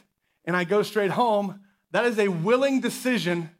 And 0.44 0.56
I 0.56 0.64
go 0.64 0.82
straight 0.82 1.10
home. 1.10 1.60
That 1.90 2.04
is 2.04 2.18
a 2.18 2.28
willing 2.28 2.80
decision 2.80 3.50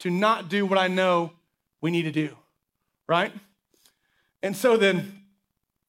to 0.00 0.10
not 0.10 0.48
do 0.48 0.66
what 0.66 0.78
I 0.78 0.88
know 0.88 1.32
we 1.80 1.90
need 1.90 2.02
to 2.02 2.12
do, 2.12 2.36
right? 3.06 3.32
And 4.42 4.56
so 4.56 4.76
then, 4.76 5.24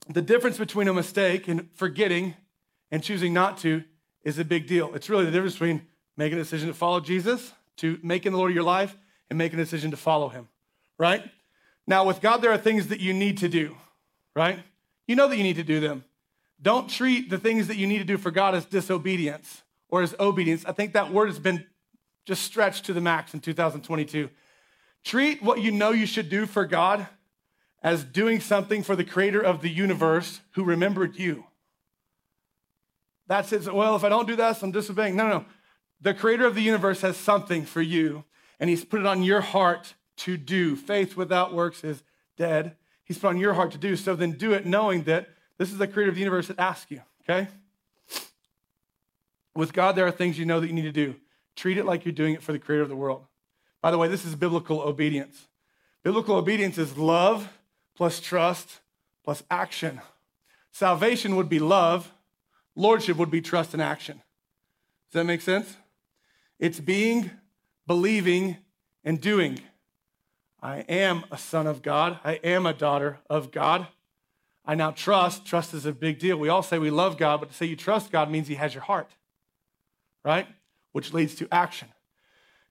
the 0.10 0.22
difference 0.22 0.58
between 0.58 0.88
a 0.88 0.94
mistake 0.94 1.48
and 1.48 1.70
forgetting 1.76 2.36
and 2.92 3.02
choosing 3.02 3.34
not 3.34 3.58
to 3.60 3.84
is 4.24 4.38
a 4.38 4.46
big 4.46 4.68
deal. 4.68 4.94
It's 4.94 5.10
really 5.10 5.26
the 5.26 5.32
difference 5.32 5.54
between 5.54 5.88
making 6.18 6.38
a 6.38 6.42
decision 6.42 6.68
to 6.68 6.74
follow 6.74 7.00
Jesus, 7.00 7.54
to 7.78 8.00
making 8.04 8.34
the 8.34 8.38
Lord 8.38 8.54
your 8.54 8.64
life, 8.64 8.96
and 9.30 9.38
making 9.38 9.60
a 9.60 9.64
decision 9.64 9.92
to 9.92 9.98
follow 9.98 10.30
him, 10.30 10.50
right? 10.98 11.24
Now, 11.88 12.06
with 12.06 12.22
God, 12.22 12.42
there 12.42 12.52
are 12.52 12.58
things 12.58 12.88
that 12.88 13.00
you 13.00 13.14
need 13.14 13.38
to 13.40 13.50
do, 13.50 13.76
right? 14.36 14.60
You 15.08 15.16
know 15.16 15.28
that 15.28 15.38
you 15.38 15.44
need 15.44 15.56
to 15.56 15.64
do 15.64 15.80
them. 15.80 16.04
Don't 16.62 16.90
treat 16.90 17.30
the 17.30 17.38
things 17.38 17.68
that 17.68 17.78
you 17.78 17.88
need 17.88 18.00
to 18.00 18.04
do 18.04 18.18
for 18.18 18.30
God 18.30 18.54
as 18.54 18.66
disobedience 18.66 19.64
or 19.90 20.02
as 20.02 20.14
obedience. 20.20 20.64
I 20.66 20.74
think 20.74 20.94
that 20.94 21.12
word 21.12 21.28
has 21.28 21.40
been 21.40 21.66
just 22.26 22.44
stretched 22.44 22.86
to 22.86 22.94
the 22.94 23.02
max 23.02 23.34
in 23.34 23.40
2022. 23.40 24.30
Treat 25.04 25.42
what 25.42 25.60
you 25.60 25.72
know 25.72 25.92
you 25.92 26.06
should 26.06 26.30
do 26.30 26.46
for 26.46 26.66
God 26.66 27.08
as 27.82 28.04
doing 28.04 28.40
something 28.40 28.84
for 28.84 28.96
the 28.96 29.04
creator 29.04 29.42
of 29.42 29.62
the 29.62 29.70
universe 29.70 30.42
who 30.52 30.64
remembered 30.64 31.18
you. 31.18 31.46
That's 33.32 33.54
it. 33.54 33.74
Well, 33.74 33.96
if 33.96 34.04
I 34.04 34.10
don't 34.10 34.28
do 34.28 34.36
this, 34.36 34.62
I'm 34.62 34.72
disobeying. 34.72 35.15
No, 35.15 35.24
no, 35.26 35.38
no. 35.38 35.46
The 36.02 36.13
creator 36.13 36.46
of 36.46 36.54
the 36.54 36.62
universe 36.62 37.00
has 37.00 37.15
something 37.15 37.63
for 37.63 37.82
you, 37.82 38.26
and 38.60 38.70
he's 38.70 38.84
put 38.84 39.00
it 39.00 39.06
on 39.06 39.24
your 39.24 39.39
heart 39.39 39.94
to 40.17 40.36
do. 40.36 40.76
Faith 40.76 41.15
without 41.15 41.54
works 41.54 41.82
is 41.86 42.04
dead. 42.36 42.76
He's 43.06 43.17
put 43.17 43.28
on 43.30 43.38
your 43.38 43.54
heart 43.54 43.72
to 43.72 43.78
do. 43.78 43.96
So 43.96 44.15
then 44.17 44.34
do 44.34 44.52
it 44.52 44.65
knowing 44.65 45.04
that 45.04 45.30
this 45.58 45.72
is 45.72 45.78
the 45.78 45.88
creator 45.88 46.10
of 46.10 46.15
the 46.15 46.20
universe 46.20 46.50
that 46.50 46.60
asks 46.60 46.91
you, 46.91 47.04
okay? 47.24 47.48
With 49.56 49.72
God, 49.72 49.96
there 49.96 50.06
are 50.06 50.12
things 50.12 50.38
you 50.38 50.44
know 50.44 50.60
that 50.60 50.67
you 50.67 50.74
need 50.74 50.82
to 50.82 50.91
do. 50.91 51.15
Treat 51.56 51.78
it 51.78 51.86
like 51.86 52.04
you're 52.04 52.12
doing 52.12 52.34
it 52.34 52.44
for 52.44 52.52
the 52.52 52.60
creator 52.60 52.84
of 52.84 52.89
the 52.89 52.98
world. 52.98 53.24
By 53.82 53.91
the 53.91 53.98
way, 53.98 54.10
this 54.10 54.26
is 54.26 54.36
biblical 54.36 54.82
obedience. 54.82 55.48
Biblical 56.04 56.36
obedience 56.36 56.78
is 56.78 56.98
love 56.98 57.48
plus 57.96 58.20
trust 58.20 58.82
plus 59.24 59.41
action. 59.50 60.02
Salvation 60.74 61.38
would 61.38 61.48
be 61.48 61.60
love, 61.60 62.12
lordship 62.76 63.18
would 63.18 63.32
be 63.32 63.42
trust 63.42 63.74
and 63.74 63.82
action. 63.82 64.22
Does 65.12 65.20
that 65.20 65.26
make 65.26 65.42
sense? 65.42 65.76
It's 66.60 66.80
being, 66.80 67.32
believing, 67.88 68.58
and 69.04 69.20
doing. 69.20 69.60
I 70.62 70.80
am 70.88 71.26
a 71.32 71.38
son 71.38 71.68
of 71.68 71.82
God. 71.82 72.20
I 72.24 72.34
am 72.44 72.66
a 72.66 72.74
daughter 72.74 73.20
of 73.30 73.52
God. 73.52 73.88
I 74.64 74.76
now 74.76 74.92
trust. 74.92 75.46
Trust 75.46 75.74
is 75.74 75.86
a 75.86 75.92
big 75.92 76.20
deal. 76.20 76.38
We 76.38 76.50
all 76.50 76.62
say 76.62 76.78
we 76.78 76.92
love 76.92 77.18
God, 77.18 77.40
but 77.40 77.50
to 77.50 77.56
say 77.56 77.66
you 77.66 77.76
trust 77.76 78.12
God 78.12 78.30
means 78.30 78.48
He 78.48 78.56
has 78.56 78.74
your 78.74 78.84
heart, 78.84 79.10
right? 80.24 80.48
Which 80.92 81.14
leads 81.14 81.36
to 81.36 81.48
action. 81.52 81.88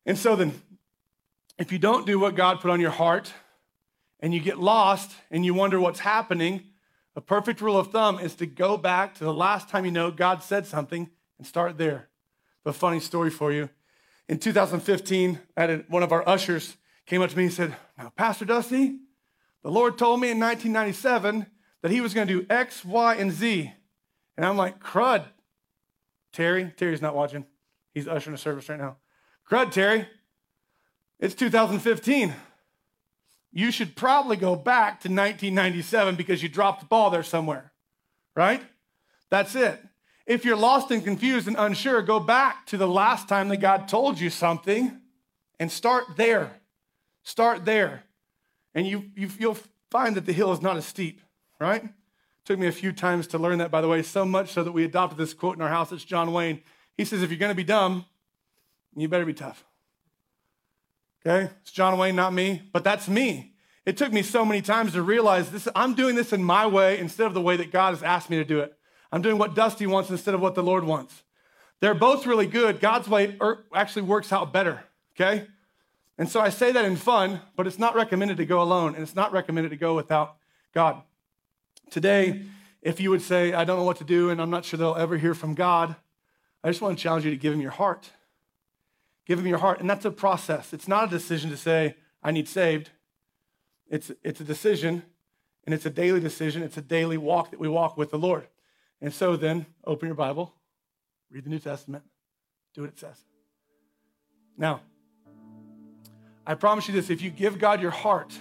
And 0.06 0.16
so 0.16 0.36
then, 0.36 0.62
if 1.58 1.72
you 1.72 1.78
don't 1.78 2.06
do 2.06 2.18
what 2.18 2.36
God 2.36 2.60
put 2.60 2.70
on 2.70 2.80
your 2.80 2.90
heart 2.90 3.32
and 4.20 4.32
you 4.32 4.40
get 4.40 4.58
lost 4.58 5.10
and 5.30 5.44
you 5.44 5.52
wonder 5.52 5.80
what's 5.80 6.00
happening, 6.00 6.62
a 7.16 7.20
perfect 7.20 7.60
rule 7.60 7.76
of 7.76 7.90
thumb 7.90 8.18
is 8.18 8.34
to 8.36 8.46
go 8.46 8.76
back 8.76 9.14
to 9.16 9.24
the 9.24 9.34
last 9.34 9.68
time 9.68 9.84
you 9.84 9.90
know 9.90 10.10
God 10.10 10.42
said 10.42 10.66
something 10.66 11.10
and 11.38 11.46
start 11.46 11.76
there. 11.76 12.08
A 12.64 12.72
funny 12.72 13.00
story 13.00 13.30
for 13.30 13.52
you. 13.52 13.70
In 14.28 14.38
2015, 14.38 15.40
I 15.56 15.60
had 15.60 15.84
one 15.88 16.02
of 16.02 16.12
our 16.12 16.26
ushers 16.28 16.76
came 17.06 17.22
up 17.22 17.30
to 17.30 17.36
me 17.36 17.44
and 17.44 17.52
said, 17.52 17.74
Now, 17.98 18.12
Pastor 18.14 18.44
Dusty, 18.44 18.98
the 19.62 19.70
Lord 19.70 19.98
told 19.98 20.20
me 20.20 20.30
in 20.30 20.38
1997 20.38 21.46
that 21.82 21.90
he 21.90 22.00
was 22.00 22.14
going 22.14 22.28
to 22.28 22.40
do 22.40 22.46
X, 22.48 22.84
Y, 22.84 23.14
and 23.14 23.32
Z. 23.32 23.72
And 24.36 24.46
I'm 24.46 24.56
like, 24.56 24.78
crud, 24.80 25.24
Terry. 26.32 26.72
Terry's 26.76 27.02
not 27.02 27.14
watching. 27.14 27.44
He's 27.92 28.06
ushering 28.06 28.34
a 28.34 28.38
service 28.38 28.68
right 28.68 28.78
now. 28.78 28.96
Crud, 29.50 29.72
Terry. 29.72 30.06
It's 31.18 31.34
2015. 31.34 32.34
You 33.52 33.70
should 33.70 33.96
probably 33.96 34.36
go 34.36 34.54
back 34.54 35.00
to 35.00 35.08
1997 35.08 36.14
because 36.14 36.42
you 36.42 36.48
dropped 36.48 36.80
the 36.80 36.86
ball 36.86 37.10
there 37.10 37.22
somewhere, 37.22 37.72
right? 38.36 38.62
That's 39.28 39.54
it. 39.54 39.80
If 40.26 40.44
you're 40.44 40.56
lost 40.56 40.90
and 40.90 41.02
confused 41.02 41.48
and 41.48 41.56
unsure, 41.58 42.02
go 42.02 42.20
back 42.20 42.66
to 42.66 42.76
the 42.76 42.86
last 42.86 43.28
time 43.28 43.48
that 43.48 43.56
God 43.56 43.88
told 43.88 44.20
you 44.20 44.30
something 44.30 45.00
and 45.58 45.72
start 45.72 46.16
there. 46.16 46.60
Start 47.24 47.64
there. 47.64 48.04
And 48.74 48.86
you, 48.86 49.10
you, 49.16 49.28
you'll 49.38 49.58
find 49.90 50.14
that 50.16 50.26
the 50.26 50.32
hill 50.32 50.52
is 50.52 50.62
not 50.62 50.76
as 50.76 50.86
steep, 50.86 51.20
right? 51.58 51.82
Took 52.44 52.58
me 52.58 52.68
a 52.68 52.72
few 52.72 52.92
times 52.92 53.26
to 53.28 53.38
learn 53.38 53.58
that, 53.58 53.70
by 53.70 53.80
the 53.80 53.88
way, 53.88 54.02
so 54.02 54.24
much 54.24 54.52
so 54.52 54.62
that 54.62 54.72
we 54.72 54.84
adopted 54.84 55.18
this 55.18 55.34
quote 55.34 55.56
in 55.56 55.62
our 55.62 55.68
house. 55.68 55.90
It's 55.90 56.04
John 56.04 56.32
Wayne. 56.32 56.62
He 56.96 57.04
says, 57.04 57.22
If 57.22 57.30
you're 57.30 57.38
going 57.38 57.50
to 57.50 57.56
be 57.56 57.64
dumb, 57.64 58.04
you 58.96 59.08
better 59.08 59.26
be 59.26 59.34
tough. 59.34 59.64
Okay? 61.24 61.50
It's 61.62 61.72
John 61.72 61.98
Wayne, 61.98 62.16
not 62.16 62.32
me, 62.32 62.62
but 62.72 62.84
that's 62.84 63.08
me. 63.08 63.54
It 63.86 63.96
took 63.96 64.12
me 64.12 64.22
so 64.22 64.44
many 64.44 64.62
times 64.62 64.92
to 64.92 65.02
realize 65.02 65.50
this 65.50 65.68
I'm 65.74 65.94
doing 65.94 66.14
this 66.14 66.32
in 66.32 66.42
my 66.42 66.66
way 66.66 66.98
instead 66.98 67.26
of 67.26 67.34
the 67.34 67.40
way 67.40 67.56
that 67.56 67.72
God 67.72 67.94
has 67.94 68.02
asked 68.02 68.30
me 68.30 68.36
to 68.36 68.44
do 68.44 68.60
it. 68.60 68.74
I'm 69.12 69.22
doing 69.22 69.38
what 69.38 69.54
Dusty 69.54 69.86
wants 69.86 70.10
instead 70.10 70.34
of 70.34 70.40
what 70.40 70.54
the 70.54 70.62
Lord 70.62 70.84
wants. 70.84 71.22
They're 71.80 71.94
both 71.94 72.26
really 72.26 72.46
good. 72.46 72.80
God's 72.80 73.08
way 73.08 73.36
er, 73.40 73.64
actually 73.74 74.02
works 74.02 74.32
out 74.32 74.52
better, 74.52 74.84
okay? 75.14 75.46
And 76.18 76.28
so 76.28 76.40
I 76.40 76.50
say 76.50 76.70
that 76.72 76.84
in 76.84 76.96
fun, 76.96 77.40
but 77.56 77.66
it's 77.66 77.78
not 77.78 77.94
recommended 77.94 78.36
to 78.36 78.44
go 78.44 78.60
alone, 78.60 78.94
and 78.94 79.02
it's 79.02 79.16
not 79.16 79.32
recommended 79.32 79.70
to 79.70 79.76
go 79.76 79.96
without 79.96 80.36
God. 80.74 81.02
Today, 81.90 82.42
if 82.82 83.00
you 83.00 83.10
would 83.10 83.22
say, 83.22 83.54
I 83.54 83.64
don't 83.64 83.78
know 83.78 83.84
what 83.84 83.96
to 83.96 84.04
do, 84.04 84.28
and 84.28 84.40
I'm 84.40 84.50
not 84.50 84.64
sure 84.64 84.78
they'll 84.78 84.94
ever 84.94 85.16
hear 85.16 85.34
from 85.34 85.54
God, 85.54 85.96
I 86.62 86.68
just 86.68 86.82
want 86.82 86.98
to 86.98 87.02
challenge 87.02 87.24
you 87.24 87.30
to 87.30 87.36
give 87.38 87.54
him 87.54 87.60
your 87.62 87.70
heart. 87.70 88.10
Give 89.30 89.38
him 89.38 89.46
your 89.46 89.58
heart. 89.58 89.78
And 89.78 89.88
that's 89.88 90.04
a 90.04 90.10
process. 90.10 90.72
It's 90.72 90.88
not 90.88 91.04
a 91.04 91.06
decision 91.08 91.50
to 91.50 91.56
say, 91.56 91.94
I 92.20 92.32
need 92.32 92.48
saved. 92.48 92.90
It's, 93.88 94.10
it's 94.24 94.40
a 94.40 94.44
decision, 94.44 95.04
and 95.64 95.72
it's 95.72 95.86
a 95.86 95.90
daily 95.90 96.18
decision. 96.18 96.64
It's 96.64 96.76
a 96.76 96.82
daily 96.82 97.16
walk 97.16 97.52
that 97.52 97.60
we 97.60 97.68
walk 97.68 97.96
with 97.96 98.10
the 98.10 98.18
Lord. 98.18 98.48
And 99.00 99.14
so 99.14 99.36
then, 99.36 99.66
open 99.84 100.08
your 100.08 100.16
Bible, 100.16 100.52
read 101.30 101.44
the 101.44 101.48
New 101.48 101.60
Testament, 101.60 102.02
do 102.74 102.80
what 102.80 102.90
it 102.90 102.98
says. 102.98 103.22
Now, 104.58 104.80
I 106.44 106.54
promise 106.54 106.88
you 106.88 106.94
this 106.94 107.08
if 107.08 107.22
you 107.22 107.30
give 107.30 107.56
God 107.56 107.80
your 107.80 107.92
heart, 107.92 108.36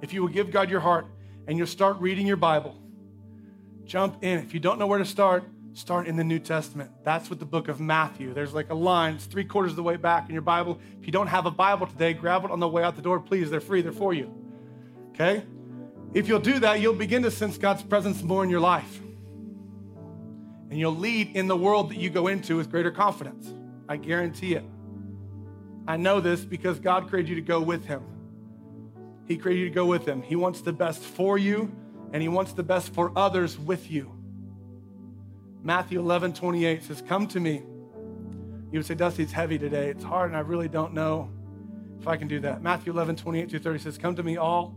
if 0.00 0.14
you 0.14 0.22
will 0.22 0.30
give 0.30 0.50
God 0.50 0.70
your 0.70 0.80
heart 0.80 1.08
and 1.46 1.58
you'll 1.58 1.66
start 1.66 2.00
reading 2.00 2.26
your 2.26 2.38
Bible, 2.38 2.74
jump 3.84 4.24
in. 4.24 4.38
If 4.38 4.54
you 4.54 4.60
don't 4.60 4.78
know 4.78 4.86
where 4.86 4.98
to 4.98 5.04
start, 5.04 5.44
start 5.72 6.06
in 6.06 6.16
the 6.16 6.24
New 6.24 6.38
Testament. 6.38 6.90
That's 7.04 7.30
what 7.30 7.38
the 7.38 7.46
book 7.46 7.68
of 7.68 7.80
Matthew. 7.80 8.34
There's 8.34 8.52
like 8.52 8.70
a 8.70 8.74
line, 8.74 9.14
it's 9.14 9.26
three 9.26 9.44
quarters 9.44 9.72
of 9.72 9.76
the 9.76 9.82
way 9.82 9.96
back 9.96 10.28
in 10.28 10.34
your 10.34 10.42
Bible. 10.42 10.78
If 11.00 11.06
you 11.06 11.12
don't 11.12 11.28
have 11.28 11.46
a 11.46 11.50
Bible 11.50 11.86
today, 11.86 12.12
grab 12.12 12.44
it 12.44 12.50
on 12.50 12.60
the 12.60 12.68
way 12.68 12.82
out 12.82 12.96
the 12.96 13.02
door, 13.02 13.20
please. 13.20 13.50
They're 13.50 13.60
free, 13.60 13.82
they're 13.82 13.92
for 13.92 14.12
you. 14.12 14.34
Okay? 15.10 15.44
If 16.12 16.28
you'll 16.28 16.40
do 16.40 16.58
that, 16.60 16.80
you'll 16.80 16.94
begin 16.94 17.22
to 17.22 17.30
sense 17.30 17.56
God's 17.56 17.82
presence 17.82 18.22
more 18.22 18.42
in 18.42 18.50
your 18.50 18.60
life 18.60 19.00
and 20.70 20.78
you'll 20.78 20.96
lead 20.96 21.36
in 21.36 21.48
the 21.48 21.56
world 21.56 21.90
that 21.90 21.98
you 21.98 22.08
go 22.08 22.28
into 22.28 22.56
with 22.56 22.70
greater 22.70 22.92
confidence. 22.92 23.52
I 23.88 23.96
guarantee 23.96 24.54
it. 24.54 24.64
I 25.86 25.96
know 25.96 26.20
this 26.20 26.44
because 26.44 26.78
God 26.78 27.08
created 27.08 27.30
you 27.30 27.34
to 27.34 27.42
go 27.42 27.60
with 27.60 27.84
Him. 27.84 28.02
He 29.26 29.36
created 29.36 29.62
you 29.62 29.68
to 29.68 29.74
go 29.74 29.86
with 29.86 30.06
Him. 30.06 30.22
He 30.22 30.36
wants 30.36 30.60
the 30.60 30.72
best 30.72 31.02
for 31.02 31.36
you, 31.36 31.72
and 32.12 32.22
He 32.22 32.28
wants 32.28 32.52
the 32.52 32.62
best 32.62 32.94
for 32.94 33.12
others 33.16 33.58
with 33.58 33.90
you. 33.90 34.12
Matthew 35.62 36.00
11, 36.00 36.32
28 36.32 36.82
says, 36.82 37.02
Come 37.06 37.26
to 37.28 37.40
me. 37.40 37.62
You 38.72 38.78
would 38.78 38.86
say, 38.86 38.94
Dusty, 38.94 39.22
it's 39.22 39.32
heavy 39.32 39.58
today. 39.58 39.88
It's 39.88 40.04
hard, 40.04 40.30
and 40.30 40.36
I 40.36 40.40
really 40.40 40.68
don't 40.68 40.94
know 40.94 41.30
if 42.00 42.08
I 42.08 42.16
can 42.16 42.28
do 42.28 42.40
that. 42.40 42.62
Matthew 42.62 42.92
11, 42.92 43.16
28 43.16 43.50
through 43.50 43.58
30 43.58 43.78
says, 43.78 43.98
Come 43.98 44.16
to 44.16 44.22
me, 44.22 44.36
all 44.36 44.74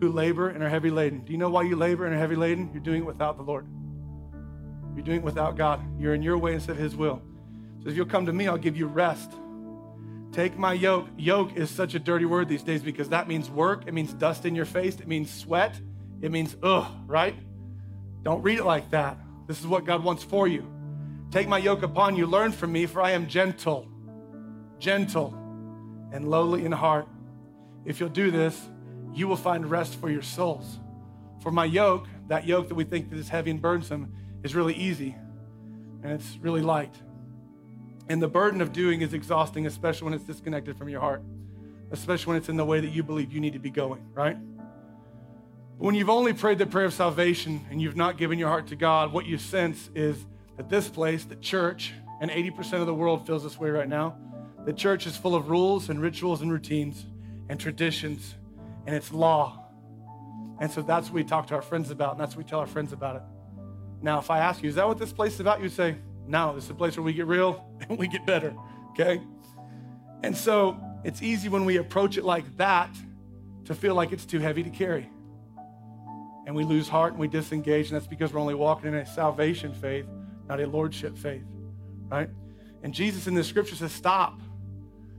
who 0.00 0.10
labor 0.10 0.48
and 0.48 0.62
are 0.62 0.68
heavy 0.68 0.90
laden. 0.90 1.20
Do 1.20 1.32
you 1.32 1.38
know 1.38 1.50
why 1.50 1.62
you 1.62 1.76
labor 1.76 2.06
and 2.06 2.14
are 2.14 2.18
heavy 2.18 2.36
laden? 2.36 2.70
You're 2.72 2.82
doing 2.82 3.02
it 3.02 3.06
without 3.06 3.36
the 3.36 3.42
Lord. 3.42 3.66
You're 4.94 5.04
doing 5.04 5.18
it 5.18 5.24
without 5.24 5.56
God. 5.56 5.80
You're 5.98 6.14
in 6.14 6.22
your 6.22 6.38
way 6.38 6.54
instead 6.54 6.76
of 6.76 6.82
His 6.82 6.96
will. 6.96 7.22
So 7.82 7.88
if 7.88 7.96
you'll 7.96 8.06
come 8.06 8.26
to 8.26 8.32
me, 8.32 8.46
I'll 8.48 8.58
give 8.58 8.76
you 8.76 8.86
rest. 8.86 9.32
Take 10.32 10.58
my 10.58 10.72
yoke. 10.72 11.08
Yoke 11.16 11.56
is 11.56 11.70
such 11.70 11.94
a 11.94 11.98
dirty 11.98 12.24
word 12.24 12.48
these 12.48 12.62
days 12.62 12.82
because 12.82 13.08
that 13.10 13.28
means 13.28 13.50
work. 13.50 13.84
It 13.86 13.94
means 13.94 14.12
dust 14.12 14.44
in 14.44 14.54
your 14.54 14.64
face. 14.64 14.98
It 14.98 15.06
means 15.06 15.32
sweat. 15.32 15.80
It 16.20 16.32
means 16.32 16.56
ugh, 16.62 16.86
right? 17.06 17.36
Don't 18.22 18.42
read 18.42 18.58
it 18.58 18.64
like 18.64 18.90
that. 18.90 19.18
This 19.46 19.60
is 19.60 19.66
what 19.66 19.84
God 19.84 20.02
wants 20.04 20.22
for 20.22 20.46
you. 20.48 20.66
Take 21.30 21.48
my 21.48 21.58
yoke 21.58 21.82
upon 21.82 22.16
you. 22.16 22.26
Learn 22.26 22.52
from 22.52 22.72
me, 22.72 22.86
for 22.86 23.02
I 23.02 23.12
am 23.12 23.26
gentle. 23.26 23.88
gentle, 24.78 25.34
and 26.12 26.28
lowly 26.28 26.64
in 26.64 26.72
heart. 26.72 27.08
If 27.84 28.00
you'll 28.00 28.08
do 28.08 28.30
this, 28.30 28.60
you 29.14 29.28
will 29.28 29.36
find 29.36 29.70
rest 29.70 29.94
for 30.00 30.10
your 30.10 30.22
souls. 30.22 30.78
For 31.42 31.50
my 31.50 31.64
yoke, 31.64 32.06
that 32.28 32.46
yoke 32.46 32.68
that 32.68 32.74
we 32.74 32.84
think 32.84 33.10
that 33.10 33.18
is 33.18 33.28
heavy 33.28 33.50
and 33.50 33.60
burdensome, 33.60 34.12
is 34.42 34.54
really 34.54 34.74
easy 34.74 35.14
and 36.02 36.12
it's 36.12 36.36
really 36.40 36.62
light. 36.62 36.94
And 38.08 38.20
the 38.20 38.28
burden 38.28 38.60
of 38.60 38.72
doing 38.72 39.00
is 39.02 39.14
exhausting, 39.14 39.66
especially 39.66 40.06
when 40.06 40.14
it's 40.14 40.24
disconnected 40.24 40.76
from 40.76 40.88
your 40.88 41.00
heart, 41.00 41.22
especially 41.92 42.32
when 42.32 42.36
it's 42.38 42.48
in 42.48 42.56
the 42.56 42.64
way 42.64 42.80
that 42.80 42.90
you 42.90 43.02
believe 43.02 43.32
you 43.32 43.40
need 43.40 43.52
to 43.52 43.60
be 43.60 43.70
going, 43.70 44.04
right? 44.12 44.36
When 45.82 45.96
you've 45.96 46.10
only 46.10 46.32
prayed 46.32 46.58
the 46.58 46.66
prayer 46.66 46.84
of 46.84 46.94
salvation 46.94 47.66
and 47.68 47.82
you've 47.82 47.96
not 47.96 48.16
given 48.16 48.38
your 48.38 48.48
heart 48.48 48.68
to 48.68 48.76
God, 48.76 49.12
what 49.12 49.26
you 49.26 49.36
sense 49.36 49.90
is 49.96 50.24
that 50.56 50.68
this 50.68 50.88
place, 50.88 51.24
the 51.24 51.34
church, 51.34 51.92
and 52.20 52.30
80% 52.30 52.74
of 52.74 52.86
the 52.86 52.94
world 52.94 53.26
feels 53.26 53.42
this 53.42 53.58
way 53.58 53.68
right 53.68 53.88
now, 53.88 54.16
the 54.64 54.72
church 54.72 55.08
is 55.08 55.16
full 55.16 55.34
of 55.34 55.50
rules 55.50 55.88
and 55.88 56.00
rituals 56.00 56.40
and 56.40 56.52
routines 56.52 57.04
and 57.48 57.58
traditions, 57.58 58.36
and 58.86 58.94
it's 58.94 59.12
law. 59.12 59.70
And 60.60 60.70
so 60.70 60.82
that's 60.82 61.08
what 61.08 61.14
we 61.14 61.24
talk 61.24 61.48
to 61.48 61.56
our 61.56 61.62
friends 61.62 61.90
about, 61.90 62.12
and 62.12 62.20
that's 62.20 62.36
what 62.36 62.44
we 62.44 62.48
tell 62.48 62.60
our 62.60 62.66
friends 62.68 62.92
about 62.92 63.16
it. 63.16 63.22
Now, 64.00 64.20
if 64.20 64.30
I 64.30 64.38
ask 64.38 64.62
you, 64.62 64.68
is 64.68 64.76
that 64.76 64.86
what 64.86 64.98
this 64.98 65.12
place 65.12 65.34
is 65.34 65.40
about? 65.40 65.60
You 65.60 65.68
say, 65.68 65.96
no, 66.28 66.54
this 66.54 66.62
is 66.62 66.70
a 66.70 66.74
place 66.74 66.96
where 66.96 67.02
we 67.02 67.12
get 67.12 67.26
real 67.26 67.66
and 67.88 67.98
we 67.98 68.06
get 68.06 68.24
better, 68.24 68.54
okay? 68.90 69.20
And 70.22 70.36
so 70.36 70.76
it's 71.02 71.22
easy 71.22 71.48
when 71.48 71.64
we 71.64 71.78
approach 71.78 72.18
it 72.18 72.24
like 72.24 72.56
that 72.58 72.94
to 73.64 73.74
feel 73.74 73.96
like 73.96 74.12
it's 74.12 74.24
too 74.24 74.38
heavy 74.38 74.62
to 74.62 74.70
carry. 74.70 75.10
And 76.46 76.54
we 76.56 76.64
lose 76.64 76.88
heart 76.88 77.12
and 77.12 77.20
we 77.20 77.28
disengage, 77.28 77.88
and 77.88 77.96
that's 77.96 78.06
because 78.06 78.32
we're 78.32 78.40
only 78.40 78.54
walking 78.54 78.88
in 78.88 78.94
a 78.94 79.06
salvation 79.06 79.72
faith, 79.72 80.06
not 80.48 80.60
a 80.60 80.66
lordship 80.66 81.16
faith, 81.16 81.44
right? 82.08 82.28
And 82.82 82.92
Jesus 82.92 83.26
in 83.26 83.34
the 83.34 83.44
scripture 83.44 83.76
says, 83.76 83.92
stop. 83.92 84.40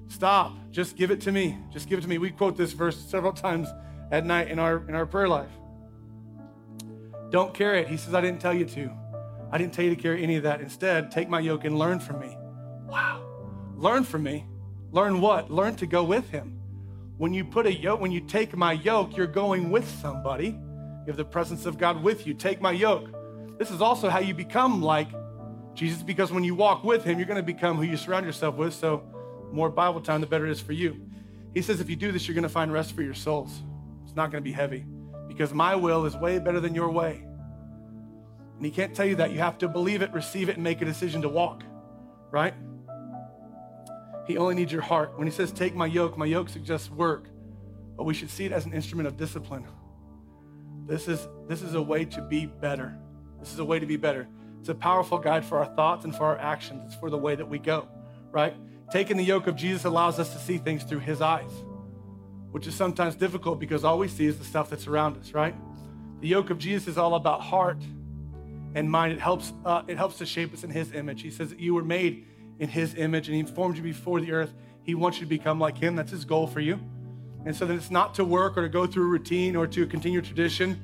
Stop. 0.09 0.53
Just 0.71 0.95
give 0.95 1.11
it 1.11 1.21
to 1.21 1.31
me. 1.31 1.57
Just 1.71 1.87
give 1.87 1.97
it 1.97 2.01
to 2.01 2.07
me. 2.09 2.17
We 2.17 2.29
quote 2.29 2.57
this 2.57 2.73
verse 2.73 2.97
several 2.97 3.33
times 3.33 3.69
at 4.11 4.25
night 4.25 4.49
in 4.49 4.59
our 4.59 4.83
in 4.87 4.95
our 4.95 5.05
prayer 5.05 5.27
life. 5.27 5.49
Don't 7.31 7.53
carry 7.53 7.79
it. 7.79 7.87
He 7.87 7.97
says, 7.97 8.13
I 8.13 8.21
didn't 8.21 8.41
tell 8.41 8.53
you 8.53 8.65
to. 8.65 8.91
I 9.51 9.57
didn't 9.57 9.73
tell 9.73 9.85
you 9.85 9.95
to 9.95 10.01
carry 10.01 10.21
any 10.21 10.35
of 10.35 10.43
that. 10.43 10.61
Instead, 10.61 11.09
take 11.09 11.29
my 11.29 11.39
yoke 11.39 11.63
and 11.63 11.79
learn 11.79 11.99
from 11.99 12.19
me. 12.19 12.37
Wow. 12.85 13.25
Learn 13.75 14.03
from 14.03 14.23
me. 14.23 14.45
Learn 14.91 15.19
what? 15.19 15.49
Learn 15.49 15.75
to 15.77 15.87
go 15.87 16.03
with 16.03 16.29
him. 16.29 16.59
When 17.17 17.33
you 17.33 17.43
put 17.43 17.65
a 17.65 17.73
yoke, 17.73 18.01
when 18.01 18.11
you 18.11 18.21
take 18.21 18.55
my 18.55 18.73
yoke, 18.73 19.17
you're 19.17 19.25
going 19.25 19.71
with 19.71 19.89
somebody. 19.99 20.59
You 21.05 21.07
have 21.07 21.17
the 21.17 21.25
presence 21.25 21.65
of 21.65 21.77
God 21.77 22.01
with 22.01 22.25
you. 22.25 22.33
Take 22.33 22.61
my 22.61 22.71
yoke. 22.71 23.09
This 23.59 23.71
is 23.71 23.81
also 23.81 24.09
how 24.09 24.19
you 24.19 24.33
become 24.33 24.81
like 24.81 25.09
Jesus 25.73 26.01
because 26.01 26.31
when 26.31 26.43
you 26.43 26.55
walk 26.55 26.83
with 26.83 27.03
him, 27.03 27.17
you're 27.17 27.27
going 27.27 27.37
to 27.37 27.43
become 27.43 27.77
who 27.77 27.83
you 27.83 27.97
surround 27.97 28.25
yourself 28.25 28.55
with. 28.55 28.73
So, 28.73 29.03
more 29.51 29.69
Bible 29.69 30.01
time, 30.01 30.21
the 30.21 30.27
better 30.27 30.47
it 30.47 30.51
is 30.51 30.61
for 30.61 30.71
you. 30.71 31.05
He 31.53 31.61
says, 31.61 31.79
if 31.79 31.89
you 31.89 31.95
do 31.95 32.11
this, 32.11 32.27
you're 32.27 32.33
going 32.33 32.43
to 32.43 32.49
find 32.49 32.71
rest 32.71 32.93
for 32.95 33.03
your 33.03 33.13
souls. 33.13 33.61
It's 34.03 34.15
not 34.15 34.31
going 34.31 34.41
to 34.41 34.49
be 34.49 34.53
heavy 34.53 34.85
because 35.27 35.53
my 35.53 35.75
will 35.75 36.05
is 36.05 36.15
way 36.15 36.39
better 36.39 36.59
than 36.59 36.73
your 36.73 36.89
way. 36.89 37.23
And 38.55 38.65
he 38.65 38.71
can't 38.71 38.95
tell 38.95 39.05
you 39.05 39.15
that. 39.17 39.31
You 39.31 39.39
have 39.39 39.57
to 39.59 39.67
believe 39.67 40.01
it, 40.01 40.11
receive 40.13 40.49
it, 40.49 40.55
and 40.55 40.63
make 40.63 40.81
a 40.81 40.85
decision 40.85 41.21
to 41.23 41.29
walk, 41.29 41.63
right? 42.31 42.53
He 44.25 44.37
only 44.37 44.55
needs 44.55 44.71
your 44.71 44.81
heart. 44.81 45.17
When 45.17 45.27
he 45.27 45.33
says, 45.33 45.51
take 45.51 45.75
my 45.75 45.85
yoke, 45.85 46.17
my 46.17 46.25
yoke 46.25 46.49
suggests 46.49 46.89
work, 46.89 47.27
but 47.97 48.05
we 48.05 48.13
should 48.13 48.29
see 48.29 48.45
it 48.45 48.51
as 48.51 48.65
an 48.65 48.73
instrument 48.73 49.07
of 49.07 49.17
discipline. 49.17 49.67
This 50.85 51.07
is, 51.07 51.27
this 51.47 51.61
is 51.61 51.75
a 51.75 51.81
way 51.81 52.05
to 52.05 52.21
be 52.21 52.45
better. 52.45 52.97
This 53.39 53.53
is 53.53 53.59
a 53.59 53.65
way 53.65 53.79
to 53.79 53.85
be 53.85 53.97
better. 53.97 54.27
It's 54.59 54.69
a 54.69 54.75
powerful 54.75 55.17
guide 55.17 55.43
for 55.43 55.57
our 55.57 55.65
thoughts 55.75 56.05
and 56.05 56.15
for 56.15 56.25
our 56.25 56.37
actions. 56.37 56.83
It's 56.85 56.95
for 56.95 57.09
the 57.09 57.17
way 57.17 57.35
that 57.35 57.47
we 57.47 57.59
go, 57.59 57.87
right? 58.31 58.55
Taking 58.91 59.17
the 59.17 59.23
yoke 59.23 59.47
of 59.47 59.55
Jesus 59.55 59.85
allows 59.85 60.19
us 60.19 60.33
to 60.33 60.39
see 60.39 60.57
things 60.57 60.83
through 60.83 60.99
his 60.99 61.21
eyes, 61.21 61.51
which 62.51 62.67
is 62.67 62.75
sometimes 62.75 63.15
difficult 63.15 63.59
because 63.59 63.83
all 63.83 63.99
we 63.99 64.07
see 64.07 64.25
is 64.25 64.37
the 64.37 64.45
stuff 64.45 64.69
that's 64.69 64.87
around 64.87 65.17
us, 65.17 65.33
right? 65.33 65.55
The 66.21 66.27
yoke 66.27 66.49
of 66.49 66.57
Jesus 66.57 66.87
is 66.87 66.97
all 66.97 67.15
about 67.15 67.41
heart 67.41 67.81
and 68.75 68.89
mind. 68.89 69.13
It 69.13 69.19
helps, 69.19 69.51
uh, 69.65 69.83
it 69.87 69.97
helps 69.97 70.17
to 70.19 70.25
shape 70.25 70.53
us 70.53 70.63
in 70.63 70.69
his 70.69 70.93
image. 70.93 71.21
He 71.21 71.31
says 71.31 71.49
that 71.49 71.59
you 71.59 71.73
were 71.73 71.83
made 71.83 72.25
in 72.59 72.69
his 72.69 72.95
image 72.95 73.27
and 73.27 73.35
he 73.35 73.43
formed 73.43 73.77
you 73.77 73.83
before 73.83 74.21
the 74.21 74.31
earth. 74.31 74.53
He 74.83 74.95
wants 74.95 75.17
you 75.19 75.25
to 75.25 75.29
become 75.29 75.59
like 75.59 75.77
him. 75.77 75.95
That's 75.95 76.11
his 76.11 76.23
goal 76.23 76.47
for 76.47 76.59
you. 76.59 76.79
And 77.45 77.55
so 77.55 77.65
then 77.65 77.77
it's 77.77 77.91
not 77.91 78.13
to 78.15 78.23
work 78.23 78.57
or 78.57 78.61
to 78.61 78.69
go 78.69 78.85
through 78.87 79.07
routine 79.07 79.55
or 79.55 79.67
to 79.67 79.85
continue 79.85 80.21
tradition, 80.21 80.81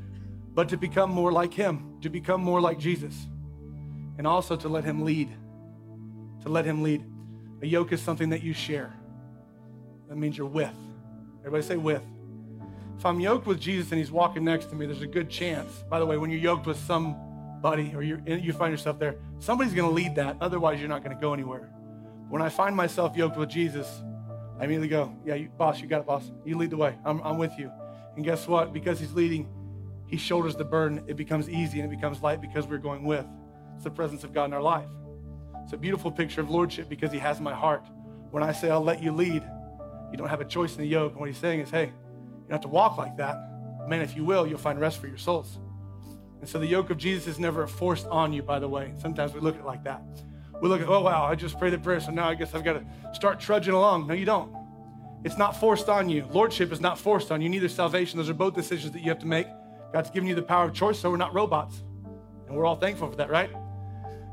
but 0.53 0.69
to 0.69 0.77
become 0.77 1.09
more 1.09 1.31
like 1.31 1.53
him, 1.53 1.97
to 2.01 2.09
become 2.09 2.41
more 2.41 2.59
like 2.59 2.79
Jesus 2.79 3.27
and 4.19 4.27
also 4.27 4.57
to 4.57 4.67
let 4.67 4.83
Him 4.83 5.05
lead. 5.05 5.29
To 6.43 6.49
let 6.49 6.65
Him 6.65 6.83
lead. 6.83 7.03
A 7.61 7.65
yoke 7.65 7.93
is 7.93 8.01
something 8.01 8.29
that 8.31 8.43
you 8.43 8.53
share. 8.53 8.93
That 10.09 10.17
means 10.17 10.37
you're 10.37 10.45
with. 10.45 10.73
Everybody 11.39 11.63
say 11.63 11.77
with. 11.77 12.03
If 12.97 13.05
I'm 13.05 13.21
yoked 13.21 13.47
with 13.47 13.61
Jesus 13.61 13.93
and 13.93 13.97
He's 13.97 14.11
walking 14.11 14.43
next 14.43 14.65
to 14.71 14.75
me, 14.75 14.85
there's 14.85 15.01
a 15.01 15.07
good 15.07 15.29
chance. 15.29 15.85
By 15.89 15.99
the 15.99 16.05
way, 16.05 16.17
when 16.17 16.29
you're 16.29 16.39
yoked 16.41 16.67
with 16.67 16.77
somebody 16.79 17.93
or 17.95 18.03
you 18.03 18.51
find 18.51 18.73
yourself 18.73 18.99
there, 18.99 19.15
somebody's 19.39 19.73
going 19.73 19.87
to 19.87 19.95
lead 19.95 20.15
that. 20.15 20.35
Otherwise, 20.41 20.81
you're 20.81 20.89
not 20.89 21.01
going 21.01 21.15
to 21.15 21.21
go 21.21 21.33
anywhere. 21.33 21.69
When 22.27 22.41
I 22.41 22.49
find 22.49 22.75
myself 22.75 23.15
yoked 23.15 23.37
with 23.37 23.49
Jesus, 23.49 24.01
I 24.59 24.65
immediately 24.65 24.89
go, 24.89 25.15
Yeah, 25.25 25.35
you, 25.35 25.49
boss, 25.49 25.81
you 25.81 25.87
got 25.87 26.01
it, 26.01 26.07
boss. 26.07 26.31
You 26.45 26.57
lead 26.57 26.69
the 26.69 26.77
way. 26.77 26.97
I'm, 27.05 27.21
I'm 27.21 27.37
with 27.37 27.57
you. 27.57 27.71
And 28.15 28.25
guess 28.25 28.47
what? 28.47 28.73
Because 28.73 28.99
He's 28.99 29.13
leading, 29.13 29.47
He 30.07 30.17
shoulders 30.17 30.55
the 30.55 30.65
burden. 30.65 31.03
It 31.07 31.15
becomes 31.15 31.49
easy 31.49 31.79
and 31.79 31.91
it 31.91 31.95
becomes 31.95 32.21
light 32.21 32.41
because 32.41 32.67
we're 32.67 32.77
going 32.77 33.03
with. 33.03 33.25
It's 33.75 33.83
the 33.85 33.91
presence 33.91 34.23
of 34.23 34.33
God 34.33 34.45
in 34.45 34.53
our 34.53 34.61
life. 34.61 34.89
It's 35.63 35.73
a 35.73 35.77
beautiful 35.77 36.11
picture 36.11 36.41
of 36.41 36.49
lordship 36.49 36.89
because 36.89 37.11
he 37.11 37.19
has 37.19 37.39
my 37.39 37.53
heart. 37.53 37.85
When 38.31 38.41
I 38.43 38.51
say 38.51 38.69
I'll 38.71 38.83
let 38.83 39.03
you 39.03 39.11
lead, 39.11 39.43
you 40.11 40.17
don't 40.17 40.27
have 40.27 40.41
a 40.41 40.45
choice 40.45 40.75
in 40.75 40.81
the 40.81 40.87
yoke. 40.87 41.11
And 41.11 41.19
what 41.19 41.29
he's 41.29 41.37
saying 41.37 41.59
is, 41.59 41.69
hey, 41.69 41.85
you 41.85 41.91
don't 42.49 42.53
have 42.53 42.61
to 42.61 42.67
walk 42.67 42.97
like 42.97 43.17
that. 43.17 43.37
Man, 43.87 44.01
if 44.01 44.15
you 44.15 44.25
will, 44.25 44.47
you'll 44.47 44.57
find 44.57 44.79
rest 44.79 44.99
for 44.99 45.07
your 45.07 45.17
souls. 45.17 45.59
And 46.39 46.49
so 46.49 46.57
the 46.57 46.65
yoke 46.65 46.89
of 46.89 46.97
Jesus 46.97 47.27
is 47.27 47.39
never 47.39 47.67
forced 47.67 48.07
on 48.07 48.33
you, 48.33 48.41
by 48.41 48.59
the 48.59 48.67
way. 48.67 48.93
Sometimes 48.99 49.33
we 49.33 49.39
look 49.41 49.55
at 49.55 49.61
it 49.61 49.65
like 49.65 49.83
that. 49.83 50.01
We 50.61 50.67
look 50.67 50.81
at, 50.81 50.87
oh, 50.87 51.01
wow, 51.01 51.25
I 51.25 51.35
just 51.35 51.57
prayed 51.57 51.73
the 51.73 51.77
prayer, 51.77 51.99
so 51.99 52.11
now 52.11 52.27
I 52.27 52.35
guess 52.35 52.53
I've 52.53 52.63
got 52.63 52.73
to 52.73 52.85
start 53.13 53.39
trudging 53.39 53.73
along. 53.73 54.07
No, 54.07 54.13
you 54.13 54.25
don't. 54.25 54.53
It's 55.23 55.37
not 55.37 55.59
forced 55.59 55.89
on 55.89 56.09
you. 56.09 56.25
Lordship 56.31 56.71
is 56.71 56.81
not 56.81 56.97
forced 56.97 57.31
on 57.31 57.41
you, 57.41 57.49
neither 57.49 57.69
salvation. 57.69 58.17
Those 58.17 58.29
are 58.29 58.33
both 58.33 58.55
decisions 58.55 58.93
that 58.93 59.01
you 59.01 59.09
have 59.09 59.19
to 59.19 59.27
make. 59.27 59.47
God's 59.91 60.09
given 60.09 60.27
you 60.27 60.35
the 60.35 60.41
power 60.41 60.65
of 60.65 60.73
choice, 60.73 60.99
so 60.99 61.09
we're 61.09 61.17
not 61.17 61.33
robots. 61.33 61.83
And 62.47 62.55
we're 62.55 62.65
all 62.65 62.75
thankful 62.75 63.09
for 63.09 63.15
that, 63.17 63.29
right? 63.29 63.49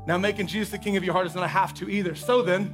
Now, 0.05 0.17
making 0.17 0.47
Jesus 0.47 0.69
the 0.69 0.77
king 0.77 0.95
of 0.97 1.03
your 1.03 1.13
heart 1.13 1.27
is 1.27 1.35
not 1.35 1.43
a 1.43 1.47
have 1.47 1.73
to 1.75 1.89
either. 1.89 2.15
So 2.15 2.41
then, 2.41 2.73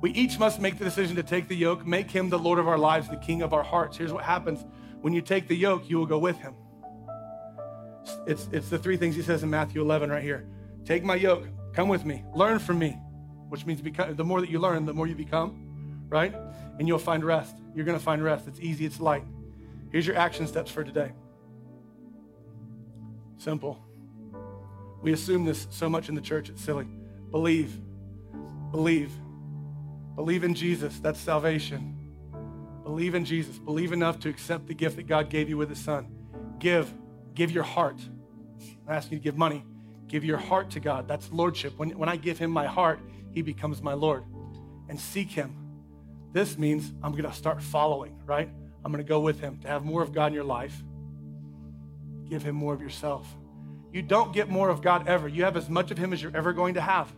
we 0.00 0.10
each 0.10 0.38
must 0.38 0.60
make 0.60 0.78
the 0.78 0.84
decision 0.84 1.16
to 1.16 1.22
take 1.22 1.48
the 1.48 1.56
yoke, 1.56 1.86
make 1.86 2.10
him 2.10 2.28
the 2.28 2.38
Lord 2.38 2.58
of 2.58 2.68
our 2.68 2.78
lives, 2.78 3.08
the 3.08 3.16
king 3.16 3.42
of 3.42 3.52
our 3.52 3.62
hearts. 3.62 3.96
Here's 3.96 4.12
what 4.12 4.24
happens 4.24 4.64
when 5.00 5.12
you 5.12 5.20
take 5.20 5.46
the 5.46 5.56
yoke, 5.56 5.88
you 5.88 5.98
will 5.98 6.06
go 6.06 6.18
with 6.18 6.38
him. 6.38 6.54
It's, 8.26 8.48
it's 8.52 8.68
the 8.68 8.78
three 8.78 8.96
things 8.96 9.14
he 9.14 9.22
says 9.22 9.42
in 9.42 9.50
Matthew 9.50 9.80
11 9.80 10.10
right 10.10 10.22
here. 10.22 10.48
Take 10.84 11.04
my 11.04 11.14
yoke, 11.14 11.46
come 11.72 11.88
with 11.88 12.04
me, 12.04 12.24
learn 12.34 12.58
from 12.58 12.78
me, 12.78 12.98
which 13.48 13.66
means 13.66 13.80
become, 13.80 14.14
the 14.14 14.24
more 14.24 14.40
that 14.40 14.50
you 14.50 14.58
learn, 14.58 14.84
the 14.86 14.94
more 14.94 15.06
you 15.06 15.14
become, 15.14 16.06
right? 16.08 16.34
And 16.78 16.86
you'll 16.86 16.98
find 16.98 17.24
rest. 17.24 17.56
You're 17.74 17.84
going 17.84 17.98
to 17.98 18.04
find 18.04 18.22
rest. 18.22 18.46
It's 18.48 18.60
easy, 18.60 18.84
it's 18.84 19.00
light. 19.00 19.24
Here's 19.90 20.06
your 20.06 20.16
action 20.16 20.46
steps 20.46 20.70
for 20.70 20.84
today. 20.84 21.12
Simple. 23.38 23.82
We 25.00 25.12
assume 25.12 25.44
this 25.44 25.66
so 25.70 25.88
much 25.88 26.08
in 26.08 26.14
the 26.14 26.20
church, 26.20 26.48
it's 26.48 26.62
silly. 26.62 26.86
Believe. 27.30 27.80
Believe. 28.70 29.12
Believe 30.16 30.44
in 30.44 30.54
Jesus. 30.54 30.98
That's 30.98 31.20
salvation. 31.20 31.94
Believe 32.82 33.14
in 33.14 33.24
Jesus. 33.24 33.58
Believe 33.58 33.92
enough 33.92 34.18
to 34.20 34.28
accept 34.28 34.66
the 34.66 34.74
gift 34.74 34.96
that 34.96 35.06
God 35.06 35.30
gave 35.30 35.48
you 35.48 35.56
with 35.56 35.68
His 35.68 35.78
Son. 35.78 36.08
Give. 36.58 36.92
Give 37.34 37.50
your 37.50 37.64
heart. 37.64 38.00
I'm 38.86 38.94
asking 38.94 39.12
you 39.12 39.18
to 39.18 39.24
give 39.24 39.36
money. 39.36 39.64
Give 40.08 40.24
your 40.24 40.38
heart 40.38 40.70
to 40.70 40.80
God. 40.80 41.06
That's 41.06 41.30
lordship. 41.30 41.78
When, 41.78 41.90
when 41.90 42.08
I 42.08 42.16
give 42.16 42.38
Him 42.38 42.50
my 42.50 42.66
heart, 42.66 42.98
He 43.30 43.42
becomes 43.42 43.82
my 43.82 43.92
Lord. 43.92 44.24
And 44.88 44.98
seek 44.98 45.30
Him. 45.30 45.54
This 46.32 46.58
means 46.58 46.92
I'm 47.02 47.12
going 47.12 47.24
to 47.24 47.32
start 47.32 47.62
following, 47.62 48.18
right? 48.24 48.48
I'm 48.84 48.90
going 48.90 49.04
to 49.04 49.08
go 49.08 49.20
with 49.20 49.40
Him 49.40 49.58
to 49.60 49.68
have 49.68 49.84
more 49.84 50.02
of 50.02 50.12
God 50.12 50.28
in 50.28 50.34
your 50.34 50.44
life. 50.44 50.82
Give 52.28 52.42
Him 52.42 52.54
more 52.54 52.72
of 52.72 52.80
yourself. 52.80 53.26
You 53.92 54.02
don't 54.02 54.32
get 54.32 54.48
more 54.48 54.70
of 54.70 54.82
God 54.82 55.08
ever. 55.08 55.28
You 55.28 55.44
have 55.44 55.56
as 55.56 55.68
much 55.68 55.90
of 55.90 55.98
Him 55.98 56.12
as 56.12 56.22
you're 56.22 56.36
ever 56.36 56.52
going 56.52 56.74
to 56.74 56.80
have. 56.80 57.12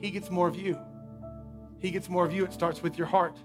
He 0.00 0.10
gets 0.10 0.30
more 0.30 0.48
of 0.48 0.56
you. 0.56 0.78
He 1.78 1.90
gets 1.90 2.08
more 2.08 2.24
of 2.24 2.32
you. 2.32 2.44
It 2.44 2.52
starts 2.52 2.82
with 2.82 2.96
your 2.98 3.08
heart. 3.08 3.36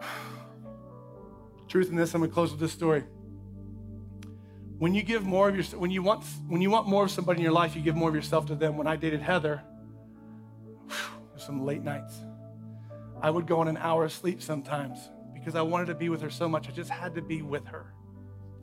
Truth 1.68 1.90
in 1.90 1.96
this, 1.96 2.14
I'm 2.14 2.20
going 2.20 2.30
to 2.30 2.34
close 2.34 2.50
with 2.50 2.60
this 2.60 2.72
story. 2.72 3.04
When 4.80 4.94
you 4.94 5.02
give 5.02 5.26
more 5.26 5.50
of 5.50 5.54
your, 5.54 5.64
when 5.78 5.90
you 5.90 6.02
want, 6.02 6.24
when 6.48 6.62
you 6.62 6.70
want 6.70 6.88
more 6.88 7.04
of 7.04 7.10
somebody 7.10 7.40
in 7.40 7.42
your 7.42 7.52
life, 7.52 7.76
you 7.76 7.82
give 7.82 7.94
more 7.94 8.08
of 8.08 8.14
yourself 8.14 8.46
to 8.46 8.54
them. 8.54 8.78
When 8.78 8.86
I 8.86 8.96
dated 8.96 9.20
Heather, 9.20 9.62
whew, 10.88 10.96
some 11.36 11.66
late 11.66 11.82
nights. 11.82 12.14
I 13.20 13.28
would 13.28 13.46
go 13.46 13.60
on 13.60 13.68
an 13.68 13.76
hour 13.76 14.04
of 14.06 14.12
sleep 14.12 14.40
sometimes 14.40 14.98
because 15.34 15.54
I 15.54 15.60
wanted 15.60 15.88
to 15.88 15.94
be 15.94 16.08
with 16.08 16.22
her 16.22 16.30
so 16.30 16.48
much. 16.48 16.66
I 16.66 16.72
just 16.72 16.88
had 16.88 17.14
to 17.16 17.20
be 17.20 17.42
with 17.42 17.66
her. 17.66 17.92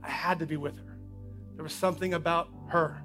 I 0.03 0.09
had 0.09 0.39
to 0.39 0.47
be 0.47 0.57
with 0.57 0.79
her. 0.79 0.97
There 1.53 1.61
was 1.61 1.73
something 1.73 2.15
about 2.15 2.49
her. 2.69 2.99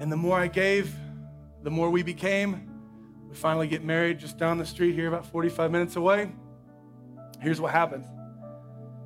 And 0.00 0.12
the 0.12 0.18
more 0.18 0.38
I 0.38 0.48
gave, 0.48 0.94
the 1.62 1.70
more 1.70 1.88
we 1.88 2.02
became. 2.02 2.68
We 3.30 3.36
finally 3.36 3.68
get 3.68 3.82
married 3.82 4.18
just 4.18 4.36
down 4.36 4.58
the 4.58 4.66
street 4.66 4.94
here, 4.94 5.08
about 5.08 5.24
45 5.24 5.70
minutes 5.70 5.96
away. 5.96 6.30
Here's 7.40 7.58
what 7.58 7.72
happens 7.72 8.06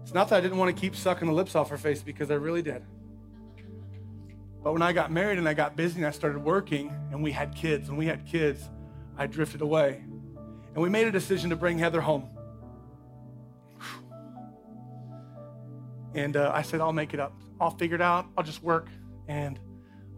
it's 0.07 0.15
not 0.15 0.29
that 0.29 0.37
I 0.37 0.41
didn't 0.41 0.59
want 0.59 0.73
to 0.73 0.81
keep 0.81 0.95
sucking 0.95 1.27
the 1.27 1.35
lips 1.35 1.57
off 1.57 1.69
her 1.71 1.77
face 1.77 2.01
because 2.01 2.31
I 2.31 2.35
really 2.35 2.63
did. 2.63 2.81
But 4.63 4.73
when 4.73 4.81
I 4.81 4.93
got 4.93 5.11
married 5.11 5.37
and 5.37 5.49
I 5.49 5.53
got 5.53 5.75
busy 5.75 5.97
and 5.97 6.07
I 6.07 6.13
started 6.13 6.39
working 6.45 6.95
and 7.11 7.25
we 7.25 7.33
had 7.33 7.57
kids, 7.57 7.89
and 7.89 7.99
we 7.99 8.07
had 8.07 8.25
kids, 8.25 8.71
I 9.19 9.27
drifted 9.27 9.63
away. 9.63 10.05
And 10.75 10.77
we 10.77 10.89
made 10.89 11.09
a 11.09 11.11
decision 11.11 11.51
to 11.51 11.57
bring 11.57 11.77
Heather 11.77 12.01
home. 12.01 12.29
And 16.15 16.37
uh, 16.37 16.53
I 16.55 16.63
said, 16.63 16.81
I'll 16.81 16.93
make 16.93 17.13
it 17.13 17.19
up. 17.19 17.33
I'll 17.61 17.77
figure 17.77 17.97
it 17.97 18.01
out. 18.01 18.27
I'll 18.39 18.45
just 18.45 18.63
work. 18.63 18.87
And 19.27 19.59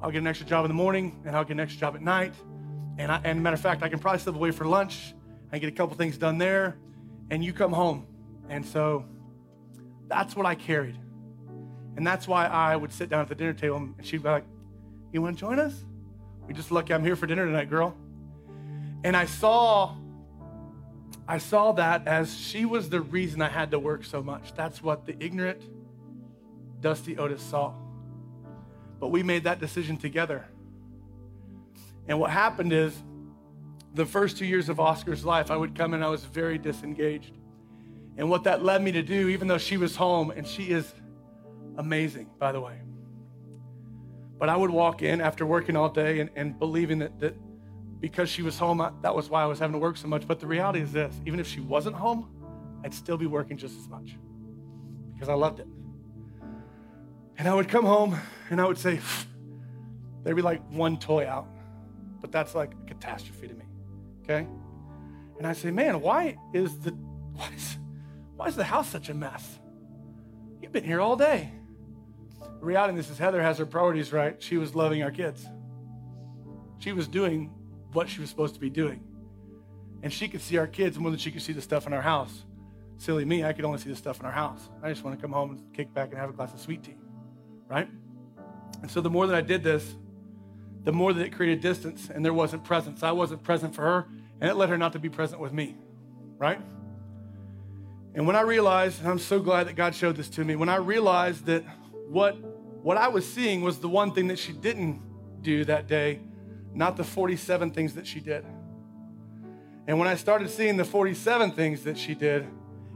I'll 0.03 0.11
get 0.11 0.19
an 0.19 0.27
extra 0.27 0.47
job 0.47 0.67
in 0.67 0.69
the 0.69 0.75
morning 0.75 1.23
and 1.25 1.35
I'll 1.35 1.45
get 1.45 1.53
an 1.53 1.61
extra 1.61 1.81
job 1.81 1.95
at 1.95 2.03
night. 2.03 2.35
And, 2.99 3.11
I, 3.11 3.23
and 3.25 3.43
matter 3.43 3.55
of 3.55 3.63
fact, 3.63 3.83
I 3.83 3.89
can 3.89 4.01
probably 4.01 4.21
slip 4.21 4.37
away 4.37 4.51
for 4.51 4.67
lunch. 4.67 5.15
and 5.51 5.63
get 5.63 5.73
a 5.73 5.75
couple 5.75 5.97
things 5.97 6.19
done 6.19 6.37
there. 6.37 6.77
And 7.31 7.43
you 7.43 7.55
come 7.55 7.73
home. 7.73 8.07
And 8.51 8.67
so 8.67 9.07
that's 10.09 10.35
what 10.35 10.47
I 10.47 10.55
carried. 10.55 10.99
And 11.97 12.07
that's 12.07 12.29
why 12.29 12.47
I 12.47 12.77
would 12.77 12.93
sit 12.93 13.11
down 13.11 13.21
at 13.21 13.29
the 13.29 13.35
dinner 13.35 13.53
table 13.53 13.77
and 13.77 13.95
she'd 14.03 14.23
be 14.23 14.29
like, 14.29 14.45
You 15.13 15.23
want 15.23 15.37
to 15.37 15.41
join 15.41 15.59
us? 15.59 15.85
We 16.47 16.55
just 16.55 16.71
lucky 16.71 16.95
I'm 16.95 17.05
here 17.05 17.17
for 17.17 17.27
dinner 17.27 17.45
tonight, 17.45 17.69
girl. 17.69 17.97
And 19.05 19.17
I 19.17 19.27
saw 19.27 19.97
I 21.27 21.39
saw 21.39 21.73
that 21.73 22.09
as 22.09 22.35
she 22.35 22.65
was 22.65 22.89
the 22.89 23.03
reason 23.03 23.43
I 23.43 23.49
had 23.49 23.71
to 23.73 23.79
work 23.79 24.05
so 24.05 24.23
much. 24.23 24.55
That's 24.55 24.83
what 24.83 25.05
the 25.05 25.15
ignorant 25.23 25.63
Dusty 26.81 27.19
Otis 27.19 27.43
saw. 27.43 27.75
But 28.99 29.09
we 29.09 29.23
made 29.23 29.45
that 29.45 29.61
decision 29.61 29.99
together. 29.99 30.47
And 32.09 32.19
what 32.19 32.31
happened 32.31 32.73
is 32.73 32.97
the 33.95 34.07
first 34.07 34.39
two 34.39 34.47
years 34.47 34.69
of 34.71 34.81
Oscar's 34.81 35.25
life, 35.25 35.51
I 35.51 35.57
would 35.57 35.75
come 35.75 35.93
and 35.93 36.03
I 36.03 36.09
was 36.09 36.25
very 36.25 36.57
disengaged. 36.57 37.38
And 38.19 38.29
what 38.29 38.45
that 38.45 38.65
led 38.65 38.83
me 38.83 38.93
to 38.93 39.03
do, 39.03 39.29
even 39.29 39.47
though 39.47 39.59
she 39.59 39.77
was 39.77 39.95
home, 39.95 40.33
and 40.33 40.47
she 40.47 40.65
is 40.65 40.93
amazing, 41.77 42.29
by 42.39 42.51
the 42.51 42.61
way. 42.61 42.81
But 44.39 44.49
I 44.49 44.57
would 44.57 44.71
walk 44.71 45.03
in 45.03 45.21
after 45.21 45.47
working 45.47 45.77
all 45.77 45.89
day 45.89 46.19
and, 46.19 46.29
and 46.35 46.59
believing 46.59 46.99
that, 46.99 47.19
that 47.21 47.37
because 48.01 48.29
she 48.29 48.43
was 48.43 48.59
home, 48.59 48.81
I, 48.81 48.91
that 49.03 49.15
was 49.15 49.31
why 49.31 49.43
I 49.43 49.47
was 49.47 49.61
having 49.61 49.73
to 49.75 49.79
work 49.79 49.97
so 49.97 50.09
much. 50.09 50.27
But 50.27 50.41
the 50.41 50.49
reality 50.49 50.81
is 50.81 50.93
this 50.93 51.15
even 51.27 51.39
if 51.39 51.47
she 51.47 51.61
wasn't 51.61 51.95
home, 51.95 52.29
I'd 52.85 52.93
still 52.93 53.17
be 53.17 53.27
working 53.27 53.57
just 53.57 53.79
as 53.79 53.89
much 53.89 54.17
because 55.15 55.29
I 55.29 55.35
loved 55.35 55.61
it. 55.61 55.67
And 57.37 57.49
I 57.49 57.55
would 57.55 57.69
come 57.69 57.85
home 57.85 58.19
and 58.51 58.61
I 58.61 58.67
would 58.67 58.79
say, 58.79 58.99
there'd 60.25 60.37
be 60.37 60.43
like 60.43 60.61
one 60.71 60.99
toy 60.99 61.27
out, 61.27 61.47
but 62.21 62.33
that's 62.33 62.55
like 62.55 62.73
a 62.75 62.89
catastrophe 62.89 63.47
to 63.47 63.55
me. 63.55 63.65
Okay? 64.25 64.47
And 65.39 65.47
I 65.47 65.53
say, 65.53 65.71
man, 65.71 66.01
why 66.01 66.37
is 66.53 66.77
the 66.81 66.91
why 67.33 67.49
is, 67.55 67.79
why 68.39 68.47
is 68.47 68.55
the 68.55 68.63
house 68.63 68.89
such 68.89 69.09
a 69.09 69.15
mess? 69.15 69.59
You've 70.63 70.71
been 70.71 70.85
here 70.85 71.01
all 71.01 71.17
day. 71.17 71.51
The 72.41 72.65
reality 72.65 72.97
this 72.97 73.11
is 73.11 73.19
Heather 73.19 73.43
has 73.43 73.59
her 73.59 73.67
priorities 73.67 74.13
right. 74.13 74.41
She 74.41 74.57
was 74.57 74.77
loving 74.77 75.03
our 75.03 75.11
kids. 75.11 75.45
She 76.79 76.93
was 76.93 77.09
doing 77.09 77.53
what 77.93 78.09
she 78.09 78.21
was 78.21 78.31
supposed 78.31 78.55
to 78.55 78.61
be 78.61 78.71
doing. 78.71 79.03
And 80.05 80.13
she 80.13 80.29
could 80.29 80.41
see 80.41 80.57
our 80.57 80.69
kids 80.69 81.01
more 81.01 81.11
than 81.11 81.19
she 81.19 81.33
could 81.33 81.43
see 81.43 81.53
the 81.53 81.61
stuff 81.61 81.89
in 81.89 81.93
our 81.93 82.01
house. 82.01 82.45
Silly 82.97 83.25
me, 83.25 83.43
I 83.43 83.53
could 83.53 83.65
only 83.65 83.79
see 83.79 83.91
the 83.91 83.97
stuff 83.97 84.21
in 84.21 84.27
our 84.27 84.33
house. 84.33 84.69
I 84.85 84.89
just 84.89 85.03
want 85.03 85.19
to 85.19 85.21
come 85.21 85.33
home 85.33 85.51
and 85.51 85.75
kick 85.75 85.93
back 85.93 86.11
and 86.11 86.19
have 86.19 86.31
a 86.31 86.33
glass 86.33 86.55
of 86.55 86.61
sweet 86.61 86.85
tea, 86.85 86.97
right? 87.69 87.89
And 88.83 88.89
so 88.89 89.01
the 89.01 89.11
more 89.11 89.27
that 89.27 89.35
I 89.35 89.41
did 89.41 89.65
this, 89.65 89.97
the 90.85 90.93
more 90.93 91.13
that 91.13 91.27
it 91.27 91.33
created 91.33 91.61
distance 91.61 92.09
and 92.09 92.25
there 92.25 92.33
wasn't 92.33 92.63
presence. 92.63 93.03
I 93.03 93.11
wasn't 93.11 93.43
present 93.43 93.75
for 93.75 93.83
her, 93.83 94.07
and 94.41 94.49
it 94.49 94.55
led 94.55 94.69
her 94.69 94.79
not 94.79 94.93
to 94.93 95.01
be 95.01 95.09
present 95.09 95.41
with 95.41 95.53
me, 95.53 95.77
right? 96.39 96.61
And 98.19 98.27
when 98.27 98.35
I 98.35 98.41
realized, 98.41 98.99
and 98.99 99.09
I'm 99.09 99.21
so 99.21 99.39
glad 99.39 99.69
that 99.69 99.77
God 99.77 99.95
showed 99.95 100.17
this 100.17 100.29
to 100.31 100.45
me, 100.45 100.57
when 100.57 100.69
I 100.69 100.75
realized 100.75 101.47
that 101.47 101.63
what, 102.09 102.37
what 102.83 102.97
I 102.97 103.07
was 103.07 103.25
seeing 103.25 103.63
was 103.63 103.79
the 103.79 103.89
one 103.89 104.11
thing 104.11 104.27
that 104.27 104.41
she 104.41 104.53
didn't 104.53 105.01
do 105.41 105.65
that 105.67 105.87
day, 105.87 106.19
not 106.75 106.97
the 106.97 107.05
47 107.05 107.71
things 107.71 107.95
that 107.95 108.09
she 108.09 108.19
did. 108.19 108.45
And 109.87 110.01
when 110.01 110.09
I 110.09 110.17
started 110.17 110.51
seeing 110.51 110.77
the 110.77 110.85
47 110.85 111.53
things 111.53 111.85
that 111.85 111.97
she 111.97 112.17
did, 112.17 112.45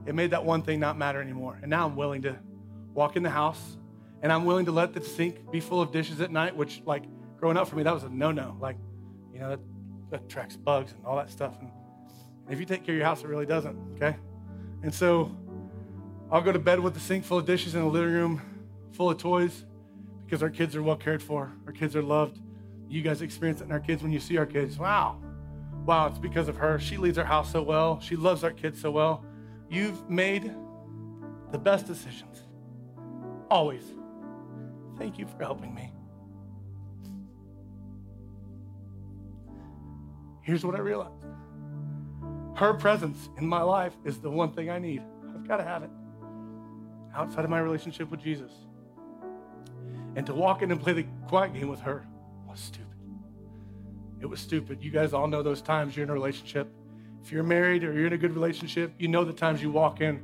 it 0.06 0.16
made 0.16 0.32
that 0.32 0.44
one 0.44 0.62
thing 0.62 0.80
not 0.80 0.98
matter 0.98 1.22
anymore. 1.22 1.56
And 1.62 1.70
now 1.70 1.86
I'm 1.86 1.94
willing 1.94 2.22
to 2.22 2.36
walk 2.92 3.14
in 3.14 3.22
the 3.22 3.30
house 3.30 3.76
and 4.22 4.32
I'm 4.32 4.44
willing 4.44 4.64
to 4.66 4.72
let 4.72 4.92
the 4.92 5.04
sink 5.04 5.52
be 5.52 5.60
full 5.60 5.80
of 5.80 5.92
dishes 5.92 6.20
at 6.20 6.32
night, 6.32 6.56
which, 6.56 6.82
like, 6.84 7.04
growing 7.38 7.56
up 7.56 7.68
for 7.68 7.76
me, 7.76 7.84
that 7.84 7.94
was 7.94 8.02
a 8.02 8.08
no 8.08 8.32
no. 8.32 8.56
Like, 8.60 8.76
you 9.32 9.38
know, 9.38 9.50
that, 9.50 9.60
that 10.10 10.22
attracts 10.24 10.56
bugs 10.56 10.90
and 10.90 11.06
all 11.06 11.14
that 11.14 11.30
stuff. 11.30 11.54
And 11.60 11.70
if 12.50 12.58
you 12.58 12.66
take 12.66 12.84
care 12.84 12.96
of 12.96 12.98
your 12.98 13.06
house, 13.06 13.22
it 13.22 13.28
really 13.28 13.46
doesn't, 13.46 13.78
okay? 13.94 14.16
And 14.82 14.92
so 14.92 15.34
I'll 16.30 16.40
go 16.40 16.52
to 16.52 16.58
bed 16.58 16.80
with 16.80 16.94
the 16.94 17.00
sink 17.00 17.24
full 17.24 17.38
of 17.38 17.46
dishes 17.46 17.74
and 17.74 17.84
the 17.84 17.88
living 17.88 18.12
room 18.12 18.42
full 18.92 19.10
of 19.10 19.18
toys 19.18 19.64
because 20.24 20.42
our 20.42 20.50
kids 20.50 20.74
are 20.74 20.82
well 20.82 20.96
cared 20.96 21.22
for. 21.22 21.52
Our 21.66 21.72
kids 21.72 21.94
are 21.94 22.02
loved. 22.02 22.40
You 22.88 23.02
guys 23.02 23.22
experience 23.22 23.60
it 23.60 23.64
in 23.64 23.72
our 23.72 23.80
kids 23.80 24.02
when 24.02 24.12
you 24.12 24.20
see 24.20 24.36
our 24.38 24.46
kids. 24.46 24.78
Wow. 24.78 25.20
Wow, 25.84 26.06
it's 26.06 26.18
because 26.18 26.48
of 26.48 26.56
her. 26.56 26.78
She 26.78 26.96
leads 26.96 27.18
our 27.18 27.24
house 27.24 27.50
so 27.50 27.62
well. 27.62 28.00
She 28.00 28.16
loves 28.16 28.44
our 28.44 28.50
kids 28.50 28.80
so 28.80 28.90
well. 28.90 29.24
You've 29.68 30.08
made 30.08 30.52
the 31.50 31.58
best 31.58 31.86
decisions. 31.86 32.42
Always. 33.50 33.82
Thank 34.98 35.18
you 35.18 35.26
for 35.26 35.42
helping 35.42 35.74
me. 35.74 35.92
Here's 40.42 40.64
what 40.64 40.74
I 40.74 40.78
realized 40.78 41.12
her 42.54 42.74
presence 42.74 43.28
in 43.38 43.46
my 43.46 43.62
life 43.62 43.94
is 44.04 44.18
the 44.18 44.30
one 44.30 44.52
thing 44.52 44.70
I 44.70 44.78
need. 44.78 45.02
I've 45.34 45.46
got 45.46 45.56
to 45.56 45.64
have 45.64 45.82
it 45.82 45.90
outside 47.14 47.44
of 47.44 47.50
my 47.50 47.60
relationship 47.60 48.10
with 48.10 48.20
Jesus. 48.20 48.52
And 50.16 50.26
to 50.26 50.34
walk 50.34 50.62
in 50.62 50.70
and 50.70 50.80
play 50.80 50.92
the 50.92 51.06
quiet 51.28 51.54
game 51.54 51.68
with 51.68 51.80
her 51.80 52.06
was 52.46 52.60
stupid. 52.60 52.86
It 54.20 54.26
was 54.26 54.40
stupid. 54.40 54.82
You 54.82 54.90
guys 54.90 55.12
all 55.12 55.26
know 55.26 55.42
those 55.42 55.62
times 55.62 55.96
you're 55.96 56.04
in 56.04 56.10
a 56.10 56.14
relationship. 56.14 56.68
If 57.22 57.32
you're 57.32 57.42
married 57.42 57.84
or 57.84 57.92
you're 57.92 58.06
in 58.06 58.12
a 58.12 58.18
good 58.18 58.34
relationship, 58.34 58.92
you 58.98 59.08
know 59.08 59.24
the 59.24 59.32
times 59.32 59.62
you 59.62 59.70
walk 59.70 60.00
in 60.00 60.22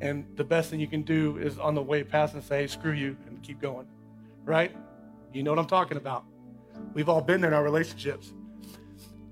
and 0.00 0.24
the 0.36 0.44
best 0.44 0.70
thing 0.70 0.80
you 0.80 0.86
can 0.86 1.02
do 1.02 1.38
is 1.38 1.58
on 1.58 1.74
the 1.74 1.82
way 1.82 2.04
past 2.04 2.34
and 2.34 2.42
say, 2.42 2.62
hey, 2.62 2.66
screw 2.66 2.92
you, 2.92 3.16
and 3.26 3.42
keep 3.42 3.60
going. 3.60 3.86
Right? 4.44 4.74
You 5.32 5.42
know 5.42 5.50
what 5.50 5.58
I'm 5.58 5.66
talking 5.66 5.96
about. 5.96 6.24
We've 6.94 7.08
all 7.08 7.20
been 7.20 7.40
there 7.40 7.50
in 7.50 7.54
our 7.54 7.64
relationships. 7.64 8.32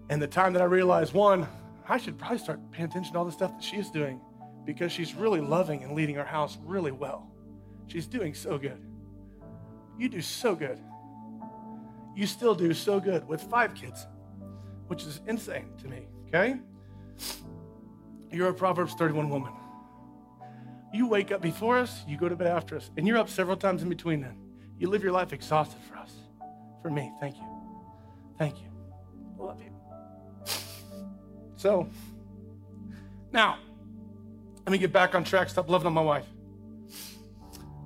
And 0.09 0.20
the 0.20 0.26
time 0.26 0.53
that 0.53 0.62
I 0.62 0.66
realized, 0.66 1.14
one, 1.14 1.47
I 1.89 1.99
should 1.99 2.18
probably 2.18 2.39
start 2.39 2.61
paying 2.72 2.89
attention 2.89 3.12
to 3.12 3.18
all 3.18 3.24
the 3.24 3.32
stuff 3.32 3.53
that 3.53 3.62
she's 3.62 3.91
doing 3.91 4.20
because 4.64 4.91
she's 4.91 5.14
really 5.14 5.41
loving 5.41 5.84
and 5.84 5.95
leading 5.95 6.18
our 6.18 6.24
house 6.24 6.59
really 6.64 6.93
well. 6.93 7.30
She's 7.87 8.07
doing 8.07 8.34
so 8.34 8.59
good. 8.59 8.82
You 9.99 10.09
do 10.09 10.20
so 10.20 10.55
good. 10.55 10.78
You 12.16 12.26
still 12.26 12.55
do 12.55 12.74
so 12.74 12.99
good 12.99 13.26
with 13.28 13.43
five 13.43 13.74
kids, 13.74 14.07
which 14.89 15.05
is 15.05 15.20
insane 15.26 15.68
to 15.82 15.89
me, 15.89 16.09
okay? 16.28 16.57
You're 18.30 18.49
a 18.49 18.55
Proverbs 18.55 18.95
31 18.95 19.30
woman. 19.30 19.53
You 20.93 21.07
wake 21.07 21.30
up 21.30 21.41
before 21.41 21.78
us, 21.78 22.05
you 22.09 22.16
go 22.16 22.28
to 22.28 22.37
bed 22.37 22.49
after 22.49 22.76
us, 22.76 22.91
and 22.97 23.07
you're 23.07 23.18
up 23.18 23.28
several 23.28 23.57
times 23.57 23.82
in 23.82 23.89
between 23.89 24.20
then. 24.20 24.37
You 24.78 24.89
live 24.89 25.03
your 25.03 25.12
life 25.12 25.32
exhausted 25.32 25.78
for 25.89 25.97
us. 25.97 26.12
For 26.82 26.91
me, 26.91 27.12
thank 27.20 27.37
you. 27.37 27.45
Thank 28.39 28.61
you. 28.61 28.65
So, 31.57 31.88
now, 33.32 33.59
let 34.64 34.72
me 34.72 34.78
get 34.78 34.92
back 34.92 35.14
on 35.14 35.24
track. 35.24 35.48
Stop 35.48 35.68
loving 35.68 35.86
on 35.86 35.92
my 35.92 36.00
wife. 36.00 36.26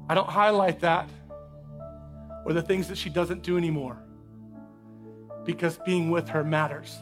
I 0.08 0.14
don't 0.14 0.28
highlight 0.28 0.80
that 0.80 1.08
or 2.44 2.52
the 2.52 2.62
things 2.62 2.88
that 2.88 2.98
she 2.98 3.10
doesn't 3.10 3.42
do 3.42 3.56
anymore 3.56 3.98
because 5.44 5.78
being 5.84 6.10
with 6.10 6.28
her 6.28 6.42
matters. 6.42 6.98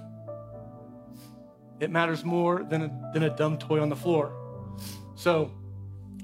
It 1.80 1.90
matters 1.90 2.24
more 2.24 2.64
than 2.64 2.82
a, 2.82 3.10
than 3.12 3.22
a 3.22 3.30
dumb 3.30 3.56
toy 3.56 3.80
on 3.80 3.88
the 3.88 3.96
floor. 3.96 4.32
So, 5.14 5.52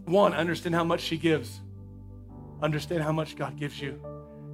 one, 0.05 0.35
understand 0.35 0.75
how 0.75 0.85
much 0.85 1.01
she 1.01 1.17
gives. 1.17 1.61
Understand 2.61 3.03
how 3.03 3.13
much 3.13 3.37
God 3.37 3.57
gives 3.57 3.81
you. 3.81 4.01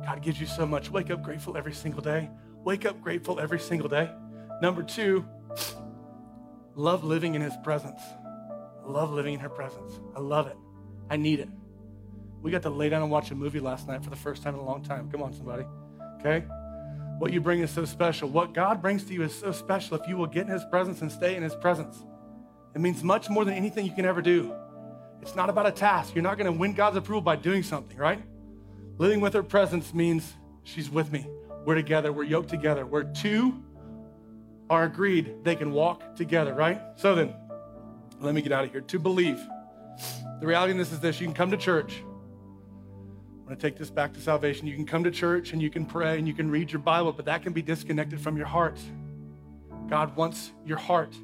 God 0.05 0.23
gives 0.23 0.41
you 0.41 0.47
so 0.47 0.67
much. 0.67 0.91
Wake 0.91 1.11
up 1.11 1.23
grateful 1.23 1.57
every 1.57 1.73
single 1.73 2.03
day. 2.03 2.29
Wake 2.65 2.85
up 2.87 3.01
grateful 3.01 3.41
every 3.41 3.59
single 3.59 3.89
day. 3.89 4.11
Number 4.63 4.83
two, 4.83 5.25
love 6.75 7.05
living 7.05 7.35
in 7.35 7.43
his 7.43 7.57
presence. 7.63 8.01
love 8.85 9.13
living 9.13 9.35
in 9.35 9.41
her 9.41 9.49
presence. 9.49 10.01
I 10.17 10.21
love 10.21 10.47
it. 10.47 10.57
I 11.09 11.17
need 11.17 11.41
it. 11.41 11.49
We 12.43 12.51
got 12.51 12.63
to 12.63 12.71
lay 12.71 12.89
down 12.89 13.03
and 13.03 13.11
watch 13.11 13.31
a 13.31 13.35
movie 13.35 13.61
last 13.61 13.87
night 13.87 14.03
for 14.03 14.11
the 14.11 14.17
first 14.17 14.43
time 14.43 14.55
in 14.55 14.61
a 14.61 14.65
long 14.65 14.83
time. 14.83 15.11
Come 15.11 15.23
on, 15.23 15.33
somebody. 15.33 15.65
Okay? 16.19 16.45
What 17.19 17.33
you 17.33 17.41
bring 17.41 17.61
is 17.61 17.71
so 17.71 17.85
special. 17.85 18.29
What 18.31 18.55
God 18.55 18.81
brings 18.81 19.05
to 19.05 19.13
you 19.13 19.23
is 19.23 19.35
so 19.35 19.53
special 19.53 19.99
if 19.99 20.09
you 20.09 20.17
will 20.17 20.27
get 20.27 20.47
in 20.47 20.53
his 20.53 20.65
presence 20.65 21.03
and 21.03 21.13
stay 21.13 21.37
in 21.37 21.43
his 21.43 21.55
presence. 21.55 22.03
It 22.75 22.81
means 22.81 23.05
much 23.05 23.29
more 23.29 23.45
than 23.45 23.55
anything 23.55 23.85
you 23.85 23.93
can 23.93 24.07
ever 24.07 24.23
do. 24.23 24.55
It's 25.21 25.37
not 25.37 25.51
about 25.51 25.67
a 25.67 25.73
task. 25.73 26.15
You're 26.15 26.25
not 26.25 26.39
going 26.39 26.51
to 26.51 26.59
win 26.59 26.73
God's 26.73 26.97
approval 26.97 27.21
by 27.21 27.37
doing 27.37 27.63
something, 27.63 27.99
right? 27.99 28.23
Living 28.97 29.21
with 29.21 29.35
her 29.35 29.43
presence 29.43 29.93
means 29.93 30.35
she's 30.63 30.89
with 30.89 31.13
me. 31.13 31.27
We're 31.67 31.75
together. 31.75 32.13
We're 32.13 32.25
yoked 32.25 32.49
together. 32.49 32.87
We're 32.87 33.05
two 33.05 33.63
are 34.71 34.85
agreed, 34.85 35.43
they 35.43 35.57
can 35.57 35.73
walk 35.73 36.15
together, 36.15 36.55
right? 36.55 36.81
So 36.97 37.17
then, 37.17 37.35
let 38.21 38.35
me 38.35 38.41
get 38.41 38.53
out 38.53 38.65
of 38.65 38.71
here. 38.71 38.81
To 38.81 38.99
believe. 38.99 39.41
The 40.41 40.47
reality 40.47 40.71
in 40.71 40.79
this 40.79 40.93
is 40.93 41.01
this 41.01 41.21
you 41.21 41.27
can 41.27 41.35
come 41.35 41.51
to 41.51 41.57
church. 41.57 42.03
I'm 42.03 43.45
going 43.45 43.57
to 43.57 43.61
take 43.61 43.77
this 43.77 43.91
back 43.91 44.15
to 44.15 44.21
salvation. 44.21 44.69
You 44.69 44.77
can 44.77 44.87
come 44.87 45.03
to 45.05 45.11
church 45.11 45.53
and 45.53 45.61
you 45.61 45.71
can 45.71 45.85
pray 45.85 46.17
and 46.19 46.29
you 46.29 46.33
can 46.33 46.49
read 46.51 46.71
your 46.71 46.81
Bible, 46.81 47.13
but 47.13 47.25
that 47.25 47.43
can 47.43 47.53
be 47.53 47.63
disconnected 47.63 48.21
from 48.21 48.37
your 48.37 48.47
heart. 48.47 48.79
God 49.89 50.15
wants 50.17 50.53
your 50.65 50.79
heart. 50.79 51.15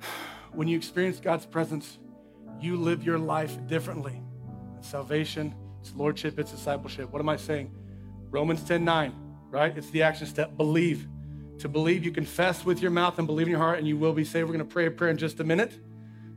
When 0.52 0.68
you 0.68 0.76
experience 0.76 1.18
God's 1.18 1.46
presence, 1.46 1.98
you 2.60 2.76
live 2.76 3.02
your 3.02 3.18
life 3.18 3.56
differently. 3.66 4.20
It's 4.76 4.86
salvation, 4.86 5.54
it's 5.80 5.94
lordship, 5.94 6.38
it's 6.38 6.50
discipleship. 6.52 7.10
What 7.10 7.20
am 7.20 7.30
I 7.30 7.36
saying? 7.36 7.70
Romans 8.30 8.62
10 8.62 8.84
9, 8.84 9.14
right? 9.50 9.76
It's 9.76 9.88
the 9.90 10.02
action 10.02 10.26
step. 10.26 10.56
Believe. 10.58 11.08
To 11.62 11.68
believe, 11.68 12.04
you 12.04 12.10
confess 12.10 12.64
with 12.64 12.82
your 12.82 12.90
mouth 12.90 13.18
and 13.18 13.26
believe 13.28 13.46
in 13.46 13.52
your 13.52 13.60
heart, 13.60 13.78
and 13.78 13.86
you 13.86 13.96
will 13.96 14.12
be 14.12 14.24
saved. 14.24 14.48
We're 14.48 14.54
going 14.54 14.66
to 14.66 14.72
pray 14.72 14.86
a 14.86 14.90
prayer 14.90 15.12
in 15.12 15.16
just 15.16 15.38
a 15.38 15.44
minute. 15.44 15.78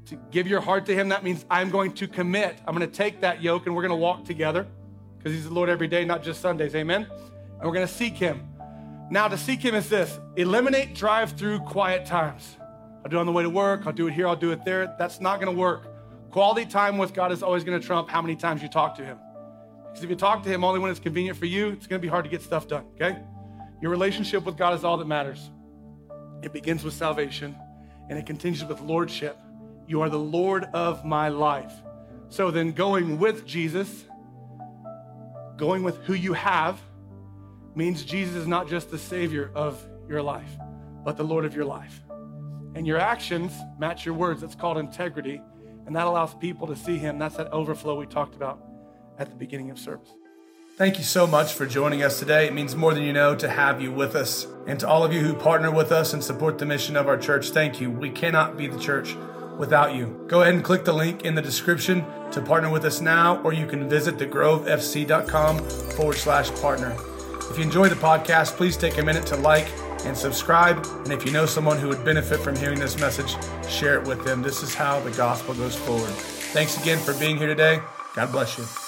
To 0.05 0.15
give 0.29 0.45
your 0.45 0.61
heart 0.61 0.85
to 0.85 0.93
Him, 0.93 1.09
that 1.09 1.23
means 1.23 1.45
I'm 1.49 1.71
going 1.71 1.93
to 1.93 2.07
commit. 2.07 2.59
I'm 2.67 2.75
going 2.75 2.87
to 2.87 2.95
take 2.95 3.21
that 3.21 3.41
yoke 3.41 3.65
and 3.65 3.75
we're 3.75 3.81
going 3.81 3.89
to 3.89 3.95
walk 3.95 4.23
together 4.23 4.67
because 5.17 5.33
He's 5.33 5.45
the 5.45 5.53
Lord 5.53 5.67
every 5.67 5.87
day, 5.87 6.05
not 6.05 6.21
just 6.21 6.41
Sundays. 6.41 6.75
Amen? 6.75 7.07
And 7.09 7.63
we're 7.63 7.73
going 7.73 7.87
to 7.87 7.91
seek 7.91 8.13
Him. 8.13 8.47
Now, 9.09 9.27
to 9.27 9.35
seek 9.35 9.61
Him 9.61 9.73
is 9.73 9.89
this 9.89 10.19
eliminate 10.35 10.93
drive 10.93 11.31
through 11.31 11.61
quiet 11.61 12.05
times. 12.05 12.57
I'll 13.03 13.09
do 13.09 13.17
it 13.17 13.19
on 13.19 13.25
the 13.25 13.31
way 13.31 13.41
to 13.41 13.49
work, 13.49 13.87
I'll 13.87 13.93
do 13.93 14.05
it 14.05 14.13
here, 14.13 14.27
I'll 14.27 14.35
do 14.35 14.51
it 14.51 14.63
there. 14.63 14.95
That's 14.99 15.19
not 15.19 15.41
going 15.41 15.51
to 15.51 15.59
work. 15.59 15.87
Quality 16.29 16.67
time 16.67 16.99
with 16.99 17.15
God 17.15 17.31
is 17.31 17.41
always 17.41 17.63
going 17.63 17.81
to 17.81 17.87
trump 17.87 18.09
how 18.09 18.21
many 18.21 18.35
times 18.35 18.61
you 18.61 18.69
talk 18.69 18.93
to 18.97 19.03
Him. 19.03 19.17
Because 19.87 20.03
if 20.03 20.09
you 20.11 20.15
talk 20.15 20.43
to 20.43 20.49
Him 20.49 20.63
only 20.63 20.79
when 20.79 20.91
it's 20.91 20.99
convenient 20.99 21.35
for 21.35 21.47
you, 21.47 21.69
it's 21.69 21.87
going 21.87 21.99
to 21.99 22.05
be 22.05 22.11
hard 22.11 22.25
to 22.25 22.29
get 22.29 22.43
stuff 22.43 22.67
done, 22.67 22.85
okay? 22.93 23.17
Your 23.81 23.91
relationship 23.91 24.43
with 24.45 24.57
God 24.57 24.73
is 24.73 24.83
all 24.83 24.97
that 24.97 25.07
matters. 25.07 25.49
It 26.41 26.53
begins 26.53 26.83
with 26.83 26.93
salvation 26.93 27.55
and 28.09 28.17
it 28.17 28.25
continues 28.25 28.63
with 28.63 28.81
lordship. 28.81 29.37
You 29.87 30.01
are 30.01 30.09
the 30.09 30.19
Lord 30.19 30.65
of 30.73 31.05
my 31.05 31.29
life. 31.29 31.73
So 32.29 32.51
then, 32.51 32.71
going 32.71 33.19
with 33.19 33.45
Jesus, 33.45 34.05
going 35.57 35.83
with 35.83 35.97
who 36.03 36.13
you 36.13 36.33
have, 36.33 36.79
means 37.75 38.03
Jesus 38.03 38.35
is 38.35 38.47
not 38.47 38.67
just 38.67 38.89
the 38.89 38.97
Savior 38.97 39.51
of 39.53 39.83
your 40.09 40.21
life, 40.21 40.49
but 41.03 41.17
the 41.17 41.23
Lord 41.23 41.45
of 41.45 41.55
your 41.55 41.65
life. 41.65 42.01
And 42.75 42.85
your 42.85 42.97
actions 42.97 43.53
match 43.79 44.05
your 44.05 44.15
words. 44.15 44.41
That's 44.41 44.55
called 44.55 44.77
integrity. 44.77 45.41
And 45.85 45.95
that 45.95 46.07
allows 46.07 46.33
people 46.33 46.67
to 46.67 46.75
see 46.75 46.97
Him. 46.97 47.19
That's 47.19 47.37
that 47.37 47.51
overflow 47.53 47.95
we 47.95 48.07
talked 48.07 48.35
about 48.35 48.59
at 49.17 49.29
the 49.29 49.35
beginning 49.35 49.69
of 49.69 49.79
service. 49.79 50.09
Thank 50.77 50.97
you 50.97 51.05
so 51.05 51.25
much 51.25 51.53
for 51.53 51.65
joining 51.65 52.03
us 52.03 52.19
today. 52.19 52.47
It 52.47 52.53
means 52.53 52.75
more 52.75 52.93
than 52.93 53.03
you 53.03 53.13
know 53.13 53.33
to 53.33 53.49
have 53.49 53.81
you 53.81 53.93
with 53.93 54.13
us. 54.13 54.45
And 54.67 54.77
to 54.81 54.87
all 54.89 55.05
of 55.05 55.13
you 55.13 55.21
who 55.21 55.33
partner 55.33 55.71
with 55.71 55.93
us 55.93 56.11
and 56.11 56.21
support 56.21 56.57
the 56.57 56.65
mission 56.65 56.97
of 56.97 57.07
our 57.07 57.17
church, 57.17 57.51
thank 57.51 57.79
you. 57.79 57.89
We 57.89 58.09
cannot 58.09 58.57
be 58.57 58.67
the 58.67 58.77
church 58.77 59.15
without 59.57 59.95
you. 59.95 60.25
Go 60.27 60.41
ahead 60.41 60.53
and 60.53 60.61
click 60.61 60.83
the 60.83 60.91
link 60.91 61.23
in 61.23 61.33
the 61.33 61.41
description 61.41 62.03
to 62.31 62.41
partner 62.41 62.69
with 62.69 62.83
us 62.83 62.99
now, 62.99 63.41
or 63.43 63.53
you 63.53 63.65
can 63.65 63.87
visit 63.87 64.17
thegrovefc.com 64.17 65.59
forward 65.91 66.17
slash 66.17 66.51
partner. 66.55 66.93
If 67.49 67.57
you 67.57 67.63
enjoy 67.63 67.87
the 67.87 67.95
podcast, 67.95 68.57
please 68.57 68.75
take 68.75 68.97
a 68.97 69.01
minute 69.01 69.25
to 69.27 69.37
like 69.37 69.71
and 70.03 70.17
subscribe. 70.17 70.85
And 71.05 71.13
if 71.13 71.25
you 71.25 71.31
know 71.31 71.45
someone 71.45 71.77
who 71.77 71.87
would 71.87 72.03
benefit 72.03 72.41
from 72.41 72.57
hearing 72.57 72.81
this 72.81 72.99
message, 72.99 73.33
share 73.69 73.97
it 73.97 74.05
with 74.05 74.25
them. 74.25 74.41
This 74.41 74.61
is 74.61 74.75
how 74.75 74.99
the 74.99 75.11
gospel 75.11 75.53
goes 75.53 75.77
forward. 75.77 76.11
Thanks 76.51 76.77
again 76.81 76.99
for 76.99 77.13
being 77.13 77.37
here 77.37 77.47
today. 77.47 77.79
God 78.13 78.33
bless 78.33 78.57
you. 78.57 78.84